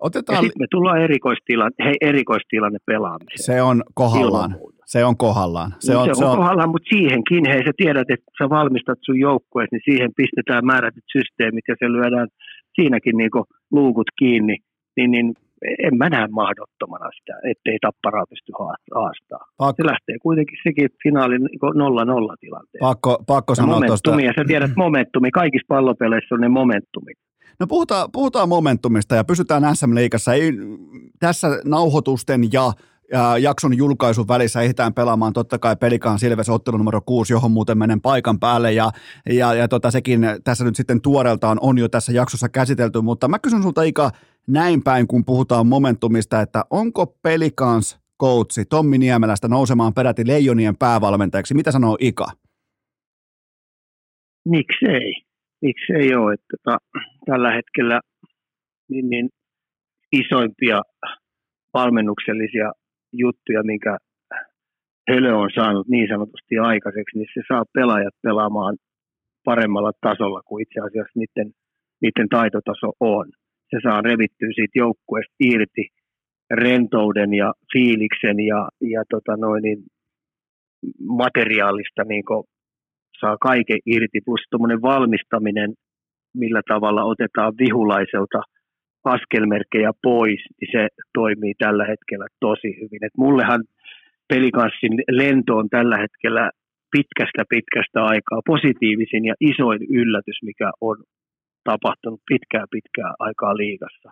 [0.00, 0.36] Otetaan...
[0.36, 3.44] Ja sitten me tullaan erikoistilanne, hei, erikoistilanne pelaamiseen.
[3.44, 4.56] Se on kohdallaan.
[4.92, 5.70] Se on kohdallaan.
[5.78, 8.98] Se on, se on, se on kohdallaan, mutta siihenkin, hei sä tiedät, että sä valmistat
[9.02, 12.28] sun joukkueet, niin siihen pistetään määrätyt systeemit ja se lyödään
[12.76, 13.30] siinäkin niin
[13.70, 14.56] luukut kiinni.
[14.96, 15.34] Niin, niin
[15.86, 18.52] en mä näe mahdottomana sitä, ettei tapparaa pysty
[18.94, 19.44] haastaa.
[19.56, 21.60] Pakko, Se lähtee kuitenkin sekin finaalin niin
[22.32, 22.80] 0-0 tilanteen.
[22.80, 24.10] pakko, pakko sanoa tuosta.
[24.10, 27.12] Momentumi, ja sä tiedät momentumi, kaikissa pallopeleissä on ne momentumi.
[27.60, 30.34] No puhutaan, puhutaan momentumista ja pysytään SM-liigassa.
[30.34, 30.52] Ei,
[31.18, 32.72] tässä nauhoitusten ja
[33.12, 37.78] ja jakson julkaisun välissä ehditään pelaamaan totta kai Pelikaan Silves ottelu numero 6, johon muuten
[37.78, 38.90] menen paikan päälle ja,
[39.30, 43.38] ja, ja tota, sekin tässä nyt sitten tuoreeltaan on jo tässä jaksossa käsitelty, mutta mä
[43.38, 44.10] kysyn sulta Ika
[44.46, 51.54] näin päin, kun puhutaan momentumista, että onko Pelikans coachi Tommi Niemelästä nousemaan peräti Leijonien päävalmentajaksi?
[51.54, 52.26] Mitä sanoo Ika?
[54.48, 55.12] Miksei?
[55.62, 56.34] Miksei ole?
[56.34, 56.78] Että, tota,
[57.26, 58.00] tällä hetkellä
[58.90, 59.28] niin, niin
[60.12, 60.82] isoimpia
[61.74, 62.72] valmennuksellisia
[63.12, 63.98] juttuja, minkä
[65.10, 68.76] Hölö on saanut niin sanotusti aikaiseksi, niin se saa pelaajat pelaamaan
[69.44, 71.52] paremmalla tasolla kuin itse asiassa niiden,
[72.02, 73.26] niiden taitotaso on.
[73.70, 75.88] Se saa revittyä siitä joukkueesta irti
[76.50, 79.78] rentouden ja fiiliksen ja, ja tota noin, niin
[81.08, 82.24] materiaalista niin
[83.20, 84.40] saa kaiken irti, plus
[84.82, 85.70] valmistaminen,
[86.34, 88.42] millä tavalla otetaan vihulaiselta–
[89.04, 93.04] askelmerkkejä pois, niin se toimii tällä hetkellä tosi hyvin.
[93.04, 93.64] Et mullehan
[94.28, 96.50] pelikanssin lento on tällä hetkellä
[96.90, 100.96] pitkästä pitkästä aikaa positiivisin ja isoin yllätys, mikä on
[101.64, 104.10] tapahtunut pitkää pitkää aikaa liigassa.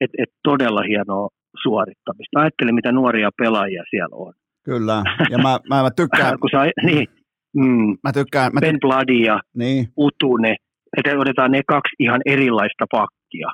[0.00, 1.28] Et, et todella hienoa
[1.62, 2.40] suorittamista.
[2.40, 4.32] Ajattele, mitä nuoria pelaajia siellä on.
[4.64, 6.38] Kyllä, ja mä, mä, mä tykkään...
[6.40, 7.08] Kun sä, niin,
[7.56, 8.52] mm, mä tykkään...
[8.52, 9.88] Mä ben Bloody ja niin.
[9.98, 10.56] Utune,
[10.96, 13.48] että otetaan ne kaksi ihan erilaista pakkia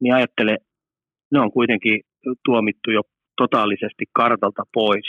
[0.00, 0.58] niin ajattele,
[1.32, 2.00] ne on kuitenkin
[2.44, 3.02] tuomittu jo
[3.36, 5.04] totaalisesti kartalta pois,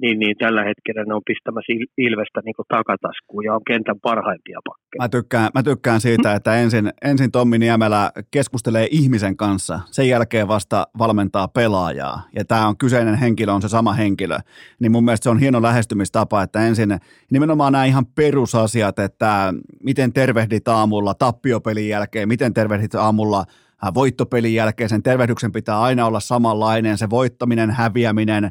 [0.00, 5.02] niin, niin tällä hetkellä ne on pistämässä Ilvestä niin takataskuun ja on kentän parhaimpia pakkeja.
[5.02, 10.48] Mä tykkään, mä tykkään siitä, että ensin, ensin Tommi Niemelä keskustelee ihmisen kanssa, sen jälkeen
[10.48, 12.22] vasta valmentaa pelaajaa.
[12.36, 14.38] Ja tämä on kyseinen henkilö, on se sama henkilö.
[14.80, 16.98] Niin mun mielestä se on hieno lähestymistapa, että ensin
[17.30, 23.44] nimenomaan nämä ihan perusasiat, että miten tervehdit aamulla tappiopelin jälkeen, miten tervehdit aamulla–
[23.94, 28.50] voittopelin jälkeen sen tervehdyksen pitää aina olla samanlainen, se voittaminen, häviäminen,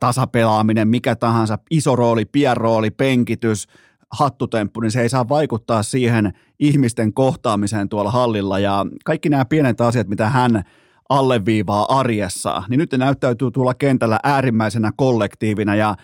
[0.00, 3.66] tasapelaaminen, mikä tahansa, iso rooli, pian rooli, penkitys,
[4.12, 8.58] hattutemppu, niin se ei saa vaikuttaa siihen ihmisten kohtaamiseen tuolla hallilla.
[8.58, 10.62] Ja kaikki nämä pienet asiat, mitä hän
[11.08, 15.74] alleviivaa arjessa, niin nyt ne näyttäytyy tuolla kentällä äärimmäisenä kollektiivina.
[15.74, 15.94] Ja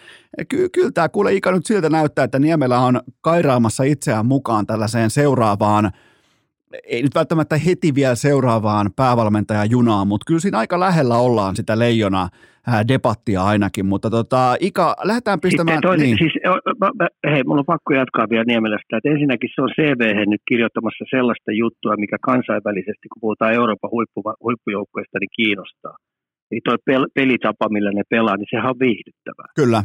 [0.48, 5.10] ky- kyllä tämä kuule Ika nyt siltä näyttää, että Niemelä on kairaamassa itseään mukaan tällaiseen
[5.10, 5.92] seuraavaan
[6.84, 11.78] ei nyt välttämättä heti vielä seuraavaan päävalmentajan junaan, mutta kyllä siinä aika lähellä ollaan sitä
[11.78, 12.28] leijona
[12.88, 15.76] debattia ainakin, mutta tota, Ika, lähdetään pistämään...
[15.76, 16.18] Sitten toinen, niin.
[16.18, 16.34] siis,
[17.32, 21.52] hei, mulla on pakko jatkaa vielä Niemelästä, että ensinnäkin se on CV nyt kirjoittamassa sellaista
[21.52, 25.96] juttua, mikä kansainvälisesti, kun puhutaan Euroopan huippu, huippujoukkueesta, niin kiinnostaa.
[26.50, 26.76] Eli tuo
[27.14, 29.48] pelitapa, millä ne pelaa, niin sehän on viihdyttävää.
[29.56, 29.82] Kyllä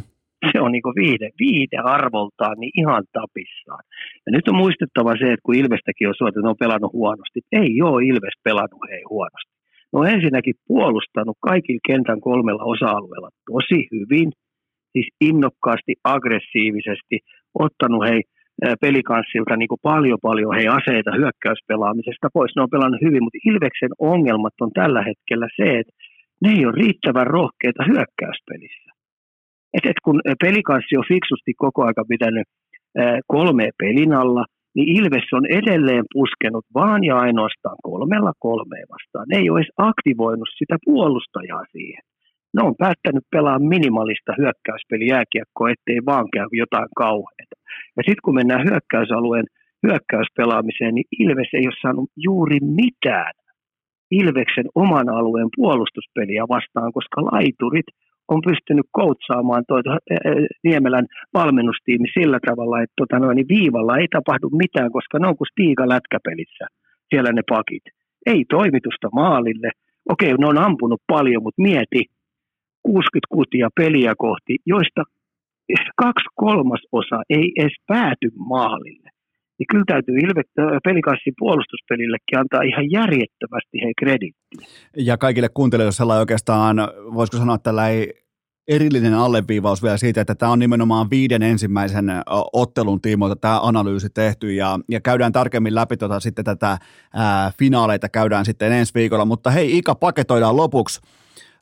[0.52, 3.84] se on niin viide, viide arvoltaan niin ihan tapissaan.
[4.26, 7.40] Ja nyt on muistettava se, että kun Ilvestäkin on suotu, ne on pelannut huonosti.
[7.52, 9.52] Ei ole Ilves pelannut hei huonosti.
[9.92, 14.28] Ne on ensinnäkin puolustanut kaikilla kentän kolmella osa-alueella tosi hyvin,
[14.92, 17.16] siis innokkaasti, aggressiivisesti,
[17.54, 18.22] ottanut hei
[18.80, 22.52] pelikanssilta niin kuin paljon paljon hei aseita hyökkäyspelaamisesta pois.
[22.56, 25.92] Ne on pelannut hyvin, mutta Ilveksen ongelmat on tällä hetkellä se, että
[26.42, 28.90] ne ei ole riittävän rohkeita hyökkäyspelissä.
[29.74, 32.48] Et, et kun pelikanssi on fiksusti koko aika pitänyt
[33.26, 39.26] kolme pelin alla, niin Ilves on edelleen puskenut vaan ja ainoastaan kolmella kolmeen vastaan.
[39.28, 42.02] Ne ei ole edes aktivoinut sitä puolustajaa siihen.
[42.54, 47.56] Ne on päättänyt pelaa minimalista hyökkäyspelijääkiekkoa, ettei vaan käy jotain kauheita.
[47.96, 49.46] Ja sitten kun mennään hyökkäysalueen
[49.86, 53.32] hyökkäyspelaamiseen, niin Ilves ei ole saanut juuri mitään
[54.10, 57.88] Ilveksen oman alueen puolustuspeliä vastaan, koska laiturit–
[58.28, 59.82] on pystynyt koutsaamaan toi
[60.64, 65.36] Niemelän valmennustiimi sillä tavalla, että tota noin, niin viivalla ei tapahdu mitään, koska ne on
[65.36, 66.66] kuin Stiiga lätkäpelissä,
[67.08, 67.82] siellä ne pakit.
[68.26, 69.70] Ei toimitusta maalille.
[70.08, 72.04] Okei, ne on ampunut paljon, mutta mieti
[72.82, 75.02] 60 kutia peliä kohti, joista
[75.96, 79.10] kaksi kolmasosa ei edes pääty maalille
[79.58, 80.14] niin kyllä täytyy
[80.84, 84.66] pelikassin puolustuspelillekin antaa ihan järjettömästi hei krediittiä.
[84.96, 86.76] Ja kaikille kuuntelijoille sellainen oikeastaan,
[87.14, 88.12] voisiko sanoa tällä ei
[88.68, 92.10] erillinen alleviivaus vielä siitä, että tämä on nimenomaan viiden ensimmäisen
[92.52, 96.78] ottelun tiimoilta tämä analyysi tehty ja, ja käydään tarkemmin läpi tota, sitten tätä
[97.14, 101.00] ää, finaaleita käydään sitten ensi viikolla, mutta hei Ika, paketoidaan lopuksi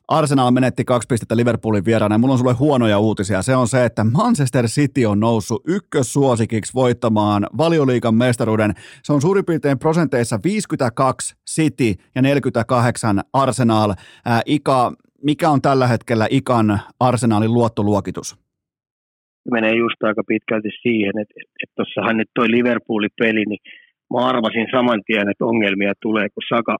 [0.07, 3.41] Arsenal menetti kaksi pistettä Liverpoolin vieraana ja mulla on sulle huonoja uutisia.
[3.41, 8.73] Se on se, että Manchester City on noussut ykkössuosikiksi voittamaan valioliikan mestaruuden.
[9.03, 13.93] Se on suurin piirtein prosenteissa 52 City ja 48 Arsenal.
[14.25, 14.93] Ää, Ika,
[15.23, 18.47] mikä on tällä hetkellä Ikan Arsenalin luottoluokitus?
[19.51, 23.59] menee just aika pitkälti siihen, että tuossahan että nyt toi Liverpoolin peli, niin
[24.13, 26.77] mä arvasin saman tien, että ongelmia tulee, kun Saka,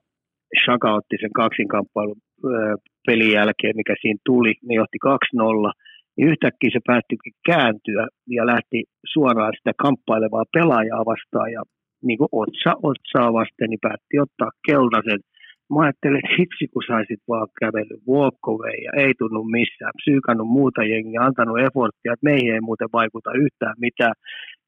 [0.66, 2.20] Saka otti sen kaksinkamppailun
[3.08, 5.72] pelin jälkeen, mikä siinä tuli, ne johti 2-0,
[6.16, 8.04] niin yhtäkkiä se päättikin kääntyä
[8.36, 8.78] ja lähti
[9.12, 11.62] suoraan sitä kamppailevaa pelaajaa vastaan ja
[12.06, 15.20] niin kuin otsa otsaa vasten, niin päätti ottaa keltaisen.
[15.70, 20.80] Mä ajattelin, että hitsi kun saisit vaan kävellyt walkaway ja ei tunnu missään, psyykannut muuta
[20.92, 24.16] jengiä, antanut efforttia, että meihin ei muuten vaikuta yhtään mitään.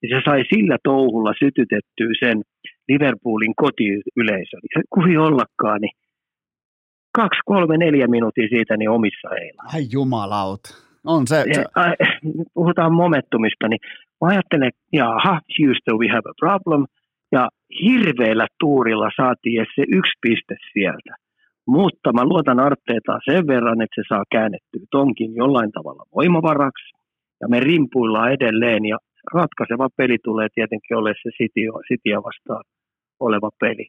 [0.03, 2.39] Ja se sai sillä touhulla sytytettyä sen
[2.89, 4.63] Liverpoolin kotiyleisön.
[4.75, 5.95] Ja kuhi ollakaan, niin
[7.13, 9.63] kaksi, kolme, neljä minuuttia siitä niin omissa heillä.
[9.75, 10.61] Ai jumalaut.
[11.07, 11.61] On se, se...
[11.61, 11.95] Ja,
[12.55, 13.81] puhutaan momentumista, niin
[14.21, 16.85] mä ajattelen, että jaha, Houston, we have a problem.
[17.33, 17.49] Ja
[17.83, 21.15] hirveällä tuurilla saatiin se yksi piste sieltä.
[21.67, 26.91] Mutta mä luotan Arteetaan sen verran, että se saa käännettyä tonkin jollain tavalla voimavaraksi.
[27.41, 28.99] Ja me rimpuillaan edelleen ja
[29.35, 31.31] ratkaiseva peli tulee tietenkin ole se
[31.89, 32.65] Cityä vastaan
[33.21, 33.87] oleva peli.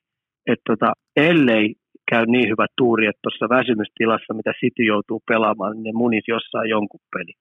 [0.48, 1.76] Että tota, ellei
[2.12, 6.70] käy niin hyvä tuuri, että tuossa väsymystilassa, mitä City joutuu pelaamaan, niin ne munis jossain
[6.70, 7.34] jonkun peli.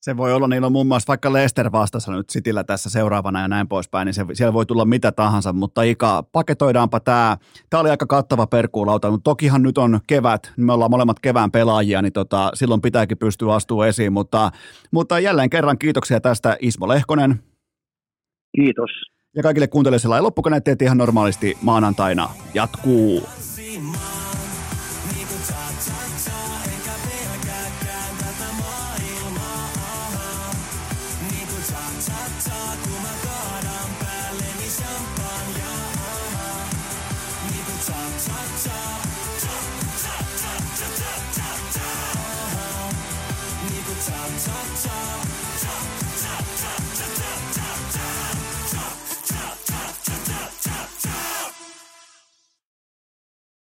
[0.00, 3.48] Se voi olla, niillä on muun muassa vaikka Lester vastassa nyt Cityllä tässä seuraavana ja
[3.48, 7.36] näin poispäin, niin se, siellä voi tulla mitä tahansa, mutta Ika, paketoidaanpa tämä.
[7.70, 12.02] Tämä oli aika kattava perkuulauta, mutta tokihan nyt on kevät, me ollaan molemmat kevään pelaajia,
[12.02, 14.50] niin tota, silloin pitääkin pystyä astua esiin, mutta,
[14.90, 17.34] mutta jälleen kerran kiitoksia tästä Ismo Lehkonen.
[18.56, 18.90] Kiitos.
[19.36, 23.22] Ja kaikille kuuntelijoille ja loppukoneet teet ihan normaalisti maanantaina jatkuu.